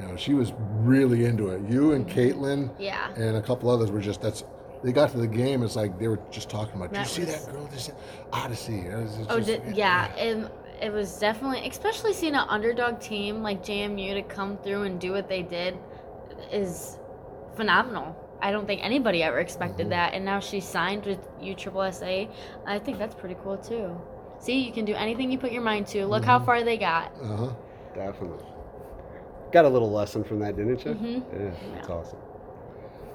You 0.00 0.08
know, 0.08 0.16
she 0.16 0.32
was 0.32 0.54
really 0.78 1.26
into 1.26 1.50
it. 1.50 1.60
You 1.70 1.92
and 1.92 2.08
mm-hmm. 2.08 2.18
Caitlin 2.18 2.74
Yeah. 2.78 3.12
and 3.16 3.36
a 3.36 3.42
couple 3.42 3.68
others 3.68 3.90
were 3.90 4.00
just 4.00 4.22
that's. 4.22 4.44
They 4.82 4.92
got 4.92 5.10
to 5.10 5.18
the 5.18 5.26
game. 5.26 5.62
It's 5.62 5.76
like 5.76 5.98
they 5.98 6.08
were 6.08 6.20
just 6.30 6.48
talking 6.48 6.76
about. 6.76 6.90
Did 6.90 7.00
you 7.00 7.04
That 7.04 7.08
see 7.10 7.24
that 7.46 7.52
girl? 7.52 7.66
This 7.66 7.90
Odicci. 8.32 8.86
It 8.86 9.02
was 9.02 9.26
Oh, 9.28 9.40
just- 9.40 9.62
did, 9.62 9.76
yeah. 9.76 10.14
It, 10.14 10.50
it 10.84 10.92
was 10.92 11.18
definitely, 11.18 11.66
especially 11.66 12.12
seeing 12.12 12.34
an 12.34 12.44
underdog 12.48 13.00
team 13.00 13.42
like 13.42 13.64
JMU 13.64 14.12
to 14.14 14.22
come 14.22 14.58
through 14.58 14.82
and 14.82 15.00
do 15.00 15.12
what 15.12 15.28
they 15.30 15.42
did 15.42 15.78
is 16.52 16.98
phenomenal. 17.56 18.14
I 18.42 18.52
don't 18.52 18.66
think 18.66 18.84
anybody 18.84 19.22
ever 19.22 19.38
expected 19.38 19.86
Mhm. 19.86 19.90
that. 19.90 20.12
And 20.12 20.24
now 20.26 20.40
she's 20.40 20.66
signed 20.66 21.06
with 21.06 21.26
USSSA. 21.40 22.28
I 22.66 22.78
think 22.78 22.98
that's 22.98 23.14
pretty 23.14 23.36
cool 23.42 23.56
too. 23.56 23.98
See, 24.38 24.58
you 24.60 24.72
can 24.72 24.84
do 24.84 24.94
anything 24.94 25.30
you 25.32 25.38
put 25.38 25.52
your 25.52 25.62
mind 25.62 25.86
to. 25.88 26.04
Look 26.06 26.24
how 26.24 26.38
Mhm. 26.38 26.44
far 26.44 26.62
they 26.62 26.76
got. 26.76 27.12
Uh 27.22 27.36
huh. 27.36 27.48
Definitely. 27.94 28.44
Got 29.52 29.64
a 29.64 29.68
little 29.68 29.90
lesson 29.90 30.22
from 30.22 30.40
that, 30.40 30.56
didn't 30.56 30.84
you? 30.84 30.92
Mhm. 30.94 31.22
Yeah, 31.32 31.50
that's 31.76 31.88
Yeah. 31.88 31.94
awesome. 31.94 32.18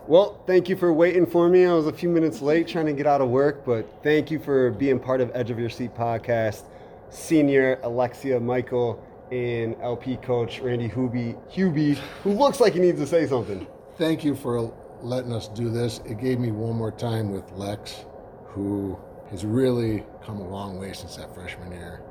Well, 0.07 0.38
thank 0.47 0.70
you 0.70 0.76
for 0.76 0.91
waiting 0.91 1.28
for 1.28 1.47
me. 1.49 1.67
I 1.67 1.74
was 1.74 1.86
a 1.86 1.93
few 1.93 2.09
minutes 2.09 2.41
late 2.41 2.65
trying 2.67 2.88
to 2.88 2.93
get 2.93 3.05
out 3.05 3.22
of 3.22 3.30
work, 3.30 3.63
but 3.63 3.86
thank 4.01 4.32
you 4.32 4.39
for 4.39 4.72
being 4.72 4.97
part 4.97 5.22
of 5.22 5.30
Edge 5.36 5.51
of 5.51 5.59
Your 5.59 5.70
Seat 5.70 5.93
podcast. 5.95 6.63
Senior 7.10 7.80
Alexia 7.84 8.39
Michael 8.39 9.03
and 9.32 9.76
LP 9.82 10.18
coach 10.18 10.60
Randy 10.60 10.89
Hubie, 10.89 11.38
Hubie, 11.51 11.95
who 12.24 12.34
looks 12.34 12.60
like 12.60 12.74
he 12.74 12.80
needs 12.80 12.99
to 12.99 13.07
say 13.07 13.28
something. 13.28 13.68
Thank 13.97 14.24
you 14.24 14.36
for 14.36 14.74
letting 15.01 15.34
us 15.34 15.47
do 15.49 15.70
this. 15.70 15.99
It 16.05 16.20
gave 16.20 16.39
me 16.39 16.51
one 16.51 16.76
more 16.76 16.91
time 16.91 17.32
with 17.32 17.49
Lex, 17.51 18.05
who 18.45 18.97
has 19.30 19.45
really 19.45 20.03
come 20.24 20.39
a 20.39 20.47
long 20.47 20.80
way 20.80 20.93
since 20.93 21.16
that 21.18 21.34
freshman 21.34 21.72
year. 21.72 22.01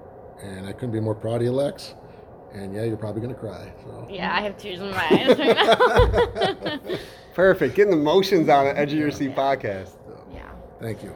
And 0.42 0.66
I 0.66 0.72
couldn't 0.72 0.92
be 0.92 1.00
more 1.00 1.14
proud 1.14 1.36
of 1.36 1.42
you, 1.42 1.52
Lex. 1.52 1.94
And 2.52 2.74
yeah, 2.74 2.84
you're 2.84 2.96
probably 2.96 3.20
going 3.20 3.34
to 3.34 3.40
cry. 3.40 3.72
So 3.84 4.06
Yeah, 4.10 4.34
I 4.34 4.40
have 4.40 4.56
tears 4.56 4.80
in 4.80 4.90
my 4.90 5.06
eyes 5.10 5.38
right 5.38 6.88
now. 6.88 6.96
Perfect. 7.34 7.74
Getting 7.74 7.90
the 7.90 7.96
motions 7.96 8.48
on 8.48 8.66
at 8.66 8.76
Edge 8.78 8.92
of 8.92 8.98
Your 8.98 9.10
Seat 9.10 9.34
podcast. 9.34 9.88
so 10.06 10.26
yeah. 10.32 10.50
thank 10.80 11.02
you. 11.02 11.14